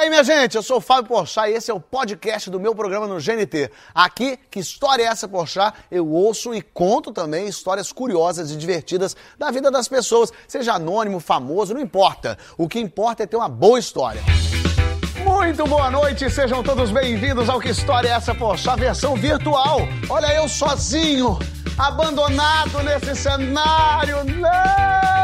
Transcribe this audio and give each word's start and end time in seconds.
aí, 0.00 0.08
minha 0.08 0.24
gente, 0.24 0.56
eu 0.56 0.62
sou 0.62 0.78
o 0.78 0.80
Fábio 0.80 1.08
Porchat 1.08 1.50
e 1.50 1.54
esse 1.54 1.70
é 1.70 1.74
o 1.74 1.80
podcast 1.80 2.48
do 2.48 2.58
meu 2.58 2.74
programa 2.74 3.06
no 3.06 3.20
GNT. 3.20 3.70
Aqui, 3.94 4.38
que 4.50 4.58
história 4.58 5.02
é 5.02 5.06
essa, 5.06 5.28
Porchat? 5.28 5.76
Eu 5.90 6.08
ouço 6.08 6.54
e 6.54 6.62
conto 6.62 7.12
também 7.12 7.46
histórias 7.46 7.92
curiosas 7.92 8.50
e 8.50 8.56
divertidas 8.56 9.14
da 9.38 9.50
vida 9.50 9.70
das 9.70 9.88
pessoas, 9.88 10.32
seja 10.48 10.72
anônimo, 10.72 11.20
famoso, 11.20 11.74
não 11.74 11.80
importa. 11.80 12.38
O 12.56 12.66
que 12.66 12.80
importa 12.80 13.24
é 13.24 13.26
ter 13.26 13.36
uma 13.36 13.48
boa 13.48 13.78
história. 13.78 14.22
Muito 15.22 15.66
boa 15.66 15.90
noite, 15.90 16.30
sejam 16.30 16.62
todos 16.62 16.90
bem-vindos 16.90 17.50
ao 17.50 17.60
Que 17.60 17.68
História 17.68 18.08
é 18.08 18.12
essa, 18.12 18.34
Porchat, 18.34 18.80
versão 18.80 19.14
virtual. 19.16 19.80
Olha 20.08 20.34
eu 20.34 20.48
sozinho, 20.48 21.38
abandonado 21.78 22.82
nesse 22.82 23.14
cenário. 23.14 24.24
Não, 24.24 25.19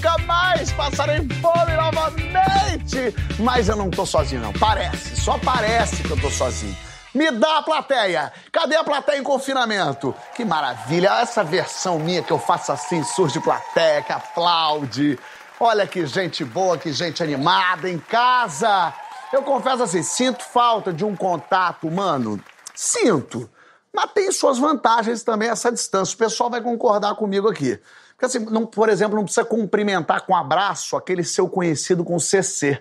nunca 0.00 0.16
mais 0.18 0.72
passarei 0.72 1.18
fome 1.42 1.76
novamente. 1.76 3.14
Mas 3.38 3.68
eu 3.68 3.76
não 3.76 3.90
tô 3.90 4.06
sozinho, 4.06 4.40
não. 4.40 4.52
Parece, 4.54 5.20
só 5.20 5.38
parece 5.38 6.02
que 6.02 6.10
eu 6.10 6.18
tô 6.18 6.30
sozinho. 6.30 6.74
Me 7.14 7.30
dá 7.30 7.58
a 7.58 7.62
plateia! 7.62 8.32
Cadê 8.50 8.76
a 8.76 8.84
plateia 8.84 9.18
em 9.18 9.22
confinamento? 9.22 10.14
Que 10.34 10.42
maravilha! 10.44 11.20
Essa 11.20 11.44
versão 11.44 11.98
minha 11.98 12.22
que 12.22 12.32
eu 12.32 12.38
faço 12.38 12.72
assim, 12.72 13.02
surge 13.04 13.38
plateia, 13.40 14.00
que 14.00 14.12
aplaude. 14.12 15.18
Olha 15.58 15.86
que 15.86 16.06
gente 16.06 16.44
boa, 16.44 16.78
que 16.78 16.92
gente 16.92 17.22
animada 17.22 17.90
em 17.90 17.98
casa. 17.98 18.94
Eu 19.30 19.42
confesso 19.42 19.82
assim, 19.82 20.02
sinto 20.02 20.42
falta 20.42 20.92
de 20.94 21.04
um 21.04 21.14
contato 21.14 21.86
humano. 21.86 22.42
Sinto. 22.74 23.50
Mas 23.92 24.12
tem 24.12 24.32
suas 24.32 24.56
vantagens 24.56 25.22
também 25.22 25.50
essa 25.50 25.70
distância. 25.70 26.14
O 26.14 26.18
pessoal 26.18 26.48
vai 26.48 26.62
concordar 26.62 27.16
comigo 27.16 27.50
aqui. 27.50 27.78
Porque 28.20 28.36
assim, 28.36 28.44
não, 28.50 28.66
por 28.66 28.90
exemplo, 28.90 29.16
não 29.16 29.24
precisa 29.24 29.46
cumprimentar 29.46 30.26
com 30.26 30.36
abraço 30.36 30.94
aquele 30.94 31.24
seu 31.24 31.48
conhecido 31.48 32.04
com 32.04 32.18
CC. 32.18 32.78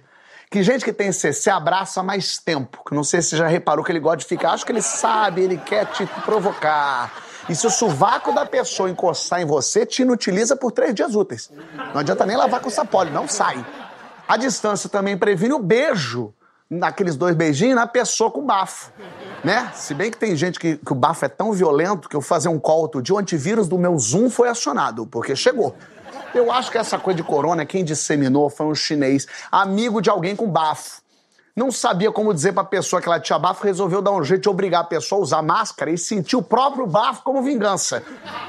Que 0.51 0.61
gente 0.61 0.83
que 0.83 0.91
tem 0.91 1.13
CC 1.13 1.49
abraça 1.49 2.03
mais 2.03 2.37
tempo. 2.37 2.83
Que 2.85 2.93
não 2.93 3.05
sei 3.05 3.21
se 3.21 3.37
já 3.37 3.47
reparou 3.47 3.85
que 3.85 3.89
ele 3.89 4.01
gosta 4.01 4.17
de 4.17 4.25
ficar. 4.25 4.51
Acho 4.51 4.65
que 4.65 4.73
ele 4.73 4.81
sabe, 4.81 5.41
ele 5.41 5.57
quer 5.57 5.85
te 5.85 6.05
provocar. 6.25 7.23
E 7.47 7.55
se 7.55 7.65
o 7.65 7.69
sovaco 7.69 8.33
da 8.33 8.45
pessoa 8.45 8.89
encostar 8.89 9.39
em 9.39 9.45
você, 9.45 9.85
te 9.85 10.01
inutiliza 10.01 10.57
por 10.57 10.73
três 10.73 10.93
dias 10.93 11.15
úteis. 11.15 11.49
Não 11.93 12.01
adianta 12.01 12.25
nem 12.25 12.35
lavar 12.35 12.59
com 12.59 12.69
sapólio, 12.69 13.13
não 13.13 13.25
sai. 13.25 13.65
A 14.27 14.35
distância 14.35 14.89
também 14.89 15.17
previne 15.17 15.53
o 15.53 15.59
beijo, 15.59 16.33
naqueles 16.69 17.15
dois 17.15 17.33
beijinhos, 17.33 17.75
na 17.75 17.87
pessoa 17.87 18.29
com 18.29 18.45
bafo. 18.45 18.91
Né? 19.43 19.71
Se 19.73 19.93
bem 19.93 20.11
que 20.11 20.17
tem 20.17 20.35
gente 20.35 20.59
que, 20.59 20.77
que 20.77 20.91
o 20.91 20.95
bafo 20.95 21.25
é 21.25 21.29
tão 21.29 21.51
violento 21.53 22.09
que 22.09 22.15
eu 22.15 22.21
fazer 22.21 22.49
um 22.49 22.59
call 22.59 22.81
outro 22.81 23.01
dia, 23.01 23.15
o 23.15 23.17
antivírus 23.17 23.67
do 23.67 23.77
meu 23.77 23.97
Zoom 23.97 24.29
foi 24.29 24.49
acionado, 24.49 25.05
porque 25.05 25.35
chegou. 25.35 25.75
Eu 26.33 26.51
acho 26.51 26.69
que 26.71 26.77
essa 26.77 26.97
coisa 26.99 27.17
de 27.17 27.23
corona, 27.23 27.65
quem 27.65 27.83
disseminou 27.83 28.49
foi 28.49 28.65
um 28.65 28.75
chinês, 28.75 29.25
amigo 29.51 30.01
de 30.01 30.09
alguém 30.09 30.35
com 30.35 30.49
bafo 30.49 31.01
não 31.59 31.73
sabia 31.73 32.09
como 32.09 32.33
dizer 32.33 32.53
pra 32.53 32.63
pessoa 32.63 33.01
que 33.01 33.09
ela 33.09 33.19
tinha 33.19 33.37
bafo, 33.37 33.65
resolveu 33.65 34.01
dar 34.01 34.11
um 34.11 34.23
jeito 34.23 34.43
de 34.43 34.49
obrigar 34.49 34.79
a 34.79 34.85
pessoa 34.85 35.19
a 35.19 35.23
usar 35.23 35.41
máscara 35.41 35.91
e 35.91 35.97
sentir 35.97 36.37
o 36.37 36.41
próprio 36.41 36.87
bafo 36.87 37.21
como 37.21 37.43
vingança. 37.43 38.01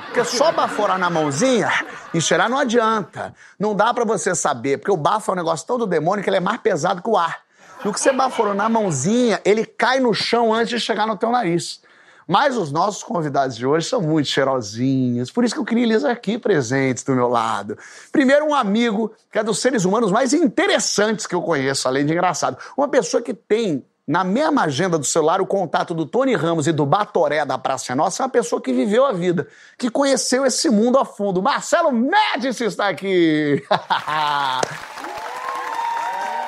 Porque 0.06 0.24
só 0.24 0.52
baforar 0.52 0.96
na 0.96 1.10
mãozinha 1.10 1.68
e 2.14 2.20
cheirar 2.20 2.48
não 2.48 2.56
adianta. 2.56 3.34
Não 3.58 3.74
dá 3.74 3.92
para 3.92 4.04
você 4.04 4.32
saber, 4.32 4.78
porque 4.78 4.92
o 4.92 4.96
bafo 4.96 5.28
é 5.28 5.34
um 5.34 5.36
negócio 5.36 5.66
tão 5.66 5.76
do 5.76 5.88
demônio 5.88 6.22
que 6.22 6.30
ele 6.30 6.36
é 6.36 6.40
mais 6.40 6.60
pesado 6.60 7.02
que 7.02 7.10
o 7.10 7.16
ar. 7.16 7.40
No 7.84 7.94
que 7.94 8.00
você 8.00 8.12
baforou 8.12 8.52
na 8.52 8.68
mãozinha, 8.68 9.40
ele 9.42 9.64
cai 9.64 10.00
no 10.00 10.12
chão 10.12 10.52
antes 10.52 10.68
de 10.68 10.78
chegar 10.78 11.06
no 11.06 11.16
teu 11.16 11.30
nariz. 11.30 11.80
Mas 12.28 12.56
os 12.56 12.70
nossos 12.70 13.02
convidados 13.02 13.56
de 13.56 13.66
hoje 13.66 13.88
são 13.88 14.02
muito 14.02 14.28
cheirosinhos, 14.28 15.32
por 15.32 15.44
isso 15.44 15.54
que 15.54 15.60
eu 15.60 15.64
queria 15.64 15.84
eles 15.84 16.04
aqui 16.04 16.38
presentes 16.38 17.02
do 17.02 17.12
meu 17.12 17.26
lado. 17.26 17.76
Primeiro, 18.12 18.46
um 18.46 18.54
amigo 18.54 19.12
que 19.32 19.38
é 19.38 19.42
dos 19.42 19.58
seres 19.58 19.84
humanos 19.84 20.12
mais 20.12 20.32
interessantes 20.32 21.26
que 21.26 21.34
eu 21.34 21.42
conheço, 21.42 21.88
além 21.88 22.06
de 22.06 22.12
engraçado. 22.12 22.56
Uma 22.76 22.86
pessoa 22.86 23.22
que 23.22 23.34
tem 23.34 23.84
na 24.06 24.22
mesma 24.22 24.64
agenda 24.64 24.98
do 24.98 25.04
celular 25.04 25.40
o 25.40 25.46
contato 25.46 25.94
do 25.94 26.04
Tony 26.04 26.34
Ramos 26.34 26.66
e 26.66 26.72
do 26.72 26.84
Batoré 26.84 27.44
da 27.44 27.56
Praça 27.56 27.96
Nossa, 27.96 28.22
é 28.22 28.24
uma 28.24 28.30
pessoa 28.30 28.60
que 28.60 28.72
viveu 28.72 29.06
a 29.06 29.12
vida, 29.12 29.48
que 29.78 29.90
conheceu 29.90 30.44
esse 30.44 30.68
mundo 30.68 30.98
a 30.98 31.04
fundo. 31.04 31.42
Marcelo 31.42 31.90
Médici 31.90 32.64
está 32.64 32.88
aqui! 32.88 33.64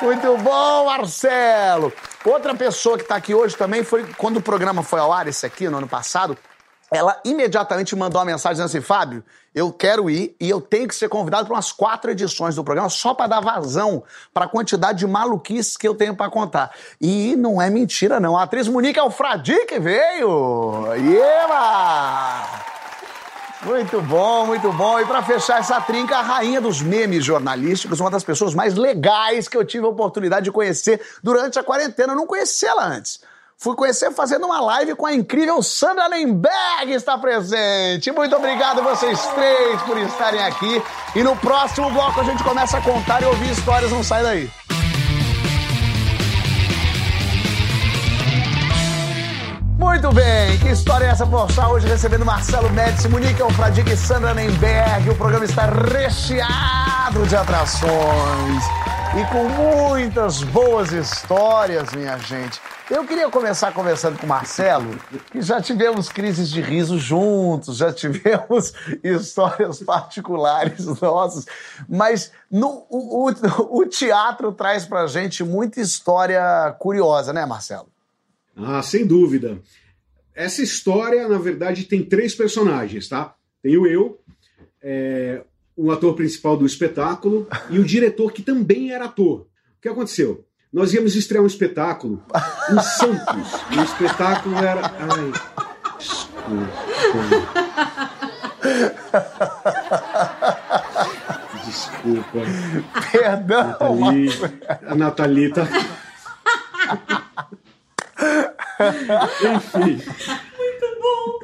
Muito 0.03 0.37
bom, 0.39 0.87
Marcelo! 0.87 1.93
Outra 2.25 2.57
pessoa 2.57 2.97
que 2.97 3.05
está 3.05 3.15
aqui 3.15 3.33
hoje 3.33 3.57
também 3.57 3.85
foi 3.85 4.05
quando 4.19 4.39
o 4.39 4.43
programa 4.43 4.83
foi 4.83 4.99
ao 4.99 5.13
ar, 5.13 5.29
esse 5.29 5.47
aqui, 5.47 5.69
no 5.69 5.79
ano 5.79 5.87
passado, 5.87 6.37
ela 6.91 7.21
imediatamente 7.25 7.95
mandou 7.95 8.19
uma 8.19 8.25
mensagem 8.25 8.55
dizendo 8.55 8.67
assim: 8.67 8.81
Fábio, 8.81 9.25
eu 9.55 9.73
quero 9.73 10.11
ir 10.11 10.35
e 10.41 10.51
eu 10.51 10.61
tenho 10.61 10.89
que 10.89 10.95
ser 10.97 11.09
convidado 11.09 11.47
para 11.47 11.55
umas 11.55 11.71
quatro 11.71 12.11
edições 12.11 12.57
do 12.57 12.65
programa 12.65 12.89
só 12.89 13.15
para 13.15 13.29
dar 13.29 13.41
vazão 13.41 14.03
para 14.35 14.47
a 14.47 14.49
quantidade 14.49 14.99
de 14.99 15.07
maluquices 15.07 15.77
que 15.77 15.87
eu 15.87 15.95
tenho 15.95 16.17
para 16.17 16.29
contar. 16.29 16.73
E 17.01 17.37
não 17.37 17.63
é 17.63 17.71
mentira, 17.71 18.19
não. 18.19 18.37
A 18.37 18.43
atriz 18.43 18.67
Monique 18.67 18.99
Alfradi 18.99 19.67
que 19.67 19.79
veio! 19.79 20.85
Eba! 20.95 22.72
Muito 23.65 24.01
bom, 24.03 24.47
muito 24.47 24.73
bom. 24.73 24.99
E 24.99 25.07
para 25.07 25.23
fechar 25.23 25.61
essa 25.61 25.81
trinca, 25.81 26.17
a 26.17 26.23
rainha 26.23 26.61
dos 26.61 26.83
memes 26.83 27.25
jornalísticos, 27.25 28.01
uma 28.01 28.11
das 28.11 28.25
pessoas 28.25 28.55
mais 28.55 28.75
legais 28.75 29.47
que 29.47 29.57
eu 29.57 29.65
tive 29.65 29.87
a 29.87 29.89
oportunidade 29.89 30.45
de 30.45 30.53
conhecer 30.53 31.01
durante 31.23 31.59
a 31.59 31.63
quarentena. 31.63 32.13
Eu 32.13 32.17
não 32.17 32.27
conhecia 32.27 32.71
ela 32.71 32.87
antes. 32.87 33.21
Fui 33.57 33.77
conhecer 33.77 34.11
fazendo 34.11 34.47
uma 34.47 34.61
live 34.61 34.97
com 34.97 35.07
a 35.07 35.15
incrível 35.15 35.63
Sandra 35.63 36.09
Lemberg 36.09 36.93
está 36.93 37.17
presente. 37.17 38.11
Muito 38.11 38.35
obrigado 38.35 38.83
vocês 38.83 39.25
três 39.29 39.81
por 39.83 39.97
estarem 39.99 40.43
aqui. 40.43 40.83
E 41.15 41.23
no 41.23 41.37
próximo 41.37 41.89
bloco 41.93 42.21
a 42.21 42.25
gente 42.25 42.43
começa 42.43 42.79
a 42.79 42.83
contar 42.83 43.23
e 43.23 43.27
ouvir 43.27 43.53
histórias, 43.53 43.93
não 43.93 44.03
sai 44.03 44.25
daí. 44.25 44.51
Muito 49.83 50.13
bem, 50.13 50.57
que 50.61 50.69
história 50.69 51.07
é 51.07 51.09
essa, 51.09 51.27
Porchat? 51.27 51.69
Hoje 51.69 51.89
recebendo 51.89 52.25
Marcelo 52.25 52.71
Médici, 52.71 53.09
Monique 53.09 53.43
Alfradique 53.43 53.91
e 53.91 53.97
Sandra 53.97 54.33
Nemberg. 54.33 55.11
O 55.11 55.17
programa 55.17 55.45
está 55.45 55.67
recheado 55.67 57.27
de 57.27 57.35
atrações 57.35 58.63
e 59.21 59.25
com 59.33 59.49
muitas 59.49 60.45
boas 60.45 60.93
histórias, 60.93 61.93
minha 61.93 62.17
gente. 62.17 62.61
Eu 62.89 63.05
queria 63.05 63.29
começar 63.29 63.73
conversando 63.73 64.19
com 64.19 64.25
o 64.25 64.29
Marcelo, 64.29 64.97
que 65.33 65.43
já 65.43 65.61
tivemos 65.61 66.09
crises 66.09 66.49
de 66.49 66.63
riso 66.63 66.97
juntos, 66.97 67.79
já 67.79 67.93
tivemos 67.93 68.73
histórias 69.03 69.83
particulares 69.83 70.87
nossas, 71.01 71.45
mas 71.89 72.31
no, 72.49 72.87
o, 72.89 73.29
o, 73.29 73.81
o 73.81 73.87
teatro 73.87 74.53
traz 74.53 74.87
pra 74.87 75.09
gente 75.09 75.43
muita 75.43 75.81
história 75.81 76.73
curiosa, 76.79 77.33
né, 77.33 77.45
Marcelo? 77.45 77.92
Ah, 78.57 78.83
sem 78.83 79.07
dúvida. 79.07 79.61
Essa 80.35 80.63
história, 80.63 81.29
na 81.29 81.39
verdade, 81.39 81.85
tem 81.85 82.03
três 82.03 82.35
personagens, 82.35 83.09
tá? 83.09 83.35
Tem 83.63 83.77
o 83.77 83.87
eu, 83.87 84.19
é, 84.83 85.43
o 85.77 85.91
ator 85.91 86.15
principal 86.15 86.57
do 86.57 86.67
espetáculo 86.67 87.47
e 87.71 87.79
o 87.79 87.85
diretor, 87.85 88.33
que 88.33 88.43
também 88.43 88.93
era 88.93 89.05
ator. 89.07 89.41
O 89.43 89.47
que 89.81 89.89
aconteceu? 89.89 90.45
Nós 90.73 90.95
íamos 90.95 91.15
estrear 91.15 91.45
um 91.45 91.47
espetáculo 91.47 92.23
em 92.71 92.81
Santos. 92.81 93.61
E 93.71 93.79
o 93.79 93.85
espetáculo 93.85 94.57
era. 94.57 94.81
Ai. 94.81 95.33
Desculpa. 95.99 96.43
Desculpa. 101.67 102.39
Perdão. 103.13 103.69
Nathalie, 103.69 104.29
a 104.87 104.95
Nathalie 104.95 105.53
tá. 105.53 105.69
Enfim. 109.57 110.03
Muito 110.57 110.99
bom. 111.01 111.39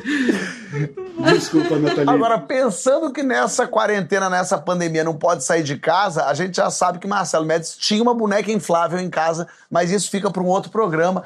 Desculpa, 1.32 1.76
Nathalie. 1.76 2.08
Agora, 2.08 2.38
pensando 2.38 3.12
que 3.12 3.22
nessa 3.22 3.66
quarentena, 3.66 4.30
nessa 4.30 4.56
pandemia, 4.58 5.04
não 5.04 5.16
pode 5.16 5.44
sair 5.44 5.62
de 5.62 5.76
casa, 5.76 6.26
a 6.26 6.34
gente 6.34 6.56
já 6.56 6.70
sabe 6.70 6.98
que 6.98 7.06
Marcelo 7.06 7.44
Médici 7.44 7.78
tinha 7.78 8.02
uma 8.02 8.14
boneca 8.14 8.50
inflável 8.52 8.98
em 8.98 9.10
casa, 9.10 9.48
mas 9.70 9.90
isso 9.90 10.10
fica 10.10 10.30
para 10.30 10.42
um 10.42 10.46
outro 10.46 10.70
programa. 10.70 11.24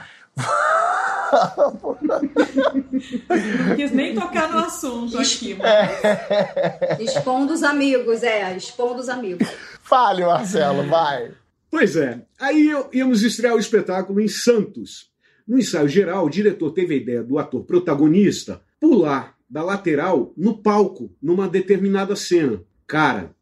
Não 3.59 3.77
quis 3.77 3.91
nem 3.93 4.15
tocar 4.15 4.51
no 4.51 4.59
assunto 4.59 5.19
aqui, 5.19 5.55
mas... 5.55 7.01
Expondo 7.01 7.53
os 7.53 7.63
amigos, 7.63 8.23
é, 8.23 8.55
expondo 8.57 9.01
os 9.01 9.09
amigos. 9.09 9.49
Fale, 9.83 10.25
Marcelo, 10.25 10.87
vai. 10.89 11.31
Pois 11.71 11.97
é, 11.97 12.21
aí 12.39 12.71
íamos 12.93 13.23
estrear 13.23 13.55
o 13.55 13.59
espetáculo 13.59 14.21
em 14.21 14.29
Santos. 14.29 15.11
No 15.47 15.59
ensaio 15.59 15.89
geral, 15.89 16.27
o 16.27 16.31
diretor 16.31 16.71
teve 16.73 16.95
a 16.95 16.97
ideia 16.97 17.23
do 17.23 17.39
ator 17.39 17.65
protagonista 17.65 18.63
pular 18.81 19.37
da 19.49 19.63
lateral 19.63 20.33
no 20.37 20.59
palco, 20.59 21.15
numa 21.21 21.49
determinada 21.49 22.17
cena. 22.17 22.63
Cara, 22.87 23.35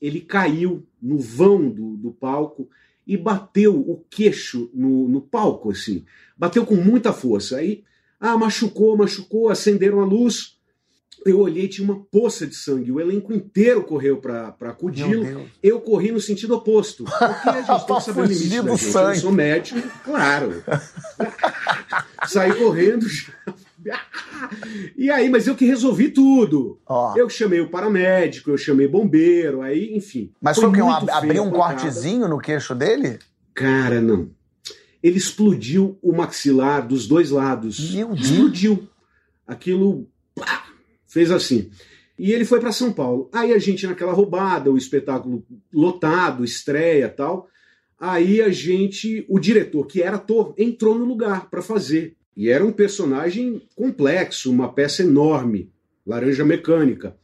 ele 0.00 0.20
caiu 0.20 0.86
no 1.00 1.18
vão 1.18 1.68
do, 1.68 1.96
do 1.96 2.10
palco 2.10 2.68
e 3.06 3.16
bateu 3.16 3.74
o 3.74 4.04
queixo 4.10 4.70
no, 4.72 5.08
no 5.08 5.20
palco, 5.20 5.70
assim. 5.70 6.04
Bateu 6.36 6.64
com 6.66 6.76
muita 6.76 7.12
força. 7.12 7.56
Aí, 7.56 7.84
ah, 8.20 8.36
machucou, 8.36 8.96
machucou, 8.96 9.48
acenderam 9.48 10.00
a 10.00 10.04
luz. 10.04 10.57
Eu 11.24 11.40
olhei 11.40 11.68
tinha 11.68 11.84
uma 11.84 12.00
poça 12.10 12.46
de 12.46 12.54
sangue. 12.54 12.92
O 12.92 13.00
elenco 13.00 13.32
inteiro 13.32 13.82
correu 13.82 14.18
para 14.18 14.54
acudi-lo. 14.60 15.48
Eu 15.62 15.80
corri 15.80 16.10
no 16.10 16.20
sentido 16.20 16.54
oposto. 16.54 17.04
Porque 17.04 17.24
a 17.24 17.62
gente 17.62 17.66
tem 17.86 17.96
que 17.96 18.02
saber 18.02 18.20
o 18.20 18.24
limite 18.24 18.62
da 18.62 18.76
gente. 18.76 18.94
Eu 18.94 19.14
sou 19.16 19.32
médico, 19.32 19.88
claro. 20.04 20.62
Saí 22.26 22.54
correndo. 22.54 23.06
E 24.96 25.10
aí, 25.10 25.28
mas 25.28 25.46
eu 25.46 25.54
que 25.54 25.64
resolvi 25.64 26.10
tudo. 26.10 26.80
Oh. 26.88 27.12
Eu 27.16 27.28
chamei 27.28 27.60
o 27.60 27.70
paramédico, 27.70 28.50
eu 28.50 28.58
chamei 28.58 28.86
bombeiro, 28.86 29.62
aí, 29.62 29.96
enfim. 29.96 30.32
Mas 30.40 30.56
foi, 30.56 30.70
foi 30.70 30.74
que 30.74 31.10
abriu 31.10 31.42
um 31.42 31.50
cortezinho 31.50 32.28
no 32.28 32.38
queixo 32.38 32.74
dele? 32.74 33.18
Cara, 33.54 34.00
não. 34.00 34.30
Ele 35.02 35.16
explodiu 35.16 35.98
o 36.02 36.12
maxilar 36.12 36.86
dos 36.86 37.06
dois 37.06 37.30
lados. 37.30 37.94
Meu 37.94 38.08
Deus. 38.08 38.20
Explodiu. 38.20 38.88
Aquilo 39.46 40.08
fez 41.08 41.30
assim. 41.30 41.70
E 42.18 42.32
ele 42.32 42.44
foi 42.44 42.60
para 42.60 42.72
São 42.72 42.92
Paulo. 42.92 43.28
Aí 43.32 43.52
a 43.52 43.58
gente 43.58 43.86
naquela 43.86 44.12
roubada, 44.12 44.70
o 44.70 44.76
espetáculo 44.76 45.44
lotado, 45.72 46.44
estreia, 46.44 47.08
tal. 47.08 47.48
Aí 47.98 48.40
a 48.40 48.50
gente, 48.50 49.24
o 49.28 49.38
diretor, 49.38 49.86
que 49.86 50.02
era 50.02 50.16
ator, 50.16 50.54
entrou 50.56 50.96
no 50.98 51.04
lugar 51.04 51.48
para 51.48 51.62
fazer. 51.62 52.16
E 52.36 52.48
era 52.48 52.64
um 52.64 52.70
personagem 52.70 53.62
complexo, 53.74 54.50
uma 54.50 54.72
peça 54.72 55.02
enorme, 55.02 55.72
laranja 56.06 56.44
mecânica. 56.44 57.16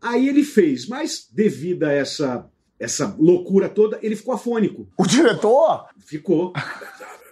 Aí 0.00 0.28
ele 0.28 0.42
fez, 0.42 0.86
mas 0.86 1.28
devido 1.32 1.84
a 1.84 1.92
essa 1.92 2.48
essa 2.82 3.14
loucura 3.16 3.68
toda, 3.68 3.96
ele 4.02 4.16
ficou 4.16 4.34
afônico. 4.34 4.88
O 4.98 5.06
diretor? 5.06 5.86
Ficou. 5.98 6.52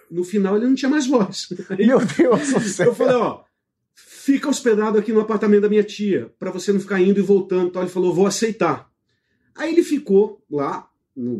No 0.09 0.23
final 0.23 0.55
ele 0.55 0.65
não 0.65 0.75
tinha 0.75 0.89
mais 0.89 1.05
voz. 1.05 1.49
Meu 1.77 1.99
Deus 1.99 2.53
do 2.53 2.59
céu. 2.61 2.85
Eu 2.87 2.95
falei, 2.95 3.15
ó, 3.15 3.41
fica 4.31 4.47
hospedado 4.47 4.97
aqui 4.97 5.11
no 5.11 5.19
apartamento 5.19 5.63
da 5.63 5.69
minha 5.69 5.83
tia, 5.83 6.31
para 6.39 6.51
você 6.51 6.71
não 6.71 6.79
ficar 6.79 7.01
indo 7.01 7.19
e 7.19 7.23
voltando. 7.23 7.67
Então 7.67 7.81
ele 7.81 7.91
falou, 7.91 8.13
vou 8.13 8.25
aceitar. 8.25 8.89
Aí 9.53 9.73
ele 9.73 9.83
ficou 9.83 10.41
lá 10.49 10.87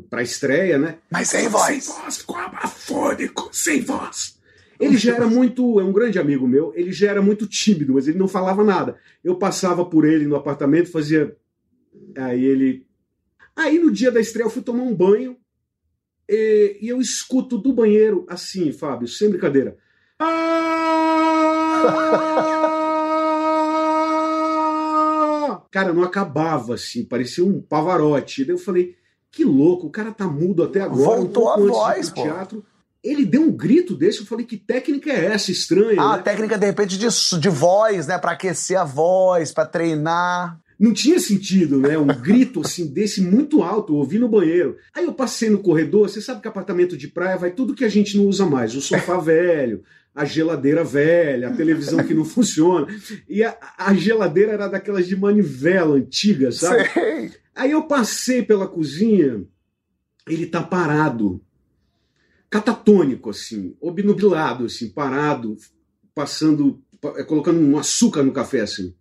para 0.10 0.22
estreia, 0.22 0.78
né? 0.78 0.98
Mas 1.10 1.30
sem 1.30 1.48
voz. 1.48 1.86
Sem 1.86 1.96
voz, 1.96 2.18
ficou 2.18 2.36
afônico, 2.36 3.50
sem 3.54 3.82
voz. 3.82 4.38
Ele 4.78 4.98
já 4.98 5.16
era 5.16 5.26
muito, 5.26 5.80
é 5.80 5.86
um 5.86 5.94
grande 5.94 6.20
amigo 6.20 6.46
meu, 6.46 6.74
ele 6.76 6.92
já 6.92 7.10
era 7.10 7.22
muito 7.22 7.48
tímido, 7.48 7.94
mas 7.94 8.10
ele 8.10 8.18
não 8.18 8.28
falava 8.28 8.62
nada. 8.64 8.98
Eu 9.24 9.38
passava 9.38 9.86
por 9.86 10.04
ele 10.04 10.26
no 10.26 10.36
apartamento, 10.36 10.92
fazia. 10.92 11.34
Aí 12.18 12.44
ele. 12.44 12.86
Aí 13.56 13.80
no 13.80 13.90
dia 13.90 14.12
da 14.12 14.20
estreia 14.20 14.46
eu 14.46 14.50
fui 14.50 14.62
tomar 14.62 14.84
um 14.84 14.94
banho 14.94 15.38
e, 16.28 16.78
e 16.82 16.90
eu 16.90 17.00
escuto 17.00 17.58
do 17.58 17.72
banheiro 17.72 18.26
assim, 18.28 18.74
Fábio, 18.74 19.08
sem 19.08 19.30
brincadeira. 19.30 19.78
Cara, 25.72 25.94
não 25.94 26.04
acabava 26.04 26.76
assim, 26.76 27.06
parecia 27.06 27.46
um 27.46 27.62
pavarote. 27.62 28.44
Daí 28.44 28.54
eu 28.54 28.60
falei, 28.60 28.96
que 29.32 29.46
louco, 29.46 29.88
o 29.88 29.90
cara 29.90 30.12
tá 30.12 30.28
mudo 30.28 30.64
até 30.64 30.82
agora. 30.82 31.22
Voltou 31.22 31.46
um 31.46 31.50
a 31.50 31.58
voz, 31.58 32.10
pô. 32.10 32.24
teatro. 32.24 32.66
Ele 33.04 33.26
deu 33.26 33.42
um 33.42 33.52
grito 33.52 33.96
desse, 33.96 34.20
eu 34.20 34.26
falei, 34.26 34.46
que 34.46 34.58
técnica 34.58 35.10
é 35.10 35.26
essa 35.26 35.50
estranha? 35.50 36.00
Ah, 36.00 36.18
né? 36.18 36.24
técnica 36.24 36.58
de 36.58 36.66
repente 36.68 36.98
de, 36.98 37.08
de 37.40 37.50
voz, 37.50 38.06
né? 38.06 38.18
Pra 38.18 38.34
aquecer 38.34 38.78
a 38.78 38.84
voz, 38.84 39.52
pra 39.52 39.66
treinar. 39.66 40.60
Não 40.78 40.94
tinha 40.94 41.20
sentido, 41.20 41.80
né? 41.80 41.98
Um 41.98 42.08
grito 42.08 42.62
assim 42.62 42.92
desse 42.92 43.22
muito 43.22 43.64
alto, 43.64 43.94
eu 43.94 43.98
ouvi 43.98 44.20
no 44.20 44.28
banheiro. 44.28 44.78
Aí 44.94 45.06
eu 45.06 45.14
passei 45.14 45.50
no 45.50 45.60
corredor, 45.60 46.10
você 46.10 46.20
sabe 46.20 46.42
que 46.42 46.48
apartamento 46.48 46.98
de 46.98 47.08
praia 47.08 47.38
vai 47.38 47.52
tudo 47.52 47.76
que 47.76 47.86
a 47.86 47.90
gente 47.90 48.18
não 48.18 48.26
usa 48.26 48.46
mais, 48.46 48.76
o 48.76 48.82
sofá 48.82 49.18
velho, 49.22 49.84
a 50.14 50.26
geladeira 50.26 50.84
velha, 50.84 51.50
a 51.50 51.56
televisão 51.56 52.04
que 52.06 52.14
não 52.14 52.26
funciona. 52.26 52.88
E 53.28 53.44
a, 53.44 53.58
a 53.78 53.94
geladeira 53.94 54.52
era 54.52 54.68
daquelas 54.68 55.08
de 55.08 55.16
manivela 55.16 55.96
antiga, 55.96 56.52
sabe? 56.52 56.90
Sei. 56.90 57.32
Aí 57.56 57.72
eu 57.72 57.84
passei 57.84 58.44
pela 58.44 58.68
cozinha, 58.68 59.46
ele 60.28 60.46
tá 60.46 60.62
parado 60.62 61.42
catatônico, 62.52 63.30
assim, 63.30 63.78
obnubilado, 63.80 64.66
assim, 64.66 64.90
parado, 64.90 65.56
passando, 66.14 66.84
é, 67.16 67.24
colocando 67.24 67.62
um 67.62 67.78
açúcar 67.78 68.24
no 68.24 68.34
café, 68.34 68.60
assim, 68.60 68.94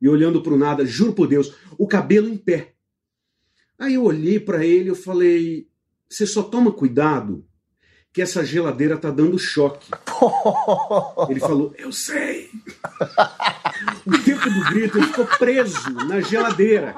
e 0.00 0.06
olhando 0.06 0.42
para 0.42 0.52
o 0.52 0.58
nada, 0.58 0.84
juro 0.84 1.14
por 1.14 1.26
Deus, 1.26 1.54
o 1.78 1.88
cabelo 1.88 2.28
em 2.28 2.36
pé. 2.36 2.74
Aí 3.78 3.94
eu 3.94 4.04
olhei 4.04 4.38
para 4.38 4.64
ele 4.64 4.90
eu 4.90 4.94
falei: 4.94 5.68
você 6.08 6.26
só 6.26 6.42
toma 6.42 6.70
cuidado 6.70 7.47
que 8.18 8.22
essa 8.22 8.44
geladeira 8.44 8.96
tá 8.96 9.10
dando 9.10 9.38
choque. 9.38 9.88
Ele 11.30 11.38
falou: 11.38 11.72
eu 11.78 11.92
sei. 11.92 12.50
O 14.04 14.18
tempo 14.24 14.50
do 14.50 14.64
grito 14.64 14.98
ele 14.98 15.06
ficou 15.06 15.24
preso 15.24 15.88
na 15.92 16.20
geladeira. 16.20 16.96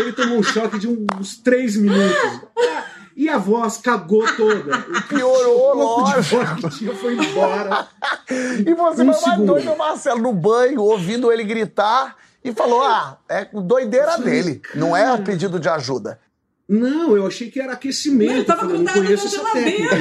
Ele 0.00 0.14
tomou 0.14 0.38
um 0.38 0.42
choque 0.42 0.78
de 0.78 0.88
uns 0.88 1.36
três 1.36 1.76
minutos. 1.76 2.40
E 3.14 3.28
a 3.28 3.36
voz 3.36 3.76
cagou 3.76 4.24
toda. 4.34 4.78
Piorou, 5.10 5.74
lógico. 5.76 6.56
que 6.56 6.78
tinha 6.78 6.94
foi 6.94 7.18
embora. 7.18 7.88
E 8.66 8.72
você 8.72 9.02
um 9.02 9.06
mais 9.06 9.38
doido, 9.38 9.76
Marcelo, 9.76 10.22
no 10.22 10.32
banho, 10.32 10.80
ouvindo 10.80 11.30
ele 11.30 11.44
gritar 11.44 12.16
e 12.42 12.50
falou: 12.50 12.80
ah, 12.80 13.18
é 13.28 13.44
doideira 13.52 14.16
dele, 14.16 14.62
não 14.74 14.96
é 14.96 15.14
pedido 15.18 15.60
de 15.60 15.68
ajuda. 15.68 16.18
Não, 16.68 17.16
eu 17.16 17.26
achei 17.26 17.50
que 17.50 17.60
era 17.60 17.72
aquecimento. 17.72 18.32
Ele 18.32 18.44
tava 18.44 18.72
eu 18.72 18.78
não 18.80 18.92
conheço 18.92 19.26
essa 19.26 19.52
técnica. 19.52 19.96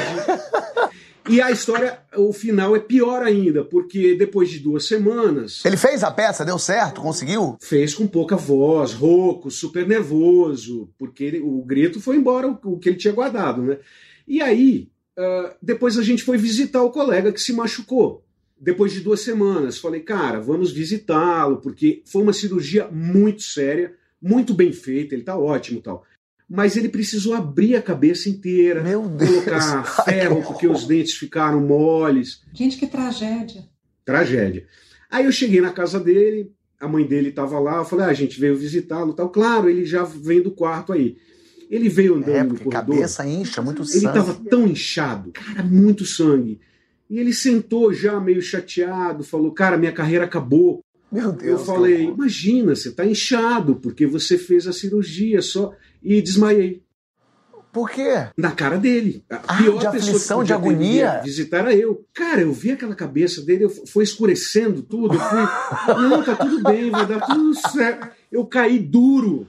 E 1.28 1.42
a 1.42 1.50
história, 1.50 2.00
o 2.16 2.32
final 2.32 2.76
é 2.76 2.80
pior 2.80 3.24
ainda, 3.24 3.64
porque 3.64 4.14
depois 4.14 4.48
de 4.48 4.60
duas 4.60 4.88
semanas. 4.88 5.66
Ele 5.66 5.76
fez 5.76 6.04
a 6.04 6.12
peça, 6.12 6.46
deu 6.46 6.60
certo, 6.60 7.02
conseguiu? 7.02 7.58
Fez 7.60 7.96
com 7.96 8.06
pouca 8.06 8.36
voz, 8.36 8.94
rouco, 8.94 9.50
super 9.50 9.88
nervoso, 9.88 10.88
porque 11.00 11.24
ele, 11.24 11.40
o 11.40 11.64
grito 11.64 12.00
foi 12.00 12.18
embora 12.18 12.48
o, 12.48 12.74
o, 12.74 12.78
que 12.78 12.90
ele 12.90 12.98
tinha 12.98 13.14
guardado, 13.14 13.64
né? 13.64 13.80
E 14.28 14.40
aí, 14.40 14.88
uh, 15.18 15.56
depois 15.60 15.98
a 15.98 16.04
gente 16.04 16.24
foi 16.24 16.38
visitar 16.38 16.84
o 16.84 16.92
colega 16.92 17.32
que 17.32 17.42
se 17.42 17.54
machucou. 17.54 18.24
Depois 18.60 18.92
de 18.94 19.00
duas 19.00 19.22
semanas, 19.22 19.80
falei, 19.80 20.02
cara, 20.02 20.40
vamos 20.40 20.72
visitá-lo, 20.72 21.58
porque 21.58 22.04
foi 22.06 22.22
uma 22.22 22.34
cirurgia 22.34 22.88
muito 22.92 23.42
séria, 23.42 23.96
muito 24.22 24.54
bem 24.54 24.72
feita, 24.72 25.16
ele 25.16 25.24
tá 25.24 25.36
ótimo 25.38 25.82
tal 25.82 26.04
mas 26.50 26.78
ele 26.78 26.90
precisou 26.90 27.34
abrir 27.34 27.76
a 27.76 27.82
cabeça 27.82 28.30
inteira, 28.30 28.84
colocar 28.84 29.84
ferro 30.06 30.44
porque 30.44 30.68
os 30.68 30.86
dentes 30.86 31.14
ficaram 31.14 31.60
moles. 31.60 32.42
Gente, 32.54 32.78
que 32.78 32.86
tragédia. 32.86 33.66
Tragédia. 34.04 34.66
Aí 35.10 35.26
eu 35.26 35.32
cheguei 35.32 35.60
na 35.60 35.72
casa 35.72 36.00
dele, 36.00 36.52
a 36.80 36.88
mãe 36.88 37.06
dele 37.06 37.30
estava 37.30 37.60
lá, 37.60 37.78
eu 37.78 37.86
falei, 37.86 38.06
ah, 38.06 38.10
a 38.10 38.14
gente 38.14 38.40
veio 38.40 38.56
visitá-lo 38.56 39.14
tal. 39.14 39.30
Claro, 39.30 39.70
ele 39.70 39.86
já 39.86 40.04
vem 40.04 40.42
do 40.42 40.52
quarto 40.52 40.94
aí. 40.94 41.18
Ele 41.70 41.90
veio 41.90 42.16
andando 42.16 42.30
é, 42.30 42.44
no 42.44 42.60
corredor. 42.60 42.72
cabeça 42.72 43.28
incha, 43.28 43.62
muito 43.62 43.84
sangue. 43.84 44.06
Ele 44.06 44.08
estava 44.08 44.34
tão 44.48 44.68
inchado, 44.68 45.32
cara, 45.32 45.64
muito 45.64 46.06
sangue. 46.06 46.60
E 47.10 47.20
ele 47.20 47.34
sentou 47.34 47.92
já 47.92 48.20
meio 48.20 48.42
chateado, 48.42 49.24
falou, 49.24 49.52
cara, 49.52 49.78
minha 49.78 49.92
carreira 49.92 50.26
acabou. 50.26 50.84
Meu 51.12 51.32
Deus. 51.32 51.60
Eu 51.62 51.66
falei, 51.66 52.04
imagina, 52.04 52.76
você 52.76 52.90
está 52.90 53.06
inchado 53.06 53.76
porque 53.76 54.06
você 54.06 54.38
fez 54.38 54.68
a 54.68 54.74
cirurgia 54.74 55.42
só 55.42 55.74
e 56.06 56.22
desmaiei. 56.22 56.86
Por 57.76 57.90
quê? 57.90 58.28
Na 58.38 58.52
cara 58.52 58.78
dele. 58.78 59.22
A 59.30 59.36
ah, 59.36 59.58
pior 59.58 59.78
de 59.78 59.88
aflição, 59.88 60.46
de 60.46 60.54
agonia? 60.54 61.20
Visitar 61.26 61.58
era 61.58 61.76
eu. 61.76 62.06
Cara, 62.14 62.40
eu 62.40 62.54
vi 62.54 62.72
aquela 62.72 62.96
cabeça 62.96 63.42
dele, 63.42 63.68
foi 63.68 64.06
escurecendo 64.06 64.82
tudo. 64.82 65.16
Eu 65.16 65.20
fui, 65.20 65.94
não, 66.08 66.24
tá 66.24 66.38
tudo 66.38 66.64
bem, 66.64 66.90
vai 66.90 67.06
dar 67.06 67.20
tudo 67.26 67.54
certo. 67.70 68.08
Eu 68.32 68.46
caí 68.46 68.80
duro. 68.80 69.46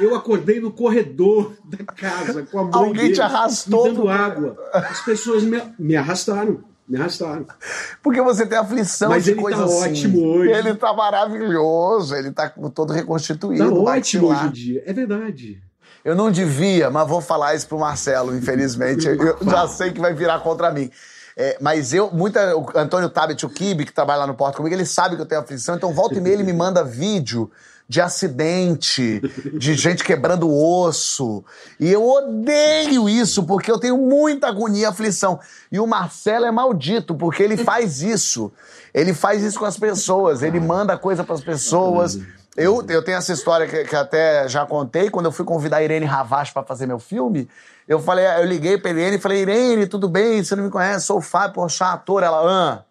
Eu 0.00 0.16
acordei 0.16 0.58
no 0.58 0.72
corredor 0.72 1.54
da 1.64 1.84
casa 1.84 2.42
com 2.42 2.58
a 2.58 2.64
mãe 2.64 2.72
Alguém 2.74 3.02
dele, 3.02 3.14
te 3.14 3.20
arrastou. 3.20 3.84
Me 3.84 3.90
dando 3.90 4.08
água. 4.08 4.56
As 4.72 5.04
pessoas 5.04 5.44
me, 5.44 5.62
me 5.78 5.94
arrastaram. 5.94 6.64
Me 6.88 6.98
arrastaram. 6.98 7.46
Porque 8.02 8.20
você 8.20 8.44
tem 8.44 8.58
aflição 8.58 9.10
Mas 9.10 9.22
de 9.22 9.30
ele 9.30 9.40
coisa 9.40 9.58
tá 9.58 9.64
assim. 9.66 9.90
ótimo 9.90 10.26
hoje. 10.26 10.50
Ele 10.50 10.74
tá 10.74 10.92
maravilhoso, 10.92 12.16
ele 12.16 12.32
tá 12.32 12.52
todo 12.74 12.92
reconstituído. 12.92 13.64
Tá 13.64 13.72
ótimo 13.72 14.26
hoje 14.26 14.46
em 14.46 14.50
dia. 14.50 14.82
É 14.84 14.92
verdade. 14.92 15.69
Eu 16.04 16.14
não 16.14 16.30
devia, 16.30 16.90
mas 16.90 17.06
vou 17.06 17.20
falar 17.20 17.54
isso 17.54 17.66
pro 17.66 17.78
Marcelo, 17.78 18.36
infelizmente. 18.36 19.06
eu 19.06 19.38
já 19.42 19.68
sei 19.68 19.92
que 19.92 20.00
vai 20.00 20.14
virar 20.14 20.40
contra 20.40 20.70
mim. 20.70 20.90
É, 21.36 21.56
mas 21.60 21.92
eu, 21.92 22.10
muita. 22.10 22.56
O 22.56 22.66
Antônio 22.74 23.08
Tabet, 23.08 23.44
o 23.44 23.48
Kibe, 23.48 23.86
que 23.86 23.92
trabalha 23.92 24.20
lá 24.20 24.26
no 24.26 24.34
Porto 24.34 24.56
comigo, 24.56 24.74
ele 24.74 24.84
sabe 24.84 25.16
que 25.16 25.22
eu 25.22 25.26
tenho 25.26 25.40
aflição, 25.40 25.74
então 25.74 25.92
volta 25.92 26.16
e 26.16 26.20
meia 26.20 26.34
ele 26.34 26.42
me 26.42 26.52
manda 26.52 26.82
vídeo 26.82 27.50
de 27.88 28.00
acidente, 28.00 29.20
de 29.58 29.74
gente 29.74 30.04
quebrando 30.04 30.48
o 30.48 30.82
osso. 30.84 31.42
E 31.78 31.90
eu 31.90 32.06
odeio 32.06 33.08
isso, 33.08 33.42
porque 33.42 33.68
eu 33.68 33.80
tenho 33.80 33.96
muita 33.96 34.46
agonia 34.46 34.82
e 34.82 34.84
aflição. 34.84 35.40
E 35.72 35.80
o 35.80 35.86
Marcelo 35.88 36.46
é 36.46 36.52
maldito, 36.52 37.16
porque 37.16 37.42
ele 37.42 37.56
faz 37.56 38.00
isso. 38.00 38.52
Ele 38.94 39.12
faz 39.12 39.42
isso 39.42 39.58
com 39.58 39.64
as 39.64 39.76
pessoas, 39.76 40.42
ele 40.44 40.60
manda 40.60 40.96
coisa 40.96 41.24
para 41.24 41.34
as 41.34 41.40
pessoas. 41.40 42.16
Eu, 42.56 42.84
eu 42.88 43.02
tenho 43.02 43.16
essa 43.16 43.32
história 43.32 43.66
que, 43.66 43.84
que, 43.84 43.94
até 43.94 44.48
já 44.48 44.66
contei, 44.66 45.08
quando 45.08 45.26
eu 45.26 45.32
fui 45.32 45.44
convidar 45.44 45.78
a 45.78 45.82
Irene 45.82 46.04
Ravache 46.04 46.52
para 46.52 46.64
fazer 46.64 46.86
meu 46.86 46.98
filme, 46.98 47.48
eu 47.86 48.00
falei, 48.00 48.26
eu 48.26 48.44
liguei 48.44 48.76
pra 48.76 48.90
Irene 48.90 49.16
e 49.16 49.20
falei, 49.20 49.42
Irene, 49.42 49.86
tudo 49.86 50.08
bem? 50.08 50.42
Você 50.42 50.56
não 50.56 50.64
me 50.64 50.70
conhece? 50.70 51.06
Sou 51.06 51.18
o 51.18 51.22
Fábio 51.22 51.54
Porchat, 51.54 51.94
ator. 51.94 52.22
Ela, 52.22 52.40
ah. 52.44 52.84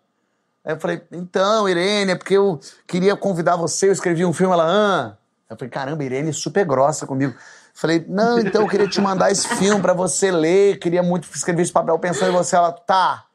Aí 0.64 0.74
eu 0.74 0.80
falei, 0.80 1.02
então, 1.12 1.68
Irene, 1.68 2.12
é 2.12 2.16
porque 2.16 2.36
eu 2.36 2.60
queria 2.88 3.16
convidar 3.16 3.56
você, 3.56 3.88
eu 3.88 3.92
escrevi 3.92 4.26
um 4.26 4.34
filme, 4.34 4.54
ela, 4.54 4.66
ah. 4.68 5.18
Eu 5.50 5.58
falei, 5.58 5.70
caramba, 5.70 6.04
Irene 6.04 6.32
super 6.32 6.64
grossa 6.66 7.06
comigo. 7.06 7.34
Falei, 7.74 8.06
não, 8.08 8.40
então 8.40 8.62
eu 8.62 8.68
queria 8.68 8.88
te 8.88 9.00
mandar 9.00 9.32
esse 9.32 9.48
filme 9.48 9.82
para 9.82 9.94
você 9.94 10.32
ler, 10.32 10.78
queria 10.80 11.02
muito 11.02 11.30
escrever 11.34 11.62
esse 11.62 11.72
papel 11.72 11.98
pensando 11.98 12.30
em 12.30 12.36
você. 12.36 12.56
Ela, 12.56 12.72
tá. 12.72 13.26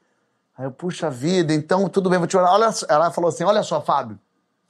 Aí 0.57 0.65
eu, 0.65 0.71
puxa 0.71 1.11
vida, 1.11 1.53
então 1.53 1.89
tudo 1.89 2.09
bem, 2.09 2.19
vou 2.19 2.29
te 2.29 2.37
mandar. 2.37 2.73
Ela 2.89 3.11
falou 3.11 3.29
assim: 3.29 3.43
olha 3.45 3.63
só, 3.63 3.81
Fábio. 3.81 4.19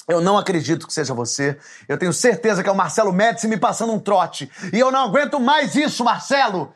Eu 0.07 0.21
não 0.21 0.37
acredito 0.37 0.87
que 0.87 0.93
seja 0.93 1.15
você. 1.15 1.59
Eu 1.89 1.97
tenho 1.97 2.13
certeza 2.13 2.63
que 2.63 2.69
é 2.69 2.73
o 2.73 2.77
Marcelo 2.77 3.13
Médici 3.13 3.49
me 3.49 3.57
passando 3.57 3.93
um 3.93 3.99
trote. 3.99 4.51
E 4.73 4.79
eu 4.79 4.91
não 4.91 5.05
aguento 5.05 5.41
mais 5.41 5.75
isso, 5.75 6.05
Marcelo! 6.05 6.75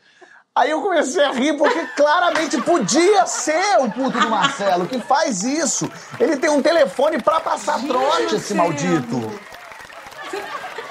Aí 0.55 0.71
eu 0.71 0.81
comecei 0.81 1.23
a 1.23 1.31
rir 1.31 1.57
porque 1.57 1.85
claramente 1.95 2.61
podia 2.61 3.25
ser 3.25 3.79
o 3.79 3.89
puto 3.89 4.19
do 4.19 4.29
Marcelo 4.29 4.87
que 4.87 4.99
faz 4.99 5.43
isso. 5.43 5.89
Ele 6.19 6.35
tem 6.37 6.49
um 6.49 6.61
telefone 6.61 7.21
para 7.21 7.39
passar 7.39 7.79
trote, 7.87 8.35
esse 8.35 8.53
maldito. 8.53 9.39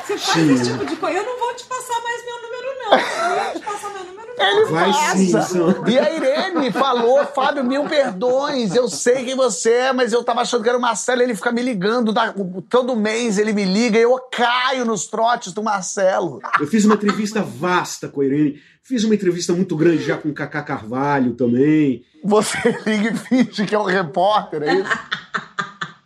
Você 0.06 0.16
faz 0.16 0.48
esse 0.48 0.70
tipo 0.70 0.86
de 0.86 0.96
coisa. 0.96 1.18
Eu 1.18 1.24
não 1.24 1.38
vou 1.38 1.54
te 1.54 1.64
passar 1.64 2.00
mais 2.02 2.24
meu 2.24 2.42
número, 2.42 2.78
não. 2.78 2.98
Eu 2.98 3.28
não 3.28 3.44
vou 3.44 3.60
te 3.60 3.66
passar 3.66 3.90
meu 3.90 4.04
número, 4.04 4.27
não. 4.27 4.27
Ele 4.38 4.64
Vai 4.66 4.90
passa. 4.90 5.42
sim, 5.42 5.58
E 5.86 5.98
a 5.98 6.12
Irene 6.14 6.70
falou, 6.72 7.24
Fábio, 7.26 7.64
mil 7.64 7.84
perdões. 7.84 8.74
Eu 8.74 8.88
sei 8.88 9.24
quem 9.24 9.34
você 9.34 9.70
é, 9.70 9.92
mas 9.92 10.12
eu 10.12 10.22
tava 10.22 10.40
achando 10.42 10.62
que 10.62 10.68
era 10.68 10.78
o 10.78 10.80
Marcelo. 10.80 11.22
Ele 11.22 11.34
fica 11.34 11.50
me 11.52 11.62
ligando. 11.62 12.12
tá? 12.12 12.34
todo 12.68 12.94
mês 12.96 13.38
ele 13.38 13.52
me 13.52 13.64
liga 13.64 13.98
e 13.98 14.02
eu 14.02 14.18
caio 14.30 14.84
nos 14.84 15.06
trotes 15.06 15.52
do 15.52 15.62
Marcelo. 15.62 16.40
Eu 16.60 16.66
fiz 16.66 16.84
uma 16.84 16.94
entrevista 16.94 17.42
vasta 17.42 18.08
com 18.08 18.20
a 18.20 18.24
Irene. 18.24 18.60
Fiz 18.82 19.04
uma 19.04 19.14
entrevista 19.14 19.52
muito 19.52 19.76
grande 19.76 20.02
já 20.02 20.16
com 20.16 20.28
o 20.30 20.34
Cacá 20.34 20.62
Carvalho 20.62 21.34
também. 21.34 22.02
Você 22.24 22.56
liga 22.86 23.10
e 23.10 23.16
finge 23.16 23.66
que 23.66 23.74
é 23.74 23.78
um 23.78 23.84
repórter, 23.84 24.62
é 24.62 24.74
isso? 24.76 24.98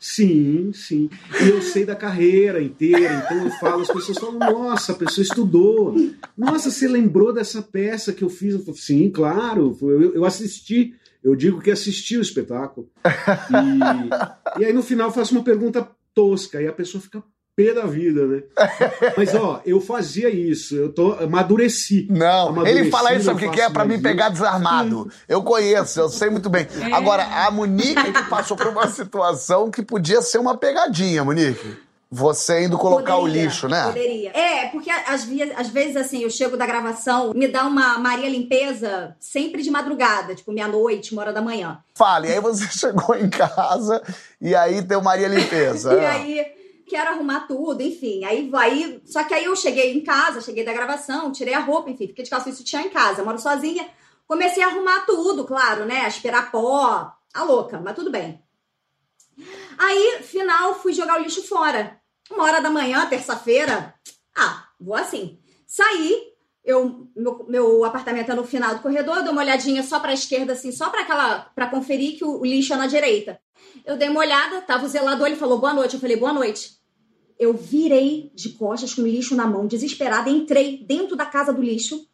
Sim, 0.03 0.73
sim. 0.75 1.09
E 1.41 1.49
eu 1.49 1.63
sei 1.63 1.85
da 1.85 1.95
carreira 1.95 2.61
inteira, 2.61 3.23
então 3.25 3.45
eu 3.45 3.53
falo, 3.53 3.83
as 3.83 3.87
pessoas 3.87 4.19
falam, 4.19 4.37
nossa, 4.37 4.91
a 4.91 4.97
pessoa 4.97 5.23
estudou. 5.23 5.95
Nossa, 6.37 6.73
você 6.73 6.89
lembrou 6.89 7.33
dessa 7.33 7.63
peça 7.63 8.13
que 8.13 8.25
eu 8.25 8.29
fiz? 8.29 8.55
Eu 8.55 8.65
falo, 8.65 8.77
sim, 8.77 9.09
claro, 9.09 9.79
eu, 9.81 10.17
eu 10.17 10.25
assisti. 10.25 10.97
Eu 11.23 11.37
digo 11.37 11.61
que 11.61 11.71
assisti 11.71 12.19
o 12.19 12.21
espetáculo. 12.21 12.91
E, 14.59 14.61
e 14.61 14.65
aí 14.65 14.73
no 14.73 14.83
final 14.83 15.07
eu 15.07 15.15
faço 15.15 15.37
uma 15.37 15.45
pergunta 15.45 15.89
tosca, 16.13 16.61
e 16.61 16.67
a 16.67 16.73
pessoa 16.73 17.01
fica 17.01 17.23
pé 17.55 17.73
da 17.73 17.87
vida, 17.87 18.27
né? 18.27 18.43
Mas 19.17 19.35
ó, 19.35 19.61
eu 19.65 19.81
fazia 19.81 20.31
isso, 20.31 20.75
eu 20.75 20.93
tô 20.93 21.13
amadureci. 21.13 22.07
Não, 22.11 22.49
Amadureci, 22.49 22.79
ele 22.79 22.91
fala 22.91 23.15
isso 23.15 23.31
o 23.31 23.37
que 23.37 23.49
pra 23.49 23.85
mais 23.85 23.89
me 23.89 24.03
pegar 24.03 24.31
desarmado. 24.31 25.11
Eu 25.29 25.43
conheço, 25.43 26.01
eu 26.01 26.09
sei 26.09 26.31
muito 26.31 26.49
bem. 26.49 26.67
É. 26.81 26.93
Agora, 26.93 27.25
a 27.25 27.51
Monique 27.51 28.13
que 28.13 28.23
passou 28.29 28.57
por 28.57 28.69
uma 28.69 28.89
situação 28.89 29.71
que 29.71 29.83
podia 29.83 30.23
ser 30.23 30.39
uma 30.39 30.57
pegadinha, 30.57 31.25
Monique. 31.25 31.77
Você 32.15 32.65
indo 32.65 32.77
colocar 32.77 33.17
o 33.17 33.21
Poderia, 33.23 33.45
lixo, 33.45 33.67
né? 33.69 33.87
Poderia. 33.87 34.31
É, 34.37 34.67
porque 34.69 34.91
às, 34.91 35.27
às 35.57 35.69
vezes, 35.69 35.97
assim, 35.97 36.23
eu 36.23 36.29
chego 36.29 36.59
da 36.59 36.67
gravação, 36.67 37.33
me 37.35 37.49
dá 37.49 37.65
uma 37.65 37.99
Maria 37.99 38.29
Limpeza 38.29 39.17
sempre 39.19 39.63
de 39.63 39.71
madrugada, 39.71 40.35
tipo 40.35 40.53
meia-noite, 40.53 41.15
uma 41.15 41.23
hora 41.23 41.33
da 41.33 41.41
manhã. 41.41 41.79
Fale, 41.95 42.31
aí 42.31 42.39
você 42.39 42.67
chegou 42.79 43.15
em 43.15 43.31
casa 43.31 44.03
e 44.39 44.55
aí 44.55 44.83
deu 44.83 45.01
Maria 45.01 45.27
Limpeza. 45.27 45.95
E 45.95 46.05
aí, 46.05 46.47
quero 46.87 47.11
arrumar 47.11 47.47
tudo, 47.47 47.83
enfim. 47.83 48.25
Aí, 48.25 48.51
aí, 48.55 49.03
só 49.05 49.25
que 49.25 49.35
aí 49.35 49.45
eu 49.45 49.57
cheguei 49.57 49.93
em 49.93 50.03
casa, 50.03 50.41
cheguei 50.41 50.65
da 50.65 50.73
gravação, 50.73 51.33
tirei 51.33 51.55
a 51.55 51.61
roupa, 51.61 51.91
enfim, 51.91 52.07
fiquei 52.07 52.25
de 52.25 52.31
calça 52.31 52.51
e 52.51 52.53
sutiã 52.53 52.83
em 52.83 52.91
casa, 52.91 53.25
moro 53.25 53.39
sozinha. 53.39 53.89
Comecei 54.27 54.63
a 54.63 54.69
arrumar 54.69 55.07
tudo, 55.07 55.45
claro, 55.45 55.85
né? 55.85 56.07
Aspirar 56.07 56.51
pó, 56.51 57.13
a 57.35 57.43
louca, 57.43 57.81
mas 57.81 57.95
tudo 57.95 58.11
bem. 58.11 58.43
Aí, 59.79 60.23
final, 60.23 60.75
fui 60.75 60.93
jogar 60.93 61.19
o 61.19 61.23
lixo 61.23 61.43
fora. 61.43 62.01
Uma 62.31 62.45
hora 62.45 62.61
da 62.61 62.71
manhã, 62.71 63.07
terça-feira. 63.07 63.95
Ah, 64.35 64.69
vou 64.81 64.95
assim. 64.95 65.39
Saí, 65.67 66.32
eu, 66.65 67.09
meu, 67.17 67.45
meu 67.49 67.85
apartamento 67.85 68.31
é 68.31 68.35
no 68.35 68.45
final 68.45 68.75
do 68.77 68.81
corredor, 68.83 69.17
eu 69.17 69.23
dou 69.25 69.33
uma 69.33 69.43
olhadinha 69.43 69.83
só 69.83 69.99
pra 70.01 70.13
esquerda, 70.13 70.53
assim, 70.53 70.71
só 70.73 70.91
pra 70.91 71.01
aquela. 71.03 71.51
para 71.55 71.67
conferir 71.69 72.17
que 72.19 72.25
o, 72.25 72.41
o 72.41 72.45
lixo 72.47 72.73
é 72.73 72.77
na 72.77 72.87
direita. 72.87 73.41
Eu 73.85 73.97
dei 73.97 74.09
uma 74.09 74.21
olhada, 74.21 74.61
tava 74.61 74.85
o 74.85 74.89
zelador, 74.89 75.27
ele 75.27 75.37
falou 75.37 75.59
boa 75.59 75.75
noite. 75.75 75.95
Eu 75.95 76.01
falei 76.01 76.17
boa 76.17 76.33
noite. 76.33 76.77
Eu 77.39 77.55
virei 77.55 78.31
de 78.35 78.51
costas 78.51 78.95
com 78.95 79.03
o 79.03 79.07
lixo 79.07 79.35
na 79.35 79.47
mão, 79.47 79.67
desesperada, 79.67 80.31
entrei 80.31 80.85
dentro 80.87 81.17
da 81.17 81.27
casa 81.27 81.53
do 81.53 81.61
lixo 81.63 82.07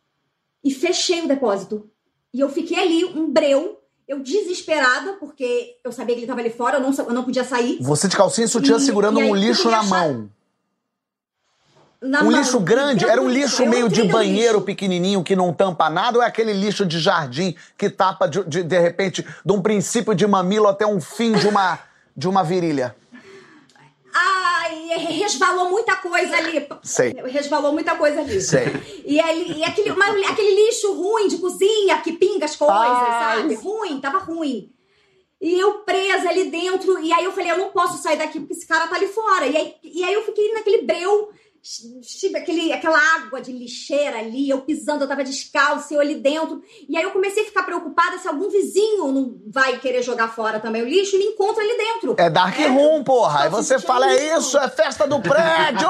e 0.64 0.70
fechei 0.70 1.22
o 1.22 1.28
depósito. 1.28 1.90
E 2.32 2.40
eu 2.40 2.48
fiquei 2.48 2.78
ali, 2.78 3.04
um 3.04 3.30
breu, 3.30 3.78
eu 4.06 4.20
desesperada, 4.20 5.14
porque 5.14 5.76
eu 5.84 5.92
sabia 5.92 6.14
que 6.14 6.20
ele 6.22 6.26
tava 6.26 6.40
ali 6.40 6.50
fora, 6.50 6.78
eu 6.78 6.80
não, 6.82 6.92
eu 6.94 7.12
não 7.12 7.24
podia 7.24 7.44
sair. 7.44 7.78
Você 7.82 8.08
de 8.08 8.16
calcinha 8.16 8.46
e 8.46 8.48
sutiã 8.48 8.76
E- 8.76 8.80
segurando 8.80 9.20
e 9.20 9.24
um 9.30 9.34
lixo 9.34 9.70
na 9.70 9.80
acha- 9.80 9.88
mão. 9.88 10.30
Na 12.00 12.22
Um 12.22 12.30
lixo 12.30 12.60
grande? 12.60 13.04
Era 13.04 13.20
um 13.20 13.28
lixo 13.28 13.66
meio 13.66 13.88
de 13.88 14.04
banheiro 14.04 14.54
lixo. 14.54 14.64
pequenininho 14.64 15.24
que 15.24 15.34
não 15.34 15.52
tampa 15.52 15.90
nada 15.90 16.18
ou 16.18 16.22
é 16.22 16.26
aquele 16.26 16.52
lixo 16.52 16.86
de 16.86 16.98
jardim 17.00 17.56
que 17.76 17.90
tapa 17.90 18.28
de, 18.28 18.44
de, 18.44 18.62
de 18.62 18.78
repente 18.78 19.26
de 19.44 19.52
um 19.52 19.60
princípio 19.60 20.14
de 20.14 20.26
mamilo 20.26 20.68
até 20.68 20.86
um 20.86 21.00
fim 21.00 21.32
de 21.32 21.48
uma, 21.48 21.78
de 22.16 22.28
uma 22.28 22.44
virilha? 22.44 22.94
Ai, 24.14 24.96
resvalou 24.96 25.70
muita 25.70 25.96
coisa 25.96 26.36
ali. 26.36 26.68
Sei. 26.82 27.16
Resvalou 27.26 27.72
muita 27.72 27.96
coisa 27.96 28.20
ali. 28.20 28.40
Sei. 28.40 29.02
E, 29.04 29.20
aí, 29.20 29.58
e 29.58 29.64
aquele, 29.64 29.92
mas 29.92 30.30
aquele 30.30 30.66
lixo 30.66 30.92
ruim 30.92 31.28
de 31.28 31.38
cozinha 31.38 31.98
que 31.98 32.12
pinga 32.12 32.44
as 32.44 32.56
coisas, 32.56 32.76
Ai. 32.76 33.40
sabe? 33.40 33.54
Ruim, 33.56 34.00
tava 34.00 34.18
ruim. 34.18 34.72
E 35.40 35.56
eu 35.58 35.80
presa 35.80 36.30
ali 36.30 36.50
dentro, 36.50 36.98
e 36.98 37.12
aí 37.12 37.24
eu 37.24 37.30
falei, 37.30 37.52
eu 37.52 37.58
não 37.58 37.70
posso 37.70 38.02
sair 38.02 38.18
daqui 38.18 38.40
porque 38.40 38.54
esse 38.54 38.66
cara 38.66 38.88
tá 38.88 38.96
ali 38.96 39.06
fora. 39.06 39.46
E 39.46 39.56
aí, 39.56 39.74
e 39.84 40.02
aí 40.02 40.12
eu 40.12 40.24
fiquei 40.24 40.52
naquele 40.52 40.82
breu, 40.82 41.30
aquele, 42.36 42.72
aquela 42.72 42.98
água 43.16 43.40
de 43.40 43.52
lixeira 43.52 44.18
ali, 44.18 44.48
eu 44.48 44.60
pisando, 44.62 45.04
eu 45.04 45.08
tava 45.08 45.24
descalço, 45.24 45.92
eu 45.92 46.00
ali 46.00 46.16
dentro. 46.16 46.62
E 46.88 46.96
aí 46.96 47.02
eu 47.02 47.10
comecei 47.10 47.42
a 47.42 47.46
ficar 47.46 47.62
preocupada 47.64 48.18
se 48.18 48.28
algum 48.28 48.48
vizinho 48.48 49.12
não 49.12 49.40
vai 49.46 49.78
querer 49.78 50.02
jogar 50.02 50.28
fora 50.28 50.60
também 50.60 50.82
o 50.82 50.88
lixo 50.88 51.16
e 51.16 51.18
me 51.18 51.24
encontra 51.26 51.62
ali 51.62 51.76
dentro. 51.76 52.14
É 52.18 52.30
Dark 52.30 52.58
Room, 52.58 53.04
porra. 53.04 53.44
Aí 53.44 53.50
você 53.50 53.78
fala, 53.78 54.10
é 54.12 54.36
isso, 54.36 54.56
é 54.58 54.68
festa 54.68 55.06
do 55.06 55.20
prédio! 55.22 55.88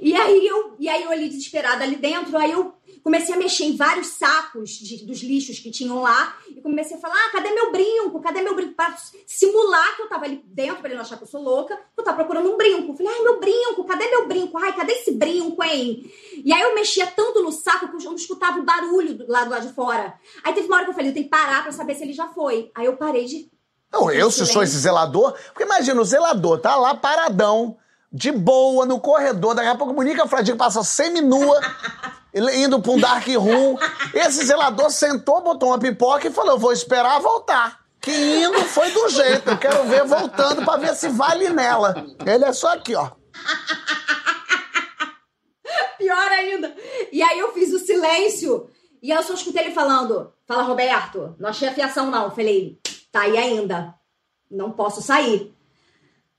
E 0.00 0.14
aí 0.14 0.46
eu, 0.46 0.76
e 0.78 0.88
aí 0.88 1.02
eu 1.02 1.10
ali 1.10 1.28
desesperada 1.28 1.84
ali 1.84 1.96
dentro, 1.96 2.36
aí 2.38 2.52
eu 2.52 2.77
comecei 3.02 3.34
a 3.34 3.38
mexer 3.38 3.64
em 3.64 3.76
vários 3.76 4.08
sacos 4.08 4.70
de- 4.70 5.04
dos 5.06 5.20
lixos 5.22 5.58
que 5.58 5.70
tinham 5.70 6.00
lá 6.02 6.36
e 6.48 6.60
comecei 6.60 6.96
a 6.96 7.00
falar: 7.00 7.14
"Ah, 7.14 7.30
cadê 7.32 7.50
meu 7.50 7.70
brinco? 7.72 8.20
Cadê 8.20 8.42
meu 8.42 8.54
brinco?" 8.54 8.74
Pra 8.74 8.96
simular 9.26 9.96
que 9.96 10.02
eu 10.02 10.08
tava 10.08 10.24
ali 10.24 10.42
dentro 10.46 10.76
pra 10.78 10.86
ele 10.88 10.94
não 10.96 11.02
achar 11.02 11.16
que 11.16 11.22
eu 11.24 11.28
sou 11.28 11.42
louca. 11.42 11.78
Eu 11.96 12.04
tava 12.04 12.16
procurando 12.16 12.52
um 12.52 12.56
brinco. 12.56 12.94
Falei: 12.96 13.12
"Ai, 13.14 13.22
meu 13.22 13.38
brinco, 13.40 13.84
cadê 13.84 14.06
meu 14.08 14.26
brinco? 14.26 14.58
Ai, 14.58 14.74
cadê 14.74 14.92
esse 14.92 15.12
brinco, 15.12 15.62
hein?" 15.62 16.10
E 16.44 16.52
aí 16.52 16.62
eu 16.62 16.74
mexia 16.74 17.06
tanto 17.06 17.42
no 17.42 17.50
saco 17.52 17.88
que 17.88 17.96
eu 17.96 18.10
não 18.10 18.14
escutava 18.16 18.58
o 18.58 18.64
barulho 18.64 19.14
do 19.14 19.26
lado 19.30 19.50
lá 19.50 19.58
de 19.58 19.72
fora. 19.72 20.14
Aí 20.44 20.52
teve 20.54 20.66
uma 20.66 20.76
hora 20.76 20.84
que 20.84 20.90
eu 20.90 20.94
falei: 20.94 21.10
"Eu 21.10 21.14
tenho 21.14 21.24
que 21.26 21.30
parar 21.30 21.62
pra 21.62 21.72
saber 21.72 21.94
se 21.94 22.02
ele 22.04 22.12
já 22.12 22.28
foi". 22.28 22.70
Aí 22.74 22.86
eu 22.86 22.96
parei 22.96 23.24
de 23.26 23.50
Não, 23.90 24.10
eu 24.10 24.30
se 24.30 24.44
sou 24.44 24.62
esse 24.62 24.76
zelador, 24.76 25.32
porque 25.46 25.62
imagina, 25.62 25.98
o 26.00 26.04
zelador 26.04 26.60
tá 26.60 26.76
lá 26.76 26.94
paradão, 26.94 27.78
de 28.10 28.32
boa, 28.32 28.86
no 28.86 29.00
corredor, 29.00 29.54
daqui 29.54 29.68
a 29.68 29.74
pouco 29.74 29.92
Monica 29.92 30.26
Fradique 30.26 30.56
passa 30.56 30.82
semi-nua, 30.82 31.60
indo 32.54 32.80
pra 32.80 32.92
um 32.92 32.98
dark 33.00 33.26
room. 33.28 33.76
Esse 34.14 34.46
zelador 34.46 34.90
sentou, 34.90 35.42
botou 35.42 35.68
uma 35.68 35.78
pipoca 35.78 36.26
e 36.26 36.32
falou: 36.32 36.58
vou 36.58 36.72
esperar 36.72 37.20
voltar. 37.20 37.80
Que 38.00 38.12
indo 38.12 38.64
foi 38.64 38.90
do 38.92 39.08
jeito, 39.08 39.50
eu 39.50 39.58
quero 39.58 39.84
ver 39.84 40.04
voltando 40.04 40.64
pra 40.64 40.76
ver 40.76 40.94
se 40.94 41.08
vale 41.08 41.50
nela. 41.50 42.06
Ele 42.24 42.44
é 42.44 42.52
só 42.52 42.72
aqui, 42.72 42.94
ó. 42.94 43.10
Pior 45.98 46.32
ainda. 46.32 46.74
E 47.12 47.22
aí 47.22 47.38
eu 47.38 47.52
fiz 47.52 47.72
o 47.72 47.78
silêncio 47.78 48.70
e 49.02 49.10
eu 49.10 49.22
só 49.22 49.34
escutei 49.34 49.64
ele 49.64 49.74
falando: 49.74 50.32
Fala, 50.46 50.62
Roberto, 50.62 51.36
não 51.38 51.50
achei 51.50 51.68
a 51.68 51.74
fiação, 51.74 52.10
não. 52.10 52.30
Falei, 52.30 52.80
tá 53.12 53.22
aí 53.22 53.36
ainda. 53.36 53.94
Não 54.50 54.70
posso 54.70 55.02
sair. 55.02 55.54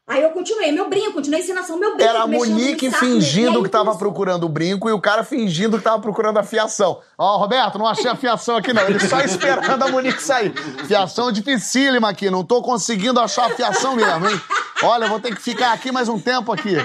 Aí 0.09 0.23
eu 0.23 0.31
continuei, 0.31 0.71
meu 0.71 0.89
brinco, 0.89 1.13
continuei 1.13 1.39
encenação, 1.39 1.77
meu 1.77 1.95
brinco. 1.95 2.09
Era 2.09 2.23
a 2.23 2.27
Monique 2.27 2.89
saco, 2.89 3.05
fingindo 3.05 3.59
aí 3.59 3.63
que 3.63 3.69
tava 3.69 3.95
procurando 3.95 4.43
o 4.45 4.49
brinco 4.49 4.89
e 4.89 4.91
o 4.91 4.99
cara 4.99 5.23
fingindo 5.23 5.77
que 5.77 5.83
tava 5.83 5.99
procurando 5.99 6.39
a 6.39 6.43
fiação. 6.43 6.99
Ó, 7.15 7.37
Roberto, 7.37 7.77
não 7.77 7.85
achei 7.85 8.09
a 8.09 8.15
fiação 8.15 8.57
aqui 8.57 8.73
não. 8.73 8.81
Ele 8.81 8.99
só 8.99 9.21
esperando 9.21 9.83
a 9.83 9.87
Monique 9.87 10.23
sair. 10.23 10.51
Fiação 10.87 11.31
dificílima 11.31 12.09
aqui, 12.09 12.31
não 12.31 12.43
tô 12.43 12.59
conseguindo 12.63 13.19
achar 13.19 13.45
a 13.45 13.49
fiação 13.51 13.95
mesmo, 13.95 14.27
hein? 14.27 14.41
Olha, 14.81 15.05
eu 15.05 15.09
vou 15.09 15.19
ter 15.19 15.35
que 15.35 15.41
ficar 15.43 15.73
aqui 15.73 15.91
mais 15.91 16.09
um 16.09 16.17
tempo 16.17 16.51
aqui. 16.51 16.75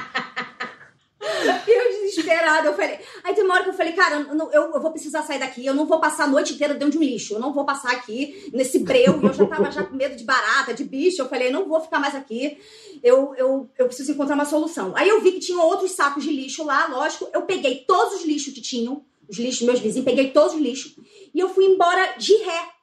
Desesperada, 2.44 2.68
eu 2.68 2.74
falei. 2.74 2.98
Aí 3.24 3.34
tem 3.34 3.44
uma 3.44 3.54
hora 3.54 3.64
que 3.64 3.70
eu 3.70 3.74
falei, 3.74 3.92
cara, 3.94 4.26
eu, 4.30 4.50
eu- 4.72 4.80
vou 4.80 4.90
precisar 4.90 5.22
sair 5.22 5.38
daqui, 5.38 5.64
eu 5.64 5.74
não 5.74 5.86
vou 5.86 5.98
passar 5.98 6.24
a 6.24 6.26
noite 6.26 6.52
inteira 6.54 6.74
dentro 6.74 6.90
de 6.92 6.98
um 6.98 7.02
lixo, 7.02 7.34
eu 7.34 7.38
não 7.40 7.52
vou 7.52 7.64
passar 7.64 7.92
aqui 7.92 8.50
nesse 8.52 8.78
breu, 8.80 9.18
e 9.22 9.26
eu 9.26 9.32
já 9.32 9.46
tava 9.46 9.70
já 9.70 9.82
com 9.82 9.94
medo 9.96 10.14
de 10.14 10.24
barata, 10.24 10.74
de 10.74 10.84
bicho, 10.84 11.22
eu 11.22 11.28
falei, 11.28 11.50
não 11.50 11.66
vou 11.66 11.80
ficar 11.80 11.98
mais 11.98 12.14
aqui, 12.14 12.58
eu, 13.02 13.34
eu, 13.36 13.68
eu 13.78 13.86
preciso 13.86 14.12
encontrar 14.12 14.34
uma 14.34 14.44
solução. 14.44 14.92
Aí 14.94 15.08
eu 15.08 15.20
vi 15.20 15.32
que 15.32 15.40
tinham 15.40 15.62
outros 15.66 15.92
sacos 15.92 16.22
de 16.22 16.30
lixo 16.30 16.64
lá, 16.64 16.86
lógico, 16.86 17.28
eu 17.32 17.42
peguei 17.42 17.84
todos 17.86 18.14
os 18.20 18.24
lixos 18.24 18.52
que 18.52 18.60
tinham, 18.60 19.02
os 19.28 19.38
lixos, 19.38 19.62
meus 19.62 19.80
vizinhos, 19.80 20.04
peguei 20.04 20.30
todos 20.30 20.54
os 20.54 20.60
lixos, 20.60 20.94
e 21.34 21.40
eu 21.40 21.48
fui 21.48 21.64
embora 21.64 22.14
de 22.18 22.34
ré. 22.36 22.73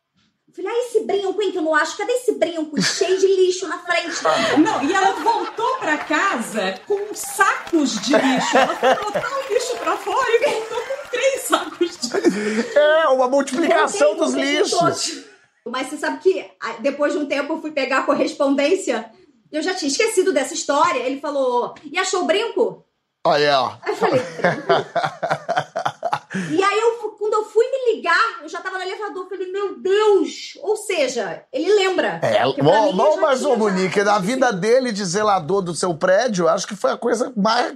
Falei, 0.56 0.70
ah, 0.72 0.80
esse 0.86 1.00
brinco, 1.06 1.42
hein, 1.42 1.52
que 1.52 1.58
eu 1.58 1.62
não 1.62 1.74
acho. 1.74 1.96
Cadê 1.98 2.12
esse 2.14 2.34
brinco? 2.34 2.82
Cheio 2.82 3.18
de 3.20 3.28
lixo 3.28 3.68
na 3.68 3.80
frente. 3.80 4.16
Não, 4.62 4.84
e 4.84 4.94
ela 4.94 5.12
voltou 5.14 5.78
pra 5.78 5.98
casa 5.98 6.80
com 6.86 7.14
sacos 7.14 7.94
de 8.02 8.14
lixo. 8.14 8.58
Ela 8.58 8.76
foi 8.76 8.96
botar 8.96 9.30
o 9.38 9.54
lixo 9.54 9.78
pra 9.78 9.96
fora 9.98 10.30
e 10.30 10.40
voltou 10.40 10.78
com 10.82 11.10
três 11.10 11.42
sacos 11.44 11.98
de 11.98 12.18
lixo. 12.18 12.78
É, 12.78 13.08
uma 13.10 13.28
multiplicação 13.30 14.16
dos 14.18 14.34
lixos. 14.34 14.72
todos. 14.72 15.24
Mas 15.68 15.88
você 15.88 15.98
sabe 15.98 16.20
que 16.20 16.46
ah, 16.60 16.74
depois 16.80 17.14
de 17.14 17.20
um 17.20 17.26
tempo 17.28 17.54
eu 17.54 17.62
fui 17.62 17.72
pegar 17.72 18.00
a 18.00 18.04
correspondência. 18.04 19.10
Eu 19.52 19.62
já 19.62 19.74
tinha 19.76 19.90
esquecido 19.90 20.34
dessa 20.34 20.54
história. 20.54 21.00
Ele 21.00 21.20
falou, 21.20 21.76
e 21.84 21.98
achou 21.98 22.24
o 22.24 22.26
brinco? 22.26 22.86
Olha, 23.26 23.62
ó. 23.62 23.74
Aí 23.84 23.92
eu 23.92 23.96
falei, 23.96 24.20
brinco? 24.20 24.68
E 26.50 26.64
aí, 26.64 26.80
eu, 26.80 26.98
fu- 27.02 27.12
quando 27.20 27.34
eu 27.34 27.44
fui 27.44 27.66
me 27.70 27.91
ligar, 28.02 28.42
eu 28.42 28.50
já 28.50 28.60
tava 28.60 28.80
no 28.80 28.84
elevador. 28.84 29.30
Falei, 29.30 29.52
meu 29.52 29.80
Deus! 29.80 30.58
Ou 30.62 30.76
seja, 30.76 31.44
ele 31.54 31.72
lembra. 31.76 32.20
É, 32.24 32.44
eu 32.44 32.56
já 32.56 33.22
mas, 33.22 33.46
ô, 33.46 33.56
Monique, 33.56 34.04
na 34.04 34.18
vida 34.18 34.52
dele 34.52 34.92
de 34.92 35.06
zelador 35.06 35.62
do 35.62 35.76
seu 35.76 35.94
prédio, 35.94 36.50
acho 36.50 36.68
que 36.68 36.76
foi 36.76 36.92
a 36.92 36.98
coisa 36.98 37.32
mais, 37.38 37.76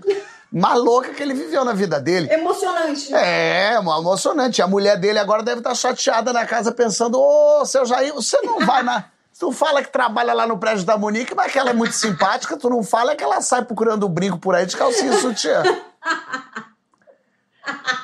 louca 0.80 1.14
que 1.14 1.22
ele 1.22 1.36
viveu 1.36 1.64
na 1.64 1.74
vida 1.74 2.00
dele. 2.00 2.32
Emocionante. 2.34 3.14
É, 3.14 3.76
emocionante. 3.76 4.62
A 4.62 4.68
mulher 4.68 5.00
dele 5.00 5.20
agora 5.20 5.44
deve 5.44 5.60
estar 5.60 5.76
chateada 5.76 6.34
na 6.34 6.46
casa 6.46 6.72
pensando: 6.72 7.20
Ô, 7.20 7.64
seu 7.66 7.86
Jair, 7.86 8.14
você 8.14 8.42
não 8.42 8.66
vai 8.66 8.82
na. 8.82 9.06
Tu 9.38 9.52
fala 9.52 9.84
que 9.84 9.92
trabalha 9.92 10.34
lá 10.34 10.48
no 10.48 10.58
prédio 10.58 10.86
da 10.86 10.98
Monique, 10.98 11.36
mas 11.36 11.52
que 11.52 11.60
ela 11.60 11.72
é 11.72 11.74
muito 11.74 11.92
simpática, 11.92 12.56
tu 12.56 12.70
não 12.70 12.82
fala 12.82 13.18
que 13.18 13.24
ela 13.24 13.42
sai 13.42 13.66
procurando 13.66 14.06
o 14.06 14.10
brinco 14.10 14.38
por 14.40 14.56
aí 14.56 14.66
de 14.66 14.78
calcinha 14.78 15.12
sutiã. 15.20 15.62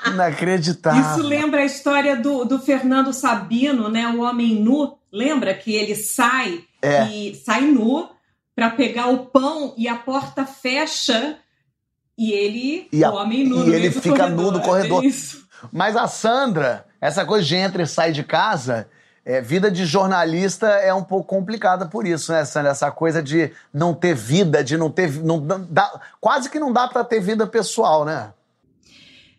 Inacreditável. 0.07 1.01
Isso 1.01 1.27
lembra 1.27 1.61
a 1.61 1.65
história 1.65 2.15
do, 2.15 2.43
do 2.45 2.59
Fernando 2.59 3.13
Sabino, 3.13 3.89
né? 3.89 4.07
O 4.07 4.21
homem 4.21 4.55
nu. 4.55 4.97
Lembra 5.11 5.53
que 5.53 5.73
ele 5.75 5.95
sai 5.95 6.63
É. 6.81 7.03
e 7.05 7.35
sai 7.35 7.61
nu 7.61 8.09
para 8.55 8.69
pegar 8.69 9.07
o 9.07 9.25
pão 9.25 9.73
e 9.77 9.87
a 9.87 9.95
porta 9.95 10.45
fecha 10.45 11.37
e 12.17 12.31
ele, 12.31 12.87
E 12.91 13.03
a- 13.03 13.11
o 13.11 13.15
homem 13.15 13.45
nu, 13.47 13.55
e 13.55 13.59
no 13.59 13.65
meio 13.65 13.75
ele 13.75 13.91
fica 13.91 14.27
nu 14.27 14.51
no 14.51 14.59
É 14.59 14.63
corredor. 14.63 15.03
isso. 15.03 15.45
Mas 15.71 15.95
a 15.97 16.07
Sandra, 16.07 16.85
essa 16.99 17.25
coisa 17.25 17.45
de 17.45 17.55
entra 17.55 17.83
e 17.83 17.87
sai 17.87 18.11
de 18.11 18.23
casa, 18.23 18.87
é, 19.25 19.41
vida 19.41 19.69
de 19.69 19.85
jornalista 19.85 20.67
é 20.67 20.93
um 20.93 21.03
pouco 21.03 21.25
complicada 21.27 21.85
por 21.85 22.07
isso, 22.07 22.31
né, 22.31 22.43
Sandra? 22.45 22.71
Essa 22.71 22.89
coisa 22.89 23.21
de 23.21 23.51
não 23.73 23.93
ter 23.93 24.15
vida, 24.15 24.63
de 24.63 24.77
não 24.77 24.89
ter. 24.89 25.11
Não, 25.23 25.39
dá, 25.69 25.99
quase 26.19 26.49
que 26.49 26.57
não 26.59 26.71
dá 26.71 26.87
pra 26.87 27.03
ter 27.03 27.19
vida 27.19 27.45
pessoal, 27.45 28.03
né? 28.05 28.31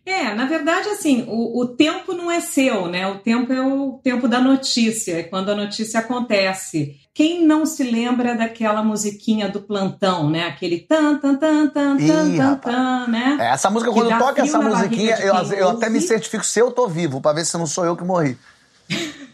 É, 0.05 0.35
na 0.35 0.47
verdade, 0.47 0.89
assim, 0.89 1.25
o, 1.29 1.61
o 1.61 1.67
tempo 1.67 2.13
não 2.13 2.29
é 2.29 2.41
seu, 2.41 2.89
né? 2.89 3.07
O 3.07 3.19
tempo 3.19 3.53
é 3.53 3.63
o 3.63 4.01
tempo 4.03 4.27
da 4.27 4.41
notícia, 4.41 5.19
é 5.19 5.23
quando 5.23 5.51
a 5.51 5.55
notícia 5.55 6.01
acontece. 6.01 6.97
Quem 7.15 7.47
não 7.47 7.65
se 7.65 7.85
lembra 7.85 8.35
daquela 8.35 8.83
musiquinha 8.83 9.49
do 9.49 9.61
plantão, 9.61 10.29
né? 10.29 10.47
Aquele 10.47 10.81
tan, 10.81 11.19
tan, 11.19 11.37
tan, 11.37 11.69
tan, 11.69 11.97
Ih, 12.01 12.09
tan, 12.09 12.37
tan, 12.37 12.57
tan, 12.57 13.07
né? 13.09 13.39
É, 13.41 13.53
essa 13.53 13.71
música, 13.71 13.93
quando 13.93 14.19
toca 14.19 14.43
essa 14.43 14.59
musiquinha, 14.61 15.17
eu, 15.21 15.35
eu 15.53 15.69
até 15.71 15.89
me 15.89 16.01
certifico 16.01 16.45
se 16.45 16.59
eu 16.59 16.73
tô 16.73 16.89
vivo, 16.89 17.21
pra 17.21 17.33
ver 17.33 17.45
se 17.45 17.57
não 17.57 17.67
sou 17.67 17.85
eu 17.85 17.97
que 17.97 18.03
morri. 18.03 18.37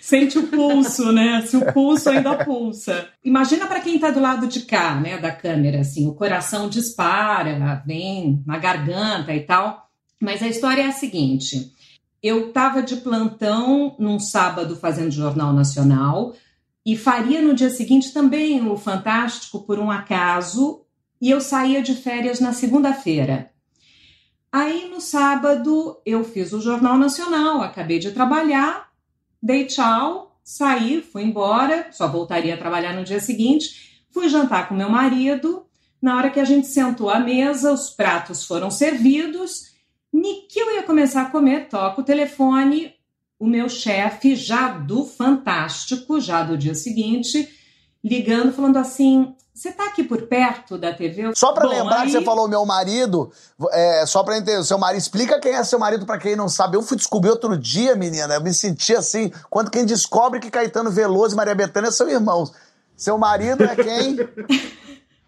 Sente 0.00 0.38
o 0.38 0.48
pulso, 0.48 1.12
né? 1.12 1.42
Se 1.46 1.56
o 1.56 1.72
pulso 1.72 2.10
ainda 2.10 2.44
pulsa. 2.44 3.08
Imagina 3.24 3.66
para 3.66 3.80
quem 3.80 3.98
tá 3.98 4.10
do 4.10 4.20
lado 4.20 4.46
de 4.46 4.62
cá, 4.62 4.96
né, 4.96 5.18
da 5.18 5.30
câmera, 5.30 5.80
assim, 5.80 6.06
o 6.08 6.14
coração 6.14 6.68
dispara, 6.68 7.82
vem 7.86 8.42
na 8.46 8.58
garganta 8.58 9.32
e 9.34 9.40
tal. 9.40 9.88
Mas 10.20 10.42
a 10.42 10.48
história 10.48 10.82
é 10.82 10.86
a 10.86 10.92
seguinte: 10.92 11.72
eu 12.22 12.48
estava 12.48 12.82
de 12.82 12.96
plantão 12.96 13.94
num 13.98 14.18
sábado 14.18 14.76
fazendo 14.76 15.10
Jornal 15.10 15.52
Nacional 15.52 16.34
e 16.84 16.96
faria 16.96 17.40
no 17.40 17.54
dia 17.54 17.70
seguinte 17.70 18.12
também 18.12 18.66
o 18.66 18.76
Fantástico 18.76 19.60
por 19.60 19.78
um 19.78 19.90
acaso, 19.90 20.82
e 21.20 21.30
eu 21.30 21.40
saía 21.40 21.82
de 21.82 21.94
férias 21.94 22.40
na 22.40 22.52
segunda-feira. 22.52 23.50
Aí 24.50 24.88
no 24.88 25.00
sábado 25.00 26.00
eu 26.06 26.24
fiz 26.24 26.52
o 26.52 26.60
Jornal 26.60 26.96
Nacional, 26.96 27.60
acabei 27.60 27.98
de 27.98 28.12
trabalhar, 28.12 28.87
dei 29.42 29.66
tchau, 29.66 30.38
saí, 30.42 31.00
fui 31.00 31.22
embora, 31.22 31.88
só 31.92 32.08
voltaria 32.08 32.54
a 32.54 32.58
trabalhar 32.58 32.94
no 32.94 33.04
dia 33.04 33.20
seguinte. 33.20 34.06
Fui 34.10 34.28
jantar 34.28 34.68
com 34.68 34.74
meu 34.74 34.88
marido. 34.88 35.66
Na 36.00 36.16
hora 36.16 36.30
que 36.30 36.40
a 36.40 36.44
gente 36.44 36.66
sentou 36.66 37.10
à 37.10 37.18
mesa, 37.18 37.72
os 37.72 37.90
pratos 37.90 38.44
foram 38.44 38.70
servidos. 38.70 39.72
Ni 40.12 40.46
que 40.48 40.58
eu 40.58 40.74
ia 40.74 40.82
começar 40.82 41.22
a 41.22 41.30
comer, 41.30 41.68
toca 41.68 42.00
o 42.00 42.04
telefone. 42.04 42.94
O 43.38 43.46
meu 43.46 43.68
chefe, 43.68 44.34
já 44.34 44.68
do 44.68 45.04
Fantástico, 45.04 46.20
já 46.20 46.42
do 46.42 46.56
dia 46.56 46.74
seguinte, 46.74 47.48
ligando, 48.02 48.52
falando 48.52 48.78
assim: 48.78 49.34
Você 49.58 49.72
tá 49.72 49.86
aqui 49.86 50.04
por 50.04 50.22
perto 50.22 50.78
da 50.78 50.94
TV? 50.94 51.32
Só 51.34 51.52
pra 51.52 51.64
Bom, 51.66 51.70
lembrar 51.74 52.02
aí- 52.02 52.06
que 52.06 52.12
você 52.12 52.22
falou 52.22 52.46
meu 52.46 52.64
marido, 52.64 53.32
é, 53.72 54.06
só 54.06 54.22
pra 54.22 54.36
entender, 54.38 54.62
seu 54.62 54.78
marido, 54.78 55.00
explica 55.00 55.40
quem 55.40 55.52
é 55.52 55.64
seu 55.64 55.80
marido 55.80 56.06
pra 56.06 56.16
quem 56.16 56.36
não 56.36 56.48
sabe. 56.48 56.76
Eu 56.76 56.82
fui 56.82 56.96
descobrir 56.96 57.30
outro 57.30 57.58
dia, 57.58 57.96
menina, 57.96 58.34
eu 58.34 58.40
me 58.40 58.54
senti 58.54 58.94
assim, 58.94 59.32
quando 59.50 59.68
quem 59.68 59.84
descobre 59.84 60.38
que 60.38 60.48
Caetano 60.48 60.92
Veloso 60.92 61.34
e 61.34 61.36
Maria 61.36 61.56
Bethânia 61.56 61.90
são 61.90 62.08
irmãos. 62.08 62.52
Seu 62.96 63.18
marido 63.18 63.64
é 63.64 63.74
quem? 63.74 64.16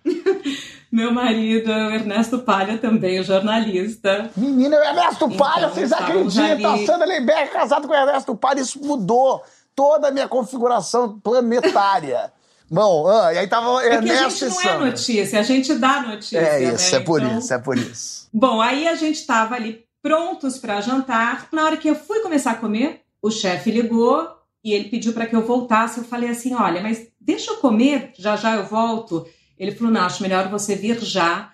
Meu 0.93 1.13
marido 1.13 1.71
é 1.71 1.87
o 1.89 1.91
Ernesto 1.91 2.39
Palha, 2.41 2.79
também, 2.79 3.21
o 3.21 3.25
jornalista. 3.25 4.31
Menina, 4.37 4.77
é 4.77 4.81
o 4.81 4.85
Ernesto 4.85 5.25
Então, 5.27 5.37
Palha, 5.37 5.69
vocês 5.69 5.93
acreditam? 5.93 6.45
ali- 6.45 6.65
A 6.65 6.87
Sandra 6.87 7.07
Lemberg 7.07 7.43
é 7.43 7.47
casada 7.47 7.87
com 7.87 7.93
o 7.93 7.97
Ernesto 7.97 8.35
Palha, 8.37 8.61
isso 8.61 8.79
mudou 8.85 9.43
toda 9.75 10.09
a 10.09 10.11
minha 10.11 10.29
configuração 10.29 11.19
planetária. 11.21 12.33
Bom, 12.71 13.09
ah, 13.09 13.35
e 13.35 13.39
aí 13.39 13.49
tava 13.49 13.83
É 13.83 13.89
que 13.89 13.95
a 13.95 14.15
Ernesto 14.15 14.49
gente 14.49 14.55
não 14.55 14.71
é 14.71 14.79
notícia, 14.79 15.41
a 15.41 15.43
gente 15.43 15.75
dá 15.75 16.03
notícia. 16.03 16.39
É 16.39 16.73
isso, 16.73 16.93
né? 16.93 16.99
é 16.99 17.05
por 17.05 17.21
Então- 17.21 17.39
isso, 17.39 17.53
é 17.55 17.59
por 17.59 17.77
isso. 17.77 18.29
Bom, 18.33 18.61
aí 18.61 18.87
a 18.87 18.95
gente 18.95 19.17
estava 19.17 19.57
ali 19.57 19.85
prontos 20.01 20.57
para 20.57 20.81
jantar. 20.81 21.49
Na 21.53 21.65
hora 21.65 21.77
que 21.77 21.89
eu 21.91 21.97
fui 21.97 22.21
começar 22.21 22.53
a 22.53 22.55
comer, 22.55 23.01
o 23.21 23.31
chefe 23.31 23.73
ligou 23.73 24.29
e 24.63 24.73
ele 24.73 24.89
pediu 24.89 25.13
para 25.13 25.27
que 25.27 25.35
eu 25.35 25.43
voltasse. 25.45 25.99
Eu 25.99 26.05
falei 26.05 26.31
assim: 26.31 26.55
olha, 26.55 26.81
mas 26.81 27.09
deixa 27.21 27.51
eu 27.51 27.57
comer, 27.57 28.13
já 28.17 28.37
já 28.37 28.55
eu 28.55 28.65
volto. 28.67 29.27
Ele 29.59 29.73
falou: 29.73 29.93
não, 29.93 30.03
acho 30.03 30.23
melhor 30.23 30.49
você 30.49 30.77
vir 30.77 31.01
já, 31.01 31.51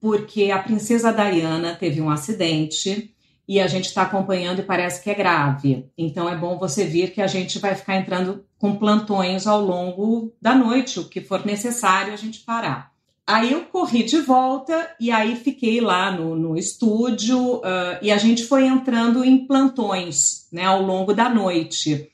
porque 0.00 0.52
a 0.52 0.58
princesa 0.62 1.12
Diana 1.12 1.74
teve 1.74 2.00
um 2.00 2.08
acidente 2.10 3.12
e 3.50 3.58
a 3.58 3.66
gente 3.66 3.86
está 3.86 4.02
acompanhando 4.02 4.60
e 4.60 4.62
parece 4.62 5.02
que 5.02 5.10
é 5.10 5.14
grave. 5.14 5.90
Então 5.98 6.28
é 6.28 6.36
bom 6.36 6.56
você 6.56 6.84
vir 6.84 7.12
que 7.12 7.20
a 7.20 7.26
gente 7.26 7.58
vai 7.58 7.74
ficar 7.74 7.96
entrando 7.96 8.44
com 8.60 8.76
plantões 8.76 9.44
ao 9.44 9.60
longo 9.60 10.32
da 10.40 10.54
noite, 10.54 11.00
o 11.00 11.08
que 11.08 11.20
for 11.20 11.44
necessário 11.44 12.12
a 12.12 12.16
gente 12.16 12.44
parar. 12.44 12.92
Aí 13.26 13.50
eu 13.50 13.62
corri 13.62 14.04
de 14.04 14.20
volta 14.20 14.88
e 15.00 15.10
aí 15.10 15.34
fiquei 15.34 15.80
lá 15.80 16.12
no, 16.12 16.36
no 16.36 16.56
estúdio 16.56 17.60
ah, 17.64 17.98
e 18.00 18.12
a 18.12 18.18
gente 18.18 18.44
foi 18.44 18.66
entrando 18.66 19.24
em 19.24 19.44
plantões 19.48 20.46
né, 20.52 20.66
ao 20.66 20.80
longo 20.80 21.12
da 21.12 21.28
noite. 21.28 22.08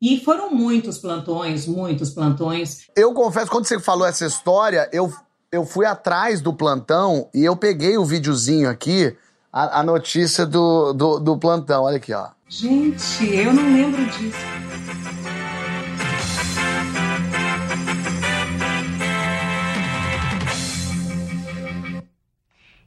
E 0.00 0.20
foram 0.20 0.54
muitos 0.54 0.98
plantões, 0.98 1.66
muitos 1.66 2.10
plantões. 2.10 2.86
Eu 2.94 3.12
confesso, 3.12 3.50
quando 3.50 3.66
você 3.66 3.80
falou 3.80 4.06
essa 4.06 4.24
história, 4.24 4.88
eu, 4.92 5.12
eu 5.50 5.66
fui 5.66 5.84
atrás 5.84 6.40
do 6.40 6.54
plantão 6.54 7.28
e 7.34 7.44
eu 7.44 7.56
peguei 7.56 7.98
o 7.98 8.04
videozinho 8.04 8.70
aqui, 8.70 9.16
a, 9.56 9.80
a 9.80 9.82
notícia 9.82 10.44
do, 10.44 10.92
do, 10.92 11.18
do 11.18 11.38
plantão. 11.38 11.84
Olha 11.84 11.96
aqui, 11.96 12.12
ó. 12.12 12.28
Gente, 12.46 13.24
eu 13.34 13.54
não 13.54 13.72
lembro 13.72 14.04
disso. 14.04 14.36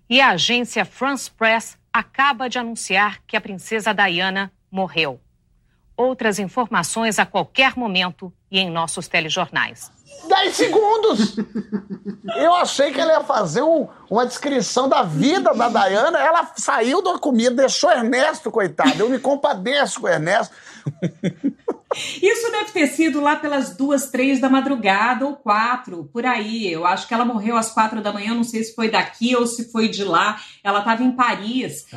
E 0.08 0.22
a 0.22 0.30
agência 0.30 0.86
France 0.86 1.30
Press 1.32 1.76
acaba 1.92 2.48
de 2.48 2.60
anunciar 2.60 3.20
que 3.26 3.36
a 3.36 3.42
princesa 3.42 3.92
Diana 3.92 4.52
morreu. 4.72 5.20
Outras 6.00 6.40
informações 6.40 7.20
a 7.20 7.26
qualquer 7.26 7.76
momento 7.76 8.32
e 8.50 8.58
em 8.58 8.70
nossos 8.70 9.10
telejornais. 9.10 9.92
10 10.30 10.56
segundos! 10.56 11.36
Eu 12.38 12.54
achei 12.56 12.92
que 12.92 13.00
ela 13.02 13.14
ia 13.14 13.24
fazer 13.24 13.62
um- 13.62 13.86
uma 14.10 14.26
descrição 14.26 14.88
da 14.88 15.04
vida 15.04 15.54
da 15.54 15.68
Dayana. 15.68 16.18
Ela 16.20 16.52
saiu 16.56 17.02
da 17.02 17.20
comida, 17.20 17.52
deixou 17.56 17.92
Ernesto, 17.92 18.50
coitado. 18.50 18.98
Eu 18.98 19.10
me 19.10 19.20
compadeço 19.20 20.00
com 20.00 20.08
o 20.08 20.10
Ernesto. 20.10 20.56
Isso 22.22 22.52
deve 22.52 22.72
ter 22.72 22.88
sido 22.88 23.20
lá 23.20 23.36
pelas 23.36 23.76
duas, 23.76 24.10
três 24.10 24.40
da 24.40 24.50
madrugada 24.50 25.26
ou 25.26 25.36
quatro, 25.36 26.06
por 26.14 26.26
aí. 26.26 26.72
Eu 26.72 26.86
acho 26.86 27.08
que 27.08 27.14
ela 27.14 27.26
morreu 27.26 27.58
às 27.58 27.72
quatro 27.72 28.02
da 28.02 28.14
manhã, 28.14 28.34
não 28.34 28.44
sei 28.44 28.64
se 28.64 28.74
foi 28.76 28.90
daqui 28.90 29.36
ou 29.36 29.46
se 29.48 29.72
foi 29.72 29.90
de 29.90 30.04
lá. 30.04 30.40
Ela 30.64 30.80
estava 30.80 31.04
em 31.04 31.12
Paris. 31.12 31.88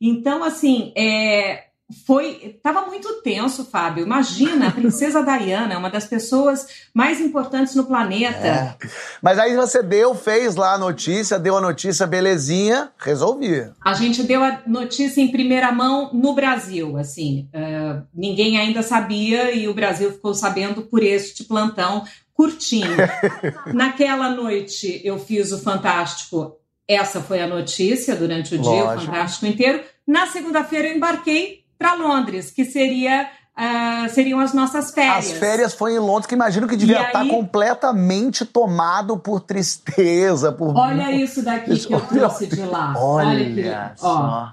Então, 0.00 0.44
assim, 0.44 0.92
é, 0.96 1.67
foi 2.04 2.54
estava 2.56 2.82
muito 2.82 3.22
tenso, 3.22 3.64
Fábio. 3.64 4.04
Imagina, 4.04 4.68
a 4.68 4.70
princesa 4.70 5.22
Diana, 5.22 5.78
uma 5.78 5.88
das 5.88 6.04
pessoas 6.04 6.66
mais 6.92 7.18
importantes 7.18 7.74
no 7.74 7.84
planeta. 7.84 8.46
É. 8.46 8.76
Mas 9.22 9.38
aí 9.38 9.56
você 9.56 9.82
deu, 9.82 10.14
fez 10.14 10.54
lá 10.54 10.74
a 10.74 10.78
notícia, 10.78 11.38
deu 11.38 11.56
a 11.56 11.60
notícia, 11.60 12.06
belezinha, 12.06 12.92
resolvi. 12.98 13.70
A 13.82 13.94
gente 13.94 14.22
deu 14.22 14.44
a 14.44 14.60
notícia 14.66 15.22
em 15.22 15.28
primeira 15.28 15.72
mão 15.72 16.10
no 16.12 16.34
Brasil, 16.34 16.98
assim. 16.98 17.48
Uh, 17.54 18.02
ninguém 18.14 18.58
ainda 18.58 18.82
sabia 18.82 19.52
e 19.52 19.66
o 19.66 19.74
Brasil 19.74 20.12
ficou 20.12 20.34
sabendo 20.34 20.82
por 20.82 21.02
este 21.02 21.44
plantão 21.44 22.04
curtinho. 22.34 22.96
Naquela 23.72 24.28
noite 24.28 25.00
eu 25.02 25.18
fiz 25.18 25.52
o 25.52 25.58
Fantástico. 25.58 26.58
Essa 26.86 27.22
foi 27.22 27.40
a 27.40 27.46
notícia 27.46 28.14
durante 28.14 28.54
o 28.54 28.58
dia, 28.58 28.70
Lógico. 28.70 29.04
o 29.04 29.06
Fantástico 29.06 29.46
inteiro. 29.46 29.82
Na 30.06 30.26
segunda-feira 30.26 30.88
eu 30.88 30.96
embarquei 30.96 31.66
para 31.78 31.94
Londres, 31.94 32.50
que 32.50 32.64
seria 32.64 33.28
Uh, 33.58 34.08
seriam 34.10 34.38
as 34.38 34.54
nossas 34.54 34.92
férias. 34.92 35.32
As 35.32 35.32
férias 35.32 35.74
foi 35.74 35.94
em 35.94 35.98
Londres, 35.98 36.26
que 36.28 36.34
imagino 36.36 36.68
que 36.68 36.76
devia 36.76 37.08
estar 37.08 37.22
aí... 37.22 37.28
completamente 37.28 38.44
tomado 38.44 39.18
por 39.18 39.40
tristeza, 39.40 40.52
por... 40.52 40.76
Olha 40.76 41.10
isso 41.10 41.42
daqui 41.42 41.72
isso... 41.72 41.88
que 41.88 41.94
eu 41.94 42.00
trouxe 42.06 42.46
de 42.46 42.60
lá. 42.60 42.94
Olha, 42.96 43.26
Olha 43.30 43.86
aqui, 43.86 44.00
ó. 44.00 44.50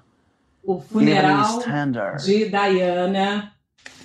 O 0.63 0.81
funeral 0.81 1.59
de 2.17 2.49
Diana. 2.49 3.51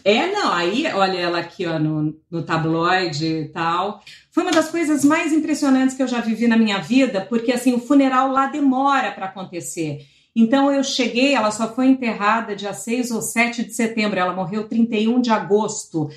É, 0.04 0.30
não, 0.32 0.52
aí, 0.52 0.86
olha 0.92 1.18
ela 1.18 1.38
aqui, 1.38 1.66
ó, 1.66 1.78
no, 1.78 2.14
no 2.30 2.42
tabloide 2.42 3.26
e 3.26 3.48
tal. 3.48 4.02
Foi 4.30 4.42
uma 4.42 4.52
das 4.52 4.68
coisas 4.70 5.02
mais 5.02 5.32
impressionantes 5.32 5.96
que 5.96 6.02
eu 6.02 6.08
já 6.08 6.20
vivi 6.20 6.46
na 6.46 6.58
minha 6.58 6.78
vida, 6.78 7.26
porque, 7.26 7.52
assim, 7.52 7.74
o 7.74 7.80
funeral 7.80 8.30
lá 8.30 8.48
demora 8.48 9.12
para 9.12 9.26
acontecer. 9.26 10.06
Então 10.34 10.72
eu 10.72 10.84
cheguei, 10.84 11.34
ela 11.34 11.50
só 11.50 11.74
foi 11.74 11.86
enterrada 11.86 12.54
dia 12.54 12.72
6 12.72 13.10
ou 13.10 13.20
7 13.20 13.64
de 13.64 13.74
setembro, 13.74 14.18
ela 14.18 14.34
morreu 14.34 14.68
31 14.68 15.20
de 15.20 15.30
agosto. 15.30 16.08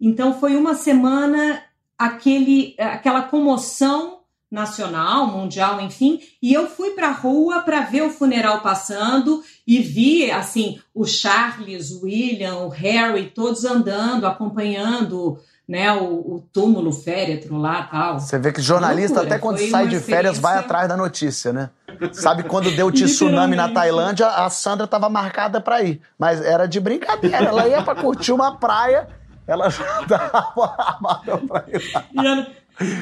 Então 0.00 0.38
foi 0.38 0.56
uma 0.56 0.74
semana 0.74 1.62
aquele 1.96 2.74
aquela 2.78 3.22
comoção 3.22 4.18
nacional, 4.50 5.26
mundial, 5.26 5.78
enfim, 5.80 6.20
e 6.40 6.54
eu 6.54 6.66
fui 6.66 6.90
para 6.90 7.08
a 7.08 7.12
rua 7.12 7.60
para 7.60 7.82
ver 7.82 8.02
o 8.02 8.10
funeral 8.10 8.62
passando 8.62 9.42
e 9.66 9.78
vi 9.78 10.30
assim 10.30 10.80
o 10.94 11.04
Charles, 11.04 11.90
o 11.90 12.04
William, 12.04 12.60
o 12.60 12.68
Harry, 12.68 13.30
todos 13.30 13.66
andando, 13.66 14.26
acompanhando 14.26 15.38
né, 15.68 15.92
o, 15.92 16.04
o 16.04 16.44
túmulo 16.50 16.90
féretro 16.90 17.58
lá 17.58 17.82
tal. 17.82 18.18
Você 18.18 18.38
vê 18.38 18.50
que 18.50 18.62
jornalista, 18.62 19.16
Loucura. 19.16 19.34
até 19.34 19.42
quando 19.42 19.58
Foi 19.58 19.68
sai 19.68 19.86
de 19.86 20.00
férias, 20.00 20.38
vai 20.38 20.56
atrás 20.56 20.88
da 20.88 20.96
notícia, 20.96 21.52
né? 21.52 21.68
Sabe 22.12 22.44
quando 22.44 22.70
deu 22.70 22.86
o 22.86 22.92
tsunami 22.92 23.54
na 23.54 23.68
Tailândia, 23.68 24.28
a 24.28 24.48
Sandra 24.48 24.84
estava 24.86 25.10
marcada 25.10 25.60
para 25.60 25.82
ir. 25.82 26.00
Mas 26.18 26.40
era 26.40 26.66
de 26.66 26.80
brincadeira. 26.80 27.36
Ela 27.36 27.68
ia 27.68 27.82
para 27.82 28.00
curtir 28.00 28.32
uma 28.32 28.56
praia, 28.56 29.08
ela 29.46 29.68
já 29.68 29.84
estava 30.00 30.74
armada 30.78 31.38
pra 31.46 31.64
ir 31.68 31.92
lá. 31.92 32.46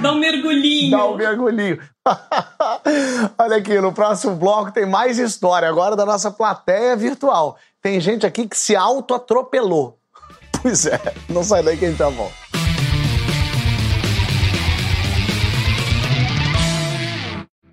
Dá 0.00 0.12
um 0.12 0.18
mergulhinho. 0.18 0.90
Dá 0.90 1.06
um 1.06 1.16
mergulhinho. 1.16 1.78
Olha 3.38 3.56
aqui, 3.58 3.78
no 3.80 3.92
próximo 3.92 4.34
bloco 4.34 4.72
tem 4.72 4.86
mais 4.86 5.18
história, 5.18 5.68
agora 5.68 5.94
da 5.94 6.06
nossa 6.06 6.30
plateia 6.30 6.96
virtual. 6.96 7.58
Tem 7.82 8.00
gente 8.00 8.26
aqui 8.26 8.48
que 8.48 8.56
se 8.56 8.74
auto-atropelou. 8.74 9.98
Pois 10.62 10.86
é, 10.86 11.00
não 11.28 11.42
sai 11.44 11.62
daí 11.62 11.76
que 11.76 11.84
a 11.84 11.88
gente 11.88 11.98
tá 11.98 12.10
bom. 12.10 12.30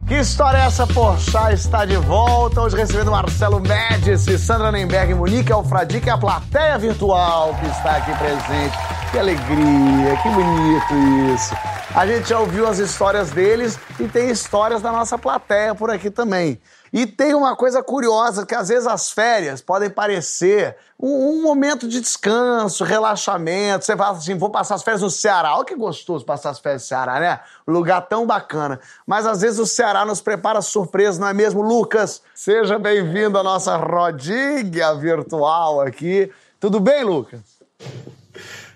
Que 0.07 0.19
história 0.19 0.57
é 0.57 0.65
essa? 0.65 0.85
Porchat 0.85 1.53
está 1.53 1.85
de 1.85 1.95
volta, 1.95 2.61
hoje 2.61 2.75
recebendo 2.75 3.09
Marcelo 3.09 3.59
Médici, 3.59 4.37
Sandra 4.37 4.71
Nemberg, 4.71 5.13
Monique 5.15 5.51
Alfradique, 5.51 6.09
a 6.09 6.17
plateia 6.17 6.77
virtual 6.77 7.55
que 7.55 7.65
está 7.67 7.95
aqui 7.95 8.11
presente. 8.17 8.77
Que 9.11 9.19
alegria, 9.19 10.17
que 10.21 10.29
bonito 10.29 11.33
isso. 11.33 11.55
A 11.95 12.05
gente 12.05 12.29
já 12.29 12.39
ouviu 12.39 12.67
as 12.67 12.79
histórias 12.79 13.31
deles 13.31 13.79
e 13.99 14.07
tem 14.07 14.29
histórias 14.29 14.81
da 14.81 14.91
nossa 14.91 15.17
plateia 15.17 15.73
por 15.73 15.89
aqui 15.89 16.11
também. 16.11 16.59
E 16.93 17.07
tem 17.07 17.33
uma 17.33 17.55
coisa 17.55 17.81
curiosa, 17.81 18.45
que 18.45 18.53
às 18.53 18.69
vezes 18.69 18.85
as 18.85 19.09
férias 19.09 19.61
podem 19.61 19.89
parecer 19.89 20.77
um, 20.99 21.09
um, 21.09 21.41
momento 21.41 21.87
de 21.87 21.99
descanso, 21.99 22.83
relaxamento. 22.83 23.83
Você 23.83 23.97
fala 23.97 24.15
assim, 24.15 24.37
vou 24.37 24.51
passar 24.51 24.75
as 24.75 24.83
férias 24.83 25.01
no 25.01 25.09
Ceará. 25.09 25.55
Olha 25.55 25.65
que 25.65 25.75
gostoso 25.75 26.23
passar 26.23 26.51
as 26.51 26.59
férias 26.59 26.83
no 26.83 26.87
Ceará, 26.87 27.19
né? 27.19 27.39
Lugar 27.67 28.01
tão 28.01 28.27
bacana. 28.27 28.79
Mas 29.07 29.25
às 29.25 29.41
vezes 29.41 29.57
o 29.57 29.65
Ceará 29.65 30.05
nos 30.05 30.21
prepara 30.21 30.61
surpresa, 30.61 31.19
não 31.19 31.27
é 31.27 31.33
mesmo, 31.33 31.63
Lucas? 31.63 32.21
Seja 32.35 32.77
bem-vindo 32.77 33.39
à 33.39 33.43
nossa 33.43 33.75
rodinha 33.75 34.93
virtual 34.93 35.81
aqui. 35.81 36.31
Tudo 36.59 36.79
bem, 36.79 37.03
Lucas? 37.03 37.41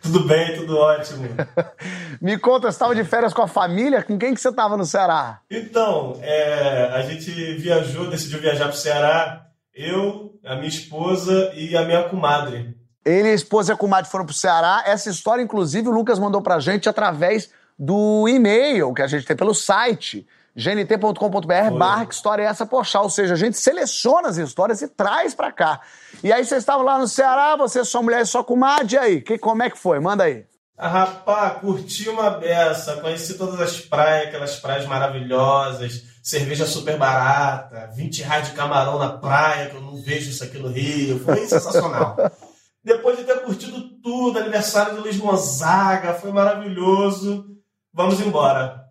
Tudo 0.07 0.25
bem, 0.25 0.55
tudo 0.55 0.77
ótimo. 0.77 1.27
Me 2.21 2.37
conta, 2.37 2.71
você 2.71 2.75
estava 2.75 2.95
de 2.95 3.03
férias 3.03 3.33
com 3.33 3.41
a 3.41 3.47
família? 3.47 4.01
Com 4.01 4.17
quem 4.17 4.33
que 4.33 4.39
você 4.39 4.47
estava 4.47 4.77
no 4.77 4.85
Ceará? 4.85 5.41
Então, 5.51 6.17
é, 6.21 6.89
a 6.93 7.01
gente 7.01 7.29
viajou, 7.57 8.09
decidiu 8.09 8.39
viajar 8.39 8.65
para 8.65 8.73
o 8.73 8.77
Ceará. 8.77 9.47
Eu, 9.75 10.31
a 10.45 10.55
minha 10.55 10.69
esposa 10.69 11.51
e 11.55 11.75
a 11.75 11.83
minha 11.83 12.03
comadre. 12.03 12.73
Ele, 13.03 13.27
a 13.27 13.33
esposa 13.33 13.71
e 13.71 13.75
a 13.75 13.77
comadre 13.77 14.09
foram 14.09 14.25
para 14.25 14.31
o 14.31 14.35
Ceará. 14.35 14.81
Essa 14.85 15.09
história, 15.09 15.41
inclusive, 15.41 15.89
o 15.89 15.91
Lucas 15.91 16.19
mandou 16.19 16.41
para 16.41 16.55
a 16.55 16.59
gente 16.61 16.87
através 16.87 17.51
do 17.77 18.29
e-mail 18.29 18.93
que 18.93 19.01
a 19.01 19.07
gente 19.07 19.25
tem 19.25 19.35
pelo 19.35 19.53
site 19.53 20.25
gnt.com.br 20.57 21.77
barra 21.77 22.07
que 22.07 22.15
história 22.15 22.41
é 22.41 22.47
essa 22.47 22.65
poxa, 22.65 22.99
ou 22.99 23.11
seja, 23.11 23.35
a 23.35 23.37
gente 23.37 23.57
seleciona 23.57 24.27
as 24.27 24.37
histórias 24.37 24.81
e 24.81 24.87
traz 24.87 25.35
para 25.35 25.51
cá. 25.51 25.81
E 26.23 26.33
aí 26.33 26.43
vocês 26.43 26.63
estavam 26.63 26.83
lá 26.83 26.97
no 26.97 27.07
Ceará, 27.07 27.55
você, 27.55 27.85
sua 27.85 28.01
mulher 28.01 28.21
e 28.21 28.25
sua 28.25 28.43
comadre, 28.43 28.95
e 28.95 28.97
aí? 28.97 29.21
Que, 29.21 29.37
como 29.37 29.61
é 29.61 29.69
que 29.69 29.77
foi? 29.77 29.99
Manda 29.99 30.23
aí. 30.23 30.45
Ah, 30.75 30.87
rapaz, 30.87 31.59
curti 31.59 32.09
uma 32.09 32.31
beça, 32.31 32.97
conheci 32.97 33.37
todas 33.37 33.59
as 33.59 33.79
praias, 33.79 34.27
aquelas 34.27 34.55
praias 34.55 34.87
maravilhosas, 34.87 36.03
cerveja 36.23 36.65
super 36.65 36.97
barata, 36.97 37.91
20 37.95 38.23
reais 38.23 38.47
de 38.47 38.55
camarão 38.55 38.97
na 38.97 39.09
praia, 39.09 39.69
que 39.69 39.75
eu 39.75 39.81
não 39.81 39.95
vejo 39.95 40.31
isso 40.31 40.43
aqui 40.43 40.57
no 40.57 40.69
Rio, 40.69 41.19
foi 41.19 41.37
sensacional. 41.45 42.15
Depois 42.83 43.17
de 43.17 43.25
ter 43.25 43.41
curtido 43.41 43.79
tudo, 44.01 44.39
aniversário 44.39 44.95
do 44.95 45.01
Luiz 45.01 45.17
Gonzaga, 45.17 46.13
foi 46.13 46.31
maravilhoso, 46.31 47.45
vamos 47.93 48.19
embora 48.21 48.86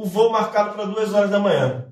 o 0.00 0.04
voo 0.06 0.30
marcado 0.30 0.72
para 0.74 0.86
duas 0.86 1.12
horas 1.12 1.30
da 1.30 1.38
manhã. 1.38 1.86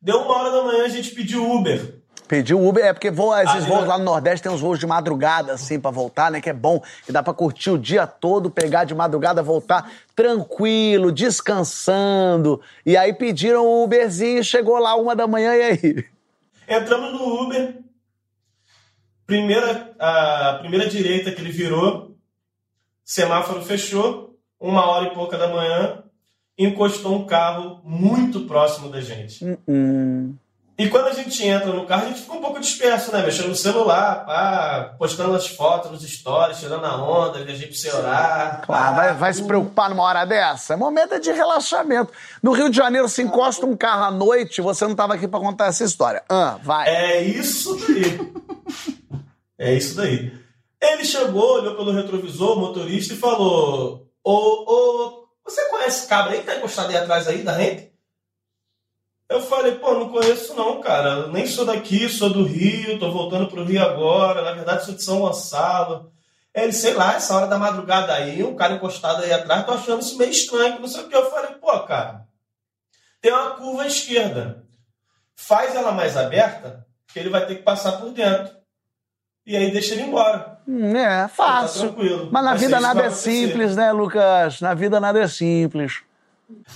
Deu 0.00 0.22
uma 0.22 0.38
hora 0.38 0.50
da 0.52 0.62
manhã, 0.62 0.84
a 0.84 0.88
gente 0.88 1.10
pediu 1.10 1.50
Uber. 1.50 2.00
Pediu 2.28 2.64
Uber, 2.64 2.84
é 2.84 2.92
porque 2.92 3.10
voa, 3.10 3.42
esses 3.42 3.64
ah, 3.64 3.68
voos 3.68 3.84
é. 3.84 3.86
lá 3.86 3.98
no 3.98 4.04
Nordeste 4.04 4.42
tem 4.42 4.52
uns 4.52 4.60
voos 4.60 4.78
de 4.78 4.86
madrugada, 4.86 5.52
assim, 5.52 5.78
para 5.78 5.90
voltar, 5.90 6.30
né? 6.30 6.40
Que 6.40 6.50
é 6.50 6.52
bom, 6.52 6.80
que 7.04 7.12
dá 7.12 7.22
para 7.22 7.34
curtir 7.34 7.70
o 7.70 7.78
dia 7.78 8.06
todo, 8.06 8.50
pegar 8.50 8.84
de 8.84 8.94
madrugada, 8.94 9.42
voltar 9.42 9.90
tranquilo, 10.14 11.10
descansando. 11.10 12.60
E 12.84 12.96
aí 12.96 13.12
pediram 13.12 13.64
o 13.64 13.84
Uberzinho, 13.84 14.42
chegou 14.42 14.78
lá 14.78 14.94
uma 14.96 15.14
da 15.14 15.26
manhã, 15.26 15.54
e 15.54 15.62
aí? 15.62 16.04
Entramos 16.68 17.12
no 17.12 17.42
Uber, 17.42 17.78
primeira, 19.26 19.94
a 19.98 20.58
primeira 20.60 20.88
direita 20.88 21.30
que 21.32 21.40
ele 21.40 21.52
virou, 21.52 22.16
semáforo 23.04 23.62
fechou, 23.62 24.36
uma 24.58 24.84
hora 24.86 25.06
e 25.06 25.14
pouca 25.14 25.38
da 25.38 25.48
manhã, 25.48 26.02
encostou 26.58 27.14
um 27.14 27.26
carro 27.26 27.80
muito 27.84 28.40
próximo 28.40 28.88
da 28.88 29.00
gente. 29.00 29.44
Uh 29.44 29.58
-uh. 29.68 30.34
E 30.78 30.90
quando 30.90 31.06
a 31.06 31.12
gente 31.12 31.42
entra 31.42 31.72
no 31.72 31.86
carro, 31.86 32.04
a 32.04 32.08
gente 32.08 32.20
fica 32.20 32.34
um 32.34 32.40
pouco 32.40 32.60
disperso, 32.60 33.10
né? 33.10 33.24
Mexendo 33.24 33.48
no 33.48 33.54
celular, 33.54 34.26
pá, 34.26 34.94
postando 34.98 35.34
as 35.34 35.46
fotos 35.46 35.90
nos 35.90 36.02
stories, 36.02 36.60
tirando 36.60 36.84
a 36.84 37.02
onda, 37.02 37.42
viajei 37.42 37.68
pro 37.68 37.98
orar. 37.98 38.60
Claro, 38.66 38.94
vai, 38.94 39.14
vai 39.14 39.32
se 39.32 39.42
preocupar 39.42 39.88
numa 39.88 40.02
hora 40.02 40.26
dessa? 40.26 40.74
É 40.74 40.76
momento 40.76 41.18
de 41.18 41.32
relaxamento. 41.32 42.12
No 42.42 42.52
Rio 42.52 42.68
de 42.68 42.76
Janeiro, 42.76 43.08
se 43.08 43.22
encosta 43.22 43.64
um 43.64 43.74
carro 43.74 44.04
à 44.04 44.10
noite, 44.10 44.60
você 44.60 44.84
não 44.84 44.92
estava 44.92 45.14
aqui 45.14 45.26
para 45.26 45.40
contar 45.40 45.68
essa 45.68 45.82
história. 45.82 46.22
Ah, 46.28 46.58
vai. 46.62 46.88
É 46.88 47.22
isso 47.22 47.74
daí. 47.74 48.32
é 49.58 49.74
isso 49.74 49.96
daí. 49.96 50.30
Ele 50.82 51.06
chegou, 51.06 51.54
olhou 51.54 51.74
pelo 51.74 51.92
retrovisor, 51.92 52.58
o 52.58 52.60
motorista, 52.60 53.14
e 53.14 53.16
falou: 53.16 54.10
Ô, 54.22 54.30
ô, 54.30 55.25
você 55.46 55.64
conhece 55.68 56.08
cabra 56.08 56.32
aí 56.32 56.40
que 56.40 56.46
tá 56.46 56.56
encostado 56.56 56.90
aí 56.90 56.96
atrás 56.96 57.28
aí 57.28 57.42
da 57.42 57.58
gente? 57.58 57.92
Eu 59.28 59.40
falei, 59.40 59.76
pô, 59.76 59.94
não 59.94 60.10
conheço 60.10 60.54
não, 60.54 60.80
cara. 60.80 61.10
Eu 61.10 61.32
nem 61.32 61.46
sou 61.46 61.64
daqui, 61.64 62.08
sou 62.08 62.30
do 62.30 62.44
Rio, 62.44 62.98
tô 62.98 63.10
voltando 63.10 63.48
pro 63.48 63.64
Rio 63.64 63.82
agora. 63.82 64.42
Na 64.42 64.52
verdade, 64.52 64.84
sou 64.84 64.94
de 64.94 65.02
São 65.02 65.20
Gonçalo. 65.20 66.12
Ele, 66.54 66.72
sei 66.72 66.94
lá, 66.94 67.14
essa 67.14 67.34
hora 67.36 67.46
da 67.46 67.58
madrugada 67.58 68.14
aí, 68.14 68.42
um 68.42 68.56
cara 68.56 68.74
encostado 68.74 69.22
aí 69.22 69.32
atrás, 69.32 69.66
tô 69.66 69.72
achando 69.72 70.00
isso 70.00 70.16
meio 70.16 70.30
estranho, 70.30 70.80
não 70.80 70.88
sei 70.88 71.02
o 71.02 71.08
que. 71.08 71.14
Eu 71.14 71.30
falei, 71.30 71.54
pô, 71.56 71.78
cara, 71.80 72.26
tem 73.20 73.32
uma 73.32 73.50
curva 73.50 73.82
à 73.82 73.86
esquerda. 73.86 74.64
Faz 75.34 75.74
ela 75.74 75.92
mais 75.92 76.16
aberta, 76.16 76.86
que 77.08 77.18
ele 77.18 77.28
vai 77.28 77.46
ter 77.46 77.56
que 77.56 77.62
passar 77.62 77.98
por 77.98 78.10
dentro. 78.10 78.56
E 79.46 79.56
aí 79.56 79.70
deixa 79.70 79.94
ele 79.94 80.02
embora. 80.02 80.58
Hum, 80.66 80.96
é, 80.96 81.28
fácil. 81.28 81.92
Tá 81.92 82.28
Mas 82.32 82.44
na 82.44 82.54
vida 82.54 82.80
nada 82.80 83.04
é 83.04 83.10
simples, 83.10 83.76
né, 83.76 83.92
Lucas? 83.92 84.60
Na 84.60 84.74
vida 84.74 84.98
nada 84.98 85.20
é 85.20 85.28
simples. 85.28 86.02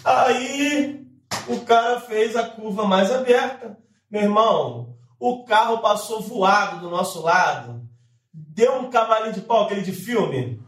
Aí 0.05 1.05
o 1.49 1.61
cara 1.61 2.01
fez 2.01 2.37
a 2.37 2.45
curva 2.45 2.85
mais 2.85 3.11
aberta. 3.11 3.77
Meu 4.09 4.23
irmão, 4.23 4.95
o 5.19 5.45
carro 5.45 5.79
passou 5.79 6.21
voado 6.21 6.81
do 6.81 6.91
nosso 6.91 7.21
lado, 7.23 7.83
deu 8.33 8.77
um 8.77 8.91
cavalinho 8.91 9.35
de 9.35 9.41
pau, 9.41 9.65
aquele 9.65 9.83
de 9.83 9.93
filme, 9.93 10.61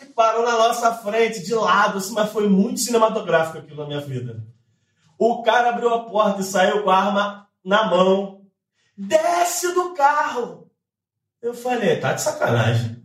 e 0.00 0.06
parou 0.06 0.44
na 0.44 0.52
nossa 0.52 0.94
frente, 0.94 1.42
de 1.42 1.54
lado, 1.54 1.98
assim, 1.98 2.12
mas 2.12 2.30
foi 2.30 2.48
muito 2.48 2.80
cinematográfico 2.80 3.58
aquilo 3.58 3.82
na 3.82 3.86
minha 3.86 4.00
vida. 4.00 4.44
O 5.18 5.42
cara 5.42 5.70
abriu 5.70 5.92
a 5.92 6.04
porta 6.04 6.40
e 6.40 6.44
saiu 6.44 6.82
com 6.82 6.90
a 6.90 6.96
arma 6.96 7.48
na 7.64 7.88
mão. 7.88 8.39
Desce 9.00 9.72
do 9.72 9.94
carro! 9.94 10.68
Eu 11.40 11.54
falei, 11.54 11.98
tá 11.98 12.12
de 12.12 12.20
sacanagem. 12.20 13.02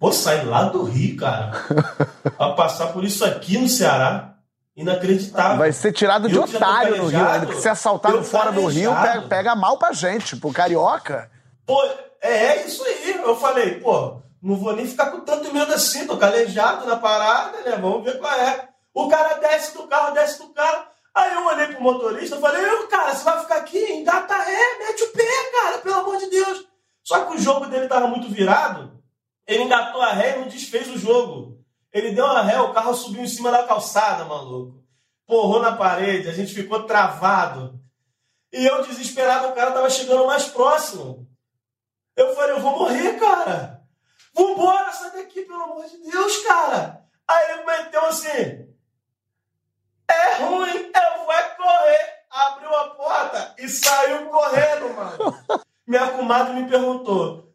Pô, 0.00 0.10
sair 0.10 0.44
lá 0.44 0.64
do 0.64 0.82
Rio, 0.82 1.16
cara, 1.16 1.52
pra 2.36 2.52
passar 2.54 2.88
por 2.88 3.04
isso 3.04 3.24
aqui 3.24 3.56
no 3.56 3.68
Ceará. 3.68 4.34
Inacreditável. 4.76 5.58
Vai 5.58 5.70
ser 5.70 5.92
tirado 5.92 6.28
de 6.28 6.34
Eu 6.34 6.42
otário 6.42 6.96
no 6.96 7.06
Rio 7.06 7.24
ainda, 7.24 7.46
porque 7.46 7.60
se 7.60 7.68
assaltado 7.68 8.16
eu 8.16 8.24
fora 8.24 8.50
do 8.50 8.66
Rio, 8.66 8.92
pega, 8.92 9.22
pega 9.22 9.54
mal 9.54 9.78
pra 9.78 9.92
gente, 9.92 10.34
pro 10.34 10.52
carioca. 10.52 11.30
Pô, 11.64 11.80
é, 12.20 12.56
é 12.56 12.66
isso 12.66 12.82
aí. 12.82 13.12
Eu 13.22 13.36
falei, 13.36 13.78
pô, 13.78 14.20
não 14.42 14.56
vou 14.56 14.74
nem 14.74 14.88
ficar 14.88 15.12
com 15.12 15.20
tanto 15.20 15.54
medo 15.54 15.72
assim, 15.72 16.04
tô 16.04 16.16
calejado 16.16 16.84
na 16.84 16.96
parada, 16.96 17.58
né? 17.60 17.78
Vamos 17.80 18.02
ver 18.02 18.18
qual 18.18 18.32
é. 18.32 18.68
O 18.92 19.08
cara 19.08 19.34
desce 19.34 19.76
do 19.76 19.86
carro, 19.86 20.12
desce 20.14 20.40
do 20.40 20.48
carro. 20.48 20.86
Aí 21.14 21.32
eu 21.32 21.46
olhei 21.46 21.68
pro 21.68 21.82
motorista 21.82 22.36
e 22.36 22.40
falei, 22.40 22.64
"Ô, 22.66 22.88
cara, 22.88 23.14
você 23.14 23.22
vai 23.24 23.40
ficar 23.40 23.56
aqui, 23.56 23.92
engata 23.92 24.36
ré, 24.36 24.78
mete 24.78 25.04
o 25.04 25.12
pé, 25.12 25.50
cara, 25.52 25.78
pelo 25.78 25.94
amor 25.94 26.16
de 26.18 26.26
Deus. 26.26 26.66
Só 27.04 27.24
que 27.26 27.36
o 27.36 27.38
jogo 27.38 27.66
dele 27.66 27.86
tava 27.86 28.08
muito 28.08 28.28
virado, 28.28 29.00
ele 29.46 29.62
engatou 29.62 30.00
a 30.02 30.10
ré 30.10 30.36
e 30.36 30.40
não 30.40 30.48
desfez 30.48 30.88
o 30.88 30.98
jogo. 30.98 31.62
Ele 31.92 32.10
deu 32.12 32.24
uma 32.24 32.42
ré, 32.42 32.60
o 32.60 32.72
carro 32.72 32.94
subiu 32.94 33.22
em 33.22 33.28
cima 33.28 33.52
da 33.52 33.64
calçada, 33.64 34.24
maluco. 34.24 34.82
Porrou 35.26 35.60
na 35.60 35.76
parede, 35.76 36.28
a 36.28 36.32
gente 36.32 36.52
ficou 36.52 36.84
travado. 36.84 37.78
E 38.52 38.66
eu, 38.66 38.82
desesperado, 38.82 39.48
o 39.48 39.52
cara 39.52 39.70
tava 39.70 39.88
chegando 39.90 40.26
mais 40.26 40.46
próximo. 40.46 41.28
Eu 42.16 42.34
falei, 42.34 42.56
eu 42.56 42.60
vou 42.60 42.78
morrer, 42.78 43.18
cara. 43.18 43.82
Vambora, 44.34 44.92
sai 44.92 45.12
daqui, 45.12 45.42
pelo 45.42 45.62
amor 45.62 45.84
de 45.86 45.98
Deus, 45.98 46.38
cara. 46.38 47.04
Aí 47.28 47.52
ele 47.52 47.64
meteu 47.64 48.04
assim. 48.06 48.74
É 50.08 50.34
ruim, 50.36 50.90
vou 50.92 51.03
correr. 51.64 52.14
Abriu 52.30 52.74
a 52.74 52.84
porta 52.90 53.54
e 53.58 53.68
saiu 53.68 54.26
correndo, 54.26 54.94
mano. 54.94 55.38
Minha 55.86 56.08
comadre 56.08 56.54
me 56.54 56.68
perguntou, 56.68 57.52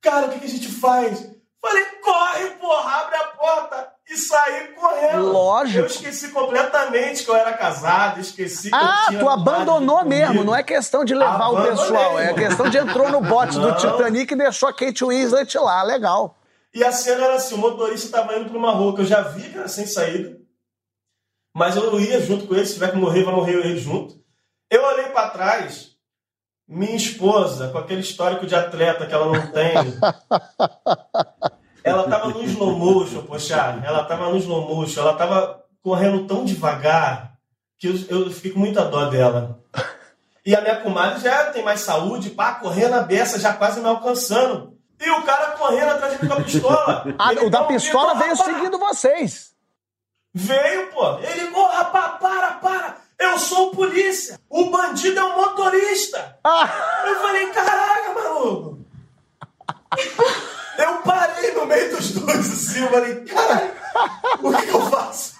cara, 0.00 0.26
o 0.26 0.30
que, 0.30 0.38
que 0.40 0.46
a 0.46 0.50
gente 0.50 0.68
faz? 0.70 1.28
Falei, 1.60 1.84
corre, 2.04 2.50
porra, 2.60 3.00
abre 3.00 3.16
a 3.16 3.24
porta 3.24 3.92
e 4.08 4.16
saí 4.16 4.68
correndo. 4.68 5.32
Lógico. 5.32 5.80
Eu 5.80 5.86
esqueci 5.86 6.28
completamente 6.30 7.24
que 7.24 7.30
eu 7.30 7.34
era 7.34 7.52
casado, 7.54 8.20
esqueci 8.20 8.70
que 8.70 8.74
eu 8.76 8.78
Ah, 8.80 9.04
tinha 9.08 9.18
tu 9.20 9.28
abandonou 9.28 10.04
mesmo, 10.04 10.26
comigo. 10.28 10.44
não 10.44 10.54
é 10.54 10.62
questão 10.62 11.04
de 11.04 11.14
levar 11.14 11.48
o 11.50 11.56
Abandonei, 11.56 11.70
pessoal, 11.72 12.18
é 12.20 12.24
mano. 12.26 12.36
questão 12.38 12.68
de 12.70 12.78
entrou 12.78 13.08
no 13.10 13.20
bote 13.20 13.58
do. 13.58 13.74
Titanic 13.74 14.32
e 14.32 14.36
deixou 14.36 14.68
a 14.68 14.72
Kate 14.72 15.04
Winslet 15.04 15.58
lá, 15.58 15.82
legal. 15.82 16.36
E 16.72 16.84
a 16.84 16.92
cena 16.92 17.24
era 17.24 17.34
assim: 17.34 17.54
o 17.56 17.58
motorista 17.58 18.06
estava 18.06 18.36
indo 18.38 18.50
para 18.50 18.58
uma 18.58 18.70
rua 18.72 18.94
que 18.94 19.00
eu 19.00 19.06
já 19.06 19.20
vi 19.22 19.50
que 19.50 19.58
era 19.58 19.66
sem 19.68 19.86
saída, 19.86 20.38
mas 21.54 21.76
eu 21.76 22.00
ia 22.00 22.20
junto 22.20 22.46
com 22.46 22.54
ele. 22.54 22.66
Se 22.66 22.74
tiver 22.74 22.90
que 22.90 22.96
morrer, 22.96 23.24
vai 23.24 23.34
morrer 23.34 23.54
ele 23.54 23.78
junto. 23.78 24.14
Eu 24.70 24.84
olhei 24.84 25.06
para 25.06 25.30
trás, 25.30 25.92
minha 26.68 26.96
esposa, 26.96 27.68
com 27.68 27.78
aquele 27.78 28.02
histórico 28.02 28.46
de 28.46 28.54
atleta 28.54 29.06
que 29.06 29.14
ela 29.14 29.26
não 29.26 29.46
tem, 29.50 29.72
ela 31.82 32.04
estava 32.04 32.28
no 32.28 32.44
slow 32.44 32.78
motion, 32.78 33.22
poxa, 33.22 33.80
ela 33.82 34.02
estava 34.02 34.28
no 34.28 34.36
slow 34.36 34.68
motion, 34.68 35.00
ela 35.00 35.12
estava 35.12 35.64
correndo 35.82 36.26
tão 36.26 36.44
devagar 36.44 37.38
que 37.78 37.88
eu, 37.88 37.94
eu 38.08 38.30
fiquei 38.30 38.50
com 38.50 38.58
muita 38.58 38.84
dó 38.84 39.06
dela. 39.06 39.60
E 40.44 40.54
a 40.54 40.60
minha 40.60 40.80
comadre 40.80 41.20
já 41.20 41.50
tem 41.50 41.62
mais 41.62 41.80
saúde, 41.80 42.30
pá, 42.30 42.54
correndo 42.54 42.94
a 42.94 43.00
beça, 43.00 43.38
já 43.38 43.54
quase 43.54 43.80
me 43.80 43.86
alcançando. 43.86 44.76
E 45.00 45.10
o 45.10 45.22
cara 45.22 45.52
correndo 45.52 45.90
atrás 45.90 46.14
de 46.16 46.22
mim 46.22 46.28
com 46.28 46.34
a 46.34 46.42
pistola. 46.42 47.04
Ah, 47.18 47.32
o 47.44 47.50
da 47.50 47.64
pistola 47.64 48.14
grito, 48.14 48.24
veio 48.24 48.36
seguindo 48.36 48.78
vocês. 48.78 49.54
Veio, 50.34 50.88
pô. 50.88 51.18
Ele, 51.18 51.48
ô, 51.54 51.66
rapaz, 51.66 52.18
para, 52.20 52.50
para. 52.54 52.96
Eu 53.18 53.38
sou 53.38 53.68
o 53.68 53.70
polícia. 53.72 54.38
O 54.48 54.66
bandido 54.70 55.18
é 55.18 55.22
o 55.24 55.36
motorista. 55.36 56.38
Ah, 56.44 56.68
Eu 57.06 57.16
falei, 57.20 57.46
caraca, 57.50 58.12
maluco. 58.14 58.78
Eu 60.78 60.94
parei 60.98 61.52
no 61.54 61.66
meio 61.66 61.96
dos 61.96 62.12
dois 62.12 62.38
assim, 62.52 62.84
eu 62.84 62.90
falei, 62.90 63.24
caralho, 63.24 63.72
o 64.42 64.52
que 64.56 64.68
eu 64.68 64.82
faço? 64.90 65.34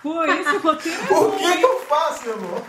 Pô, 0.00 0.24
esse 0.24 0.56
roteiro 0.58 1.00
é 1.00 1.04
O 1.04 1.08
bom, 1.08 1.30
que 1.36 1.44
hein? 1.44 1.56
que 1.58 1.64
eu 1.64 1.80
faço, 1.88 2.28
irmão? 2.28 2.62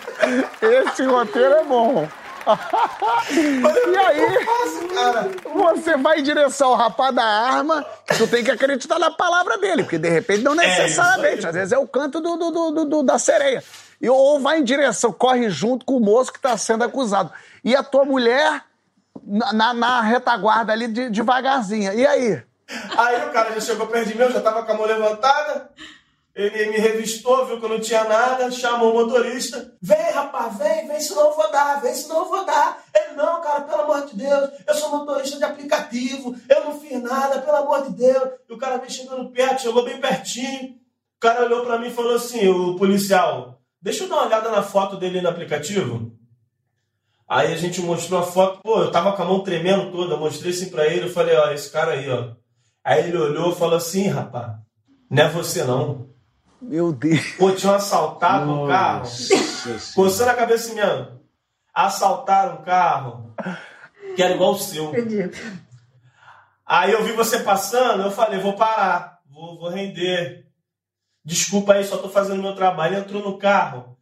esse 0.62 1.04
roteiro 1.06 1.54
é 1.54 1.64
bom. 1.64 2.10
E 2.48 3.98
aí, 3.98 4.46
faço, 4.46 5.40
você 5.54 5.98
vai 5.98 6.20
em 6.20 6.24
direção 6.24 6.70
ao 6.70 6.76
rapaz 6.76 7.14
da 7.14 7.24
arma, 7.24 7.86
tu 8.18 8.28
tem 8.28 8.44
que 8.44 8.52
acreditar 8.52 8.98
na 9.00 9.12
palavra 9.12 9.58
dele, 9.58 9.84
porque 9.84 9.98
de 9.98 10.10
repente 10.10 10.44
não 10.44 10.54
É, 10.54 10.56
necessariamente, 10.68 11.40
aí. 11.46 11.50
às 11.50 11.54
vezes 11.56 11.72
é 11.72 11.78
o 11.78 11.88
canto 11.88 12.20
do, 12.20 12.38
do- 12.38 12.52
do- 12.72 12.86
do- 12.86 13.04
da 13.04 13.18
sereia. 13.20 13.64
E, 14.02 14.10
ou 14.10 14.40
vai 14.40 14.60
em 14.60 14.64
direção, 14.64 15.12
corre 15.12 15.50
junto 15.50 15.86
com 15.86 15.98
o 15.98 16.00
moço 16.00 16.32
que 16.32 16.40
está 16.40 16.56
sendo 16.58 16.84
acusado. 16.84 17.32
E 17.64 17.76
a 17.76 17.84
tua 17.84 18.06
mulher 18.06 18.64
na, 19.26 19.54
na- 19.54 19.74
na 19.74 20.02
retaguarda 20.02 20.72
ali 20.72 20.88
de, 20.88 21.10
devagarzinha. 21.10 21.94
E 21.94 22.06
aí? 22.08 22.42
Aí 22.98 23.28
o 23.28 23.32
cara 23.32 23.52
já 23.56 23.62
chegou 23.62 23.88
perto 23.88 24.08
de 24.08 24.16
mim, 24.16 24.22
eu 24.24 24.32
já 24.32 24.40
tava 24.42 24.64
com 24.64 24.72
a 24.72 24.76
mão 24.76 24.86
levantada. 24.86 25.70
Ele 26.36 26.68
me 26.68 26.78
revistou, 26.78 27.46
viu 27.46 27.60
que 27.60 27.66
eu 27.66 27.70
não 27.70 27.80
tinha 27.80 28.04
nada, 28.04 28.50
chamou 28.52 28.92
o 28.92 29.06
motorista. 29.06 29.76
Vem, 29.82 30.12
rapaz, 30.12 30.58
vem, 30.58 30.88
vem, 30.88 31.00
senão 31.02 31.30
eu 31.30 31.36
vou 31.36 31.52
dar, 31.52 31.82
vem, 31.82 31.94
senão 31.94 32.20
eu 32.20 32.30
vou 32.30 32.46
dar. 32.46 32.84
Ele, 32.96 33.16
não, 33.16 33.42
cara, 33.42 33.62
pelo 33.62 33.82
amor 33.82 34.06
de 34.06 34.16
Deus, 34.16 34.50
eu 34.66 34.74
sou 34.76 34.90
motorista 34.90 35.38
de 35.38 35.44
aplicativo, 35.44 36.36
eu 36.48 36.64
não 36.64 36.80
fiz 36.80 37.02
nada, 37.02 37.42
pelo 37.42 37.58
amor 37.58 37.84
de 37.84 37.94
Deus. 37.94 38.30
E 38.48 38.54
o 38.54 38.58
cara 38.58 38.78
veio 38.78 38.92
chegando 38.92 39.32
perto, 39.32 39.64
chegou 39.64 39.84
bem 39.84 40.00
pertinho. 40.00 40.76
O 41.18 41.20
cara 41.20 41.44
olhou 41.44 41.66
pra 41.66 41.78
mim 41.78 41.88
e 41.88 41.94
falou 41.94 42.16
assim, 42.16 42.48
o 42.48 42.78
policial, 42.78 43.60
deixa 43.82 44.06
eu 44.06 44.10
dar 44.10 44.16
uma 44.16 44.26
olhada 44.28 44.50
na 44.50 44.64
foto 44.64 44.96
dele 44.96 45.22
no 45.22 45.30
aplicativo. 45.30 46.14
Aí 47.28 47.54
a 47.54 47.58
gente 47.58 47.82
mostrou 47.82 48.20
a 48.20 48.24
foto, 48.24 48.62
pô, 48.64 48.82
eu 48.82 48.92
tava 48.92 49.14
com 49.14 49.22
a 49.22 49.26
mão 49.26 49.44
tremendo 49.44 49.92
toda, 49.92 50.14
eu 50.14 50.20
mostrei 50.20 50.52
assim 50.52 50.70
pra 50.70 50.88
ele, 50.88 51.08
eu 51.08 51.12
falei, 51.12 51.36
ó, 51.36 51.52
esse 51.52 51.70
cara 51.70 51.92
aí, 51.92 52.10
ó. 52.10 52.32
Aí 52.84 53.10
ele 53.10 53.18
olhou 53.18 53.52
e 53.52 53.56
falou 53.56 53.76
assim, 53.76 54.08
rapaz, 54.08 54.54
não 55.12 55.24
é 55.24 55.30
você 55.30 55.64
não. 55.64 56.10
Meu 56.62 56.92
Deus. 56.92 57.32
Pô, 57.38 57.52
tinham 57.52 57.74
assaltado 57.74 58.52
um 58.52 58.68
carro, 58.68 59.00
Nossa 59.00 59.94
coçando 59.96 60.32
a 60.32 60.36
cabeça 60.36 60.74
mesmo. 60.74 61.20
Assaltaram 61.74 62.56
um 62.56 62.64
carro 62.64 63.34
que 64.16 64.22
era 64.22 64.34
igual 64.34 64.52
o 64.54 64.60
seu. 64.60 64.90
Acredito. 64.90 65.38
Aí 66.66 66.92
eu 66.92 67.04
vi 67.04 67.14
você 67.14 67.40
passando, 67.40 68.04
eu 68.04 68.12
falei, 68.12 68.40
vou 68.40 68.54
parar, 68.54 69.22
vou, 69.30 69.58
vou 69.58 69.70
render. 69.70 70.46
Desculpa 71.24 71.74
aí, 71.74 71.84
só 71.84 71.98
tô 71.98 72.10
fazendo 72.10 72.42
meu 72.42 72.56
trabalho. 72.56 72.96
Ele 72.96 73.02
entrou 73.02 73.24
no 73.24 73.38
carro 73.38 73.98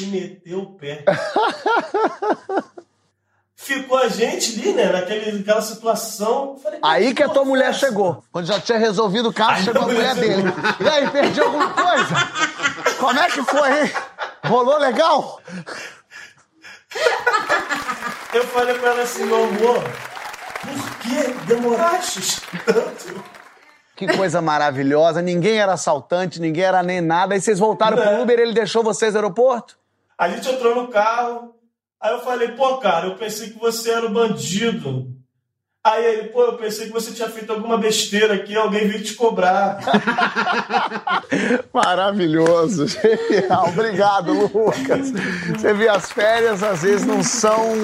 e 0.00 0.06
meteu 0.06 0.60
o 0.60 0.74
pé. 0.76 1.04
Ficou 3.64 3.96
a 3.96 4.08
gente 4.08 4.58
ali, 4.58 4.72
né, 4.72 4.90
naquele, 4.90 5.38
naquela 5.38 5.62
situação. 5.62 6.58
Falei, 6.60 6.80
Aí 6.82 7.14
que 7.14 7.22
a 7.22 7.28
tua 7.28 7.44
mulher 7.44 7.66
foi 7.66 7.70
essa? 7.76 7.86
chegou. 7.86 8.24
Quando 8.32 8.46
já 8.46 8.58
tinha 8.58 8.76
resolvido 8.76 9.28
o 9.28 9.32
caso, 9.32 9.52
Aí 9.52 9.62
chegou 9.64 9.82
a 9.82 9.86
mulher 9.86 10.14
dele. 10.16 10.42
E 10.80 10.88
aí, 10.88 11.08
perdi 11.10 11.40
alguma 11.40 11.70
coisa? 11.70 12.14
Como 12.98 13.20
é 13.20 13.30
que 13.30 13.40
foi, 13.44 13.82
hein? 13.84 13.90
Rolou 14.46 14.78
legal? 14.78 15.40
Eu 18.34 18.44
falei 18.48 18.74
pra 18.78 18.90
ela 18.90 19.02
assim, 19.02 19.24
meu 19.26 19.44
amor, 19.44 19.82
por 20.60 20.98
que 20.98 21.32
demoraste 21.46 22.40
tanto? 22.64 23.24
Que 23.94 24.06
coisa 24.16 24.40
maravilhosa. 24.42 25.22
Ninguém 25.22 25.58
era 25.60 25.74
assaltante, 25.74 26.40
ninguém 26.40 26.64
era 26.64 26.82
nem 26.82 27.00
nada. 27.00 27.34
Aí 27.34 27.40
vocês 27.40 27.58
voltaram 27.58 27.96
pro 27.96 28.06
É. 28.08 28.20
Uber, 28.22 28.38
ele 28.40 28.52
deixou 28.54 28.82
vocês 28.82 29.12
no 29.12 29.18
aeroporto? 29.20 29.78
A 30.18 30.28
gente 30.28 30.48
entrou 30.50 30.74
no 30.74 30.88
carro, 30.88 31.54
aí 32.02 32.12
eu 32.12 32.20
falei, 32.20 32.48
pô, 32.48 32.78
cara, 32.78 33.06
eu 33.06 33.14
pensei 33.14 33.50
que 33.50 33.58
você 33.58 33.90
era 33.90 34.06
o 34.06 34.10
bandido. 34.10 35.22
Aí 35.84 36.04
ele, 36.04 36.28
pô, 36.28 36.44
eu 36.44 36.56
pensei 36.56 36.86
que 36.86 36.92
você 36.92 37.10
tinha 37.10 37.28
feito 37.28 37.52
alguma 37.52 37.76
besteira 37.76 38.34
aqui, 38.34 38.54
alguém 38.54 38.86
veio 38.86 39.02
te 39.02 39.14
cobrar. 39.14 39.80
Maravilhoso, 41.74 42.86
genial. 42.86 43.68
Obrigado, 43.68 44.32
Lucas. 44.32 45.10
Você 45.50 45.74
vê, 45.74 45.88
as 45.88 46.12
férias 46.12 46.62
às 46.62 46.82
vezes 46.82 47.04
não 47.04 47.20
são 47.24 47.74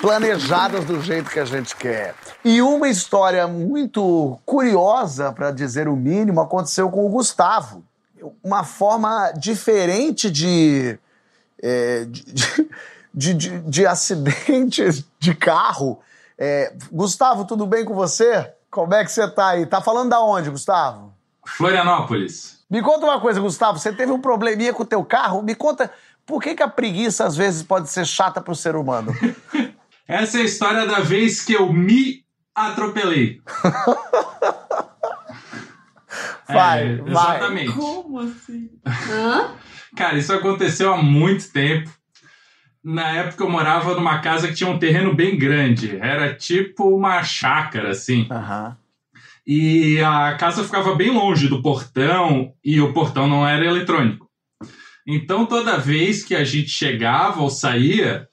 planejadas 0.00 0.84
do 0.84 1.00
jeito 1.02 1.28
que 1.28 1.40
a 1.40 1.44
gente 1.44 1.74
quer. 1.74 2.14
E 2.44 2.62
uma 2.62 2.88
história 2.88 3.48
muito 3.48 4.38
curiosa, 4.46 5.32
para 5.32 5.50
dizer 5.50 5.88
o 5.88 5.96
mínimo, 5.96 6.40
aconteceu 6.40 6.88
com 6.88 7.04
o 7.04 7.08
Gustavo. 7.08 7.82
Uma 8.44 8.62
forma 8.62 9.32
diferente 9.32 10.30
de, 10.30 10.96
é, 11.60 12.04
de, 12.04 12.22
de, 13.12 13.34
de- 13.34 13.60
de 13.62 13.86
acidente 13.86 15.04
de 15.18 15.34
carro. 15.34 16.00
É, 16.38 16.72
Gustavo, 16.90 17.44
tudo 17.44 17.66
bem 17.66 17.84
com 17.84 17.94
você? 17.94 18.52
Como 18.70 18.94
é 18.94 19.04
que 19.04 19.10
você 19.12 19.28
tá 19.28 19.48
aí? 19.50 19.66
Tá 19.66 19.80
falando 19.80 20.10
da 20.10 20.20
onde, 20.20 20.48
Gustavo? 20.50 21.12
Florianópolis. 21.46 22.60
Me 22.70 22.80
conta 22.82 23.04
uma 23.04 23.20
coisa, 23.20 23.40
Gustavo. 23.40 23.78
Você 23.78 23.92
teve 23.92 24.12
um 24.12 24.20
probleminha 24.20 24.72
com 24.72 24.82
o 24.84 24.86
teu 24.86 25.04
carro? 25.04 25.42
Me 25.42 25.54
conta 25.54 25.90
por 26.24 26.40
que, 26.40 26.54
que 26.54 26.62
a 26.62 26.68
preguiça 26.68 27.26
às 27.26 27.36
vezes 27.36 27.62
pode 27.62 27.88
ser 27.90 28.06
chata 28.06 28.40
pro 28.40 28.54
ser 28.54 28.76
humano? 28.76 29.12
Essa 30.06 30.38
é 30.38 30.42
a 30.42 30.44
história 30.44 30.86
da 30.86 31.00
vez 31.00 31.42
que 31.42 31.52
eu 31.52 31.72
me 31.72 32.24
atropelei. 32.54 33.40
Vai, 36.48 36.82
É, 36.82 36.96
vai. 36.96 37.10
Exatamente. 37.36 37.72
Como 37.72 38.18
assim? 38.18 38.70
Hã? 38.86 39.54
Cara, 39.96 40.18
isso 40.18 40.32
aconteceu 40.32 40.92
há 40.92 40.96
muito 41.00 41.52
tempo. 41.52 41.90
Na 42.82 43.10
época 43.10 43.44
eu 43.44 43.50
morava 43.50 43.94
numa 43.94 44.20
casa 44.20 44.48
que 44.48 44.54
tinha 44.54 44.70
um 44.70 44.78
terreno 44.78 45.14
bem 45.14 45.36
grande. 45.38 45.98
Era 46.00 46.34
tipo 46.34 46.88
uma 46.88 47.22
chácara, 47.22 47.90
assim. 47.90 48.26
Aham. 48.30 48.76
E 49.46 50.00
a 50.00 50.36
casa 50.36 50.64
ficava 50.64 50.94
bem 50.94 51.10
longe 51.10 51.48
do 51.48 51.62
portão 51.62 52.52
e 52.64 52.80
o 52.80 52.92
portão 52.92 53.26
não 53.26 53.46
era 53.46 53.64
eletrônico. 53.64 54.28
Então 55.06 55.46
toda 55.46 55.78
vez 55.78 56.22
que 56.22 56.34
a 56.34 56.44
gente 56.44 56.68
chegava 56.68 57.40
ou 57.40 57.50
saía, 57.50 58.28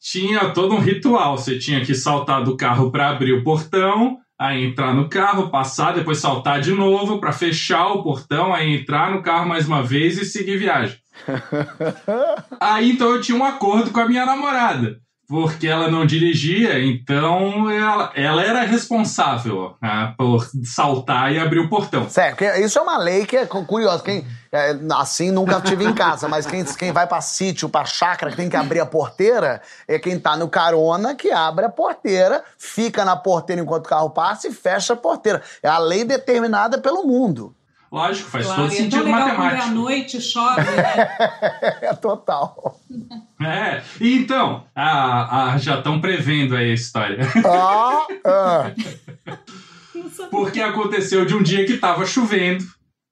tinha 0.00 0.50
todo 0.50 0.74
um 0.74 0.80
ritual. 0.80 1.38
Você 1.38 1.58
tinha 1.58 1.84
que 1.84 1.94
saltar 1.94 2.44
do 2.44 2.56
carro 2.56 2.90
para 2.90 3.08
abrir 3.08 3.32
o 3.32 3.42
portão, 3.42 4.18
aí 4.38 4.64
entrar 4.64 4.94
no 4.94 5.08
carro, 5.08 5.50
passar, 5.50 5.94
depois 5.94 6.18
saltar 6.18 6.60
de 6.60 6.72
novo 6.72 7.18
para 7.18 7.32
fechar 7.32 7.88
o 7.88 8.02
portão, 8.02 8.52
aí 8.54 8.76
entrar 8.76 9.10
no 9.10 9.22
carro 9.22 9.48
mais 9.48 9.66
uma 9.66 9.82
vez 9.82 10.18
e 10.18 10.24
seguir 10.24 10.58
viagem. 10.58 10.96
Aí 12.60 12.92
então 12.92 13.10
eu 13.10 13.20
tinha 13.20 13.36
um 13.36 13.44
acordo 13.44 13.90
com 13.90 14.00
a 14.00 14.08
minha 14.08 14.24
namorada, 14.26 14.96
porque 15.28 15.66
ela 15.66 15.90
não 15.90 16.06
dirigia, 16.06 16.78
então 16.82 17.70
ela, 17.70 18.10
ela 18.14 18.42
era 18.42 18.62
responsável 18.62 19.74
né, 19.82 20.14
por 20.16 20.46
saltar 20.64 21.32
e 21.32 21.38
abrir 21.38 21.60
o 21.60 21.68
portão. 21.68 22.08
Porque 22.30 22.46
isso 22.58 22.78
é 22.78 22.82
uma 22.82 22.96
lei 22.98 23.26
que 23.26 23.36
é 23.36 23.44
cu- 23.46 23.64
curiosa. 23.66 24.02
Quem, 24.02 24.26
é, 24.50 24.74
assim, 24.96 25.30
nunca 25.30 25.60
tive 25.60 25.84
em 25.84 25.92
casa, 25.92 26.26
mas 26.28 26.46
quem, 26.46 26.64
quem 26.64 26.92
vai 26.92 27.06
pra 27.06 27.20
sítio, 27.20 27.68
pra 27.68 27.84
chácara, 27.84 28.30
que 28.30 28.36
tem 28.38 28.48
que 28.48 28.56
abrir 28.56 28.80
a 28.80 28.86
porteira, 28.86 29.60
é 29.86 29.98
quem 29.98 30.18
tá 30.18 30.34
no 30.36 30.48
carona 30.48 31.14
que 31.14 31.30
abre 31.30 31.66
a 31.66 31.68
porteira, 31.70 32.42
fica 32.56 33.04
na 33.04 33.14
porteira 33.14 33.60
enquanto 33.60 33.84
o 33.84 33.88
carro 33.90 34.08
passa 34.10 34.48
e 34.48 34.52
fecha 34.52 34.94
a 34.94 34.96
porteira. 34.96 35.42
É 35.62 35.68
a 35.68 35.76
lei 35.78 36.04
determinada 36.04 36.78
pelo 36.78 37.04
mundo. 37.06 37.54
Lógico, 37.90 38.28
faz 38.30 38.44
Claro, 38.44 38.62
todo 38.62 38.72
e 38.72 38.74
é 38.74 38.78
tão 38.78 38.84
sentido 38.90 39.04
legal 39.04 39.20
quando 39.20 39.30
é 39.30 39.32
à 39.32 39.38
matemático. 39.38 39.74
noite, 39.74 40.20
chove, 40.20 40.60
né? 40.62 41.08
É 41.80 41.94
total. 41.96 42.78
É, 43.40 43.82
e 44.00 44.16
então, 44.18 44.64
a, 44.74 45.52
a- 45.54 45.58
já 45.58 45.78
estão 45.78 46.00
prevendo 46.00 46.54
aí 46.54 46.70
a 46.70 46.74
história. 46.74 47.18
Ah, 47.46 48.06
ah. 48.26 48.72
Porque 50.30 50.60
aconteceu 50.60 51.24
de 51.24 51.34
um 51.34 51.42
dia 51.42 51.64
que 51.66 51.78
tava 51.78 52.04
chovendo 52.04 52.64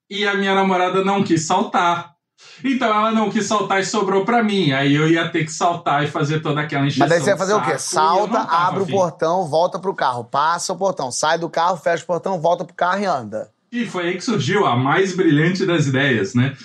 e 0.09 0.27
a 0.27 0.35
minha 0.35 0.53
namorada 0.53 1.03
não 1.03 1.23
quis 1.23 1.45
saltar. 1.47 2.15
Então 2.63 2.87
ela 2.87 3.11
não 3.11 3.31
quis 3.31 3.45
saltar 3.47 3.79
e 3.81 3.85
sobrou 3.85 4.23
pra 4.23 4.43
mim. 4.43 4.71
Aí 4.71 4.93
eu 4.93 5.09
ia 5.09 5.27
ter 5.29 5.43
que 5.43 5.51
saltar 5.51 6.03
e 6.03 6.07
fazer 6.07 6.39
toda 6.39 6.61
aquela 6.61 6.85
encheção 6.85 7.07
Mas 7.07 7.09
daí 7.09 7.19
você 7.19 7.25
vai 7.25 7.33
de 7.33 7.39
fazer 7.39 7.53
o 7.55 7.61
quê? 7.63 7.79
Salta, 7.79 8.33
tava 8.33 8.51
abre 8.51 8.83
o 8.83 8.87
portão, 8.87 9.45
volta 9.47 9.79
pro 9.79 9.93
carro, 9.95 10.23
passa 10.23 10.71
o 10.73 10.77
portão, 10.77 11.11
sai 11.11 11.39
do 11.39 11.49
carro, 11.49 11.77
fecha 11.77 12.03
o 12.03 12.07
portão, 12.07 12.39
volta 12.39 12.63
pro 12.63 12.75
carro 12.75 13.01
e 13.01 13.05
anda. 13.05 13.49
E 13.71 13.85
foi 13.85 14.07
aí 14.07 14.15
que 14.15 14.23
surgiu 14.23 14.65
a 14.65 14.75
mais 14.75 15.15
brilhante 15.15 15.65
das 15.65 15.87
ideias, 15.87 16.33
né? 16.33 16.55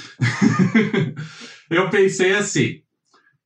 eu 1.68 1.90
pensei 1.90 2.34
assim: 2.34 2.82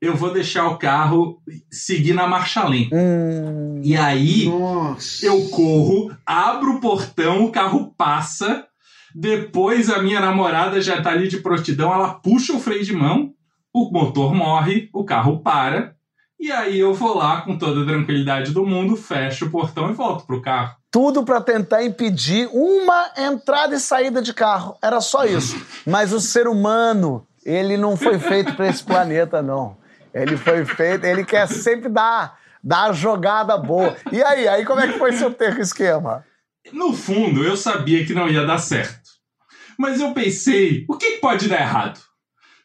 eu 0.00 0.14
vou 0.14 0.32
deixar 0.32 0.68
o 0.68 0.76
carro 0.76 1.42
seguir 1.70 2.12
na 2.12 2.26
marcha 2.26 2.66
lenta. 2.68 2.94
Hum. 2.94 3.80
E 3.82 3.96
aí 3.96 4.46
Nossa. 4.46 5.24
eu 5.24 5.48
corro, 5.48 6.14
abro 6.24 6.76
o 6.76 6.80
portão, 6.80 7.44
o 7.44 7.52
carro 7.52 7.94
passa. 7.96 8.66
Depois 9.14 9.88
a 9.88 10.02
minha 10.02 10.20
namorada 10.20 10.80
já 10.80 11.00
tá 11.00 11.10
ali 11.10 11.28
de 11.28 11.38
prontidão, 11.38 11.92
ela 11.92 12.14
puxa 12.14 12.52
o 12.52 12.60
freio 12.60 12.84
de 12.84 12.92
mão, 12.92 13.32
o 13.72 13.90
motor 13.90 14.34
morre, 14.34 14.90
o 14.92 15.04
carro 15.04 15.40
para. 15.40 15.96
E 16.38 16.52
aí 16.52 16.78
eu 16.78 16.92
vou 16.92 17.16
lá 17.16 17.40
com 17.40 17.56
toda 17.56 17.82
a 17.82 17.86
tranquilidade 17.86 18.52
do 18.52 18.66
mundo, 18.66 18.94
fecho 18.94 19.46
o 19.46 19.50
portão 19.50 19.88
e 19.88 19.94
volto 19.94 20.26
pro 20.26 20.42
carro. 20.42 20.76
Tudo 20.96 21.24
pra 21.24 21.42
tentar 21.42 21.84
impedir 21.84 22.48
uma 22.54 23.10
entrada 23.18 23.74
e 23.74 23.78
saída 23.78 24.22
de 24.22 24.32
carro. 24.32 24.78
Era 24.82 24.98
só 25.02 25.26
isso. 25.26 25.54
Mas 25.84 26.10
o 26.10 26.18
ser 26.18 26.48
humano, 26.48 27.28
ele 27.44 27.76
não 27.76 27.98
foi 27.98 28.18
feito 28.18 28.54
pra 28.54 28.66
esse 28.66 28.82
planeta, 28.82 29.42
não. 29.42 29.76
Ele 30.14 30.38
foi 30.38 30.64
feito, 30.64 31.04
ele 31.04 31.22
quer 31.22 31.46
sempre 31.48 31.90
dar, 31.90 32.38
dar 32.64 32.84
a 32.84 32.92
jogada 32.94 33.58
boa. 33.58 33.94
E 34.10 34.22
aí, 34.22 34.48
aí 34.48 34.64
como 34.64 34.80
é 34.80 34.90
que 34.90 34.98
foi 34.98 35.12
seu 35.12 35.30
termo 35.30 35.60
esquema? 35.60 36.24
No 36.72 36.94
fundo, 36.94 37.44
eu 37.44 37.58
sabia 37.58 38.06
que 38.06 38.14
não 38.14 38.26
ia 38.26 38.46
dar 38.46 38.56
certo. 38.56 39.10
Mas 39.78 40.00
eu 40.00 40.14
pensei, 40.14 40.86
o 40.88 40.96
que 40.96 41.18
pode 41.18 41.46
dar 41.46 41.60
errado? 41.60 42.00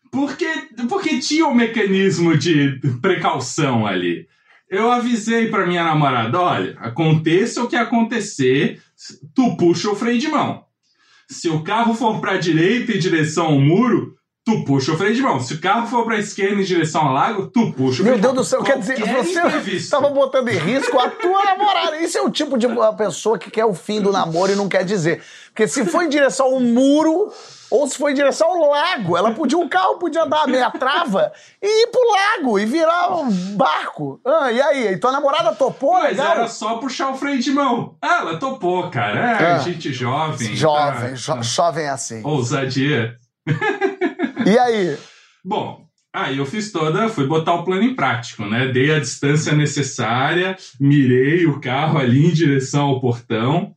Porque, 0.09 0.47
porque 0.87 1.19
tinha 1.19 1.45
um 1.45 1.53
mecanismo 1.53 2.37
de 2.37 2.79
precaução 3.01 3.85
ali. 3.85 4.25
Eu 4.71 4.89
avisei 4.89 5.49
pra 5.49 5.67
minha 5.67 5.83
namorada, 5.83 6.39
olha, 6.39 6.77
aconteça 6.79 7.61
o 7.61 7.67
que 7.67 7.75
acontecer, 7.75 8.81
tu 9.35 9.57
puxa 9.57 9.91
o 9.91 9.95
freio 9.97 10.17
de 10.17 10.29
mão. 10.29 10.63
Se 11.29 11.49
o 11.49 11.61
carro 11.61 11.93
for 11.93 12.21
pra 12.21 12.37
direita 12.37 12.93
em 12.93 12.99
direção 12.99 13.47
ao 13.47 13.59
muro, 13.59 14.15
tu 14.59 14.65
puxa 14.65 14.91
o 14.93 14.97
freio 14.97 15.15
de 15.15 15.21
mão. 15.21 15.39
Se 15.39 15.53
o 15.53 15.61
carro 15.61 15.87
for 15.87 16.03
pra 16.05 16.17
esquerda 16.17 16.61
em 16.61 16.63
direção 16.63 17.07
ao 17.07 17.13
lago, 17.13 17.47
tu 17.47 17.71
puxa 17.73 18.01
o 18.01 18.05
Meu 18.05 18.13
freio 18.13 18.15
de 18.15 18.21
Deus 18.21 18.33
mão. 18.33 18.43
do 18.43 18.43
céu, 18.45 18.63
quer 18.63 18.77
dizer, 18.79 18.99
você 18.99 19.71
estava 19.75 20.09
botando 20.09 20.49
em 20.49 20.57
risco 20.57 20.99
a 20.99 21.09
tua 21.09 21.43
namorada. 21.45 21.97
Isso 21.97 22.17
é 22.17 22.21
o 22.21 22.29
tipo 22.29 22.57
de 22.57 22.67
pessoa 22.97 23.37
que 23.37 23.49
quer 23.49 23.65
o 23.65 23.73
fim 23.73 24.01
do 24.01 24.11
namoro 24.11 24.51
e 24.51 24.55
não 24.55 24.67
quer 24.69 24.83
dizer. 24.83 25.21
Porque 25.47 25.67
se 25.67 25.85
for 25.85 26.03
em 26.03 26.09
direção 26.09 26.45
ao 26.47 26.59
muro 26.59 27.31
ou 27.69 27.87
se 27.87 27.97
for 27.97 28.09
em 28.09 28.13
direção 28.13 28.47
ao 28.49 28.69
lago, 28.69 29.17
ela 29.17 29.31
podia, 29.31 29.57
o 29.57 29.67
carro 29.69 29.97
podia 29.97 30.25
dar 30.25 30.45
meia 30.47 30.69
trava 30.71 31.31
e 31.61 31.83
ir 31.83 31.87
pro 31.87 32.01
lago 32.09 32.59
e 32.59 32.65
virar 32.65 33.13
um 33.17 33.29
barco. 33.55 34.19
Ah, 34.25 34.51
e 34.51 34.61
aí? 34.61 34.87
E 34.93 34.97
tua 34.97 35.11
namorada 35.11 35.53
topou, 35.55 35.93
Mas 35.93 36.17
legal? 36.17 36.31
era 36.33 36.47
só 36.47 36.77
puxar 36.77 37.09
o 37.11 37.15
freio 37.15 37.39
de 37.39 37.51
mão. 37.51 37.95
Ah, 38.01 38.19
ela 38.21 38.37
topou, 38.37 38.89
cara. 38.89 39.19
É, 39.19 39.51
Ah. 39.53 39.57
gente 39.59 39.91
jovem. 39.93 40.55
Jovem, 40.55 41.09
tá? 41.11 41.15
jo 41.15 41.41
jovem 41.43 41.87
assim. 41.89 42.21
Ousadia. 42.25 43.15
E 44.45 44.57
aí? 44.57 44.97
Bom, 45.43 45.85
aí 46.13 46.37
eu 46.37 46.45
fiz 46.45 46.71
toda, 46.71 47.09
fui 47.09 47.25
botar 47.25 47.55
o 47.55 47.63
plano 47.63 47.83
em 47.83 47.95
prático, 47.95 48.45
né? 48.45 48.67
Dei 48.67 48.91
a 48.93 48.99
distância 48.99 49.53
necessária, 49.53 50.57
mirei 50.79 51.45
o 51.45 51.59
carro 51.59 51.97
ali 51.97 52.25
em 52.25 52.33
direção 52.33 52.87
ao 52.87 53.01
portão, 53.01 53.75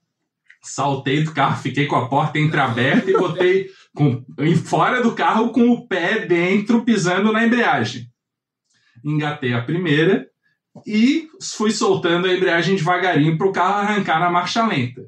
saltei 0.62 1.22
do 1.22 1.33
carro, 1.33 1.62
fiquei 1.62 1.87
com 1.87 1.96
a 1.96 2.09
porta 2.09 2.38
entreaberta 2.38 3.11
e 3.11 3.16
botei 3.16 3.70
com, 3.94 4.24
fora 4.64 5.03
do 5.03 5.12
carro 5.12 5.50
com 5.50 5.70
o 5.70 5.87
pé 5.87 6.27
dentro, 6.27 6.85
pisando 6.85 7.33
na 7.33 7.44
embreagem. 7.44 8.09
Engatei 9.05 9.53
a 9.53 9.62
primeira 9.62 10.27
e 10.87 11.29
fui 11.40 11.70
soltando 11.70 12.27
a 12.27 12.33
embreagem 12.33 12.74
devagarinho 12.74 13.38
para 13.38 13.46
o 13.46 13.53
carro 13.53 13.74
arrancar 13.74 14.18
na 14.18 14.31
marcha 14.31 14.66
lenta. 14.66 15.03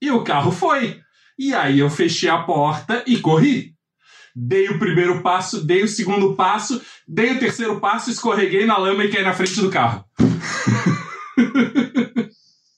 E 0.00 0.10
o 0.10 0.22
carro 0.22 0.50
foi. 0.50 1.00
E 1.38 1.52
aí 1.52 1.80
eu 1.80 1.90
fechei 1.90 2.28
a 2.28 2.38
porta 2.38 3.02
e 3.06 3.18
corri. 3.18 3.73
Dei 4.34 4.68
o 4.68 4.78
primeiro 4.78 5.22
passo, 5.22 5.64
dei 5.64 5.84
o 5.84 5.88
segundo 5.88 6.34
passo, 6.34 6.80
dei 7.06 7.32
o 7.32 7.38
terceiro 7.38 7.78
passo, 7.78 8.10
escorreguei 8.10 8.66
na 8.66 8.76
lama 8.76 9.04
e 9.04 9.10
caí 9.10 9.22
na 9.22 9.32
frente 9.32 9.60
do 9.60 9.70
carro. 9.70 10.04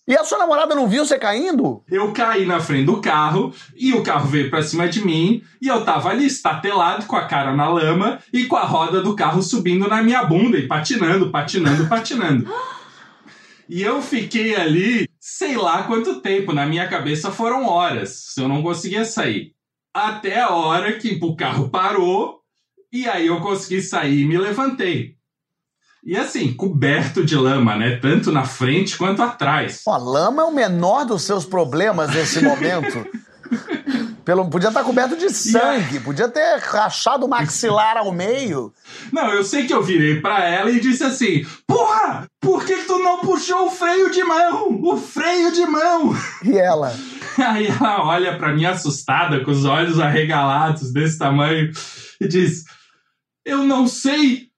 E 0.09 0.17
a 0.17 0.23
sua 0.23 0.39
namorada 0.39 0.73
não 0.73 0.87
viu 0.87 1.05
você 1.05 1.19
caindo? 1.19 1.83
Eu 1.91 2.13
caí 2.13 2.47
na 2.47 2.61
frente 2.61 2.85
do 2.85 3.01
carro 3.01 3.53
e 3.75 3.93
o 3.93 4.05
carro 4.05 4.29
veio 4.29 4.49
pra 4.49 4.63
cima 4.63 4.89
de 4.89 5.05
mim 5.05 5.43
e 5.61 5.67
eu 5.67 5.85
tava 5.85 6.11
ali 6.11 6.27
estatelado 6.27 7.07
com 7.07 7.17
a 7.17 7.25
cara 7.25 7.57
na 7.57 7.69
lama 7.69 8.21
e 8.33 8.45
com 8.45 8.55
a 8.55 8.63
roda 8.63 9.03
do 9.03 9.17
carro 9.17 9.43
subindo 9.43 9.89
na 9.89 10.05
minha 10.05 10.23
bunda 10.23 10.59
e 10.59 10.69
patinando, 10.69 11.33
patinando, 11.33 11.87
patinando. 11.91 12.49
E 13.69 13.83
eu 13.83 14.01
fiquei 14.01 14.55
ali, 14.55 15.09
sei 15.19 15.57
lá 15.57 15.83
quanto 15.83 16.21
tempo, 16.21 16.53
na 16.53 16.67
minha 16.67 16.87
cabeça 16.87 17.33
foram 17.33 17.67
horas, 17.67 18.33
se 18.33 18.41
eu 18.41 18.47
não 18.47 18.63
conseguia 18.63 19.05
sair. 19.05 19.56
Até 19.97 20.43
a 20.43 20.51
hora 20.51 20.93
que 20.99 21.19
o 21.23 21.35
carro 21.35 21.71
parou 21.71 22.41
e 22.93 23.09
aí 23.09 23.29
eu 23.29 23.41
consegui 23.41 23.81
sair 23.81 24.21
e 24.21 24.25
me 24.27 24.37
levantei. 24.37 25.15
E 26.05 26.15
assim, 26.15 26.53
coberto 26.53 27.25
de 27.25 27.35
lama, 27.35 27.77
né? 27.77 27.97
Tanto 27.97 28.31
na 28.31 28.45
frente 28.45 28.99
quanto 28.99 29.23
atrás. 29.23 29.81
Pô, 29.83 29.93
a 29.93 29.97
lama 29.97 30.43
é 30.43 30.45
o 30.45 30.53
menor 30.53 31.07
dos 31.07 31.23
seus 31.23 31.47
problemas 31.47 32.15
nesse 32.15 32.45
momento. 32.45 33.07
Pelo, 34.27 34.51
podia 34.51 34.71
estar 34.71 34.83
coberto 34.83 35.17
de 35.17 35.31
sangue, 35.31 36.01
podia 36.01 36.29
ter 36.29 36.59
rachado 36.59 37.25
o 37.25 37.29
maxilar 37.29 37.97
ao 37.97 38.11
meio. 38.11 38.75
Não, 39.13 39.33
eu 39.33 39.45
sei 39.45 39.69
que 39.69 39.73
eu 39.73 39.85
virei 39.85 40.21
pra 40.21 40.45
ela 40.45 40.69
e 40.69 40.81
disse 40.81 41.05
assim: 41.05 41.47
Porra, 41.65 42.27
por 42.41 42.65
que 42.65 42.75
tu 42.79 42.99
não 42.99 43.21
puxou 43.21 43.67
o 43.67 43.71
freio 43.71 44.11
de 44.11 44.25
mão? 44.25 44.81
O 44.83 44.97
freio 44.97 45.53
de 45.53 45.65
mão! 45.67 46.13
E 46.43 46.59
ela? 46.59 46.93
Aí 47.39 47.69
ela 47.69 48.05
olha 48.05 48.37
pra 48.37 48.53
mim 48.53 48.65
assustada, 48.65 49.45
com 49.45 49.53
os 49.53 49.65
olhos 49.65 50.01
arregalados 50.01 50.93
desse 50.93 51.17
tamanho, 51.17 51.71
e 52.21 52.27
diz: 52.27 52.65
Eu 53.45 53.59
não 53.59 53.87
sei, 53.87 54.49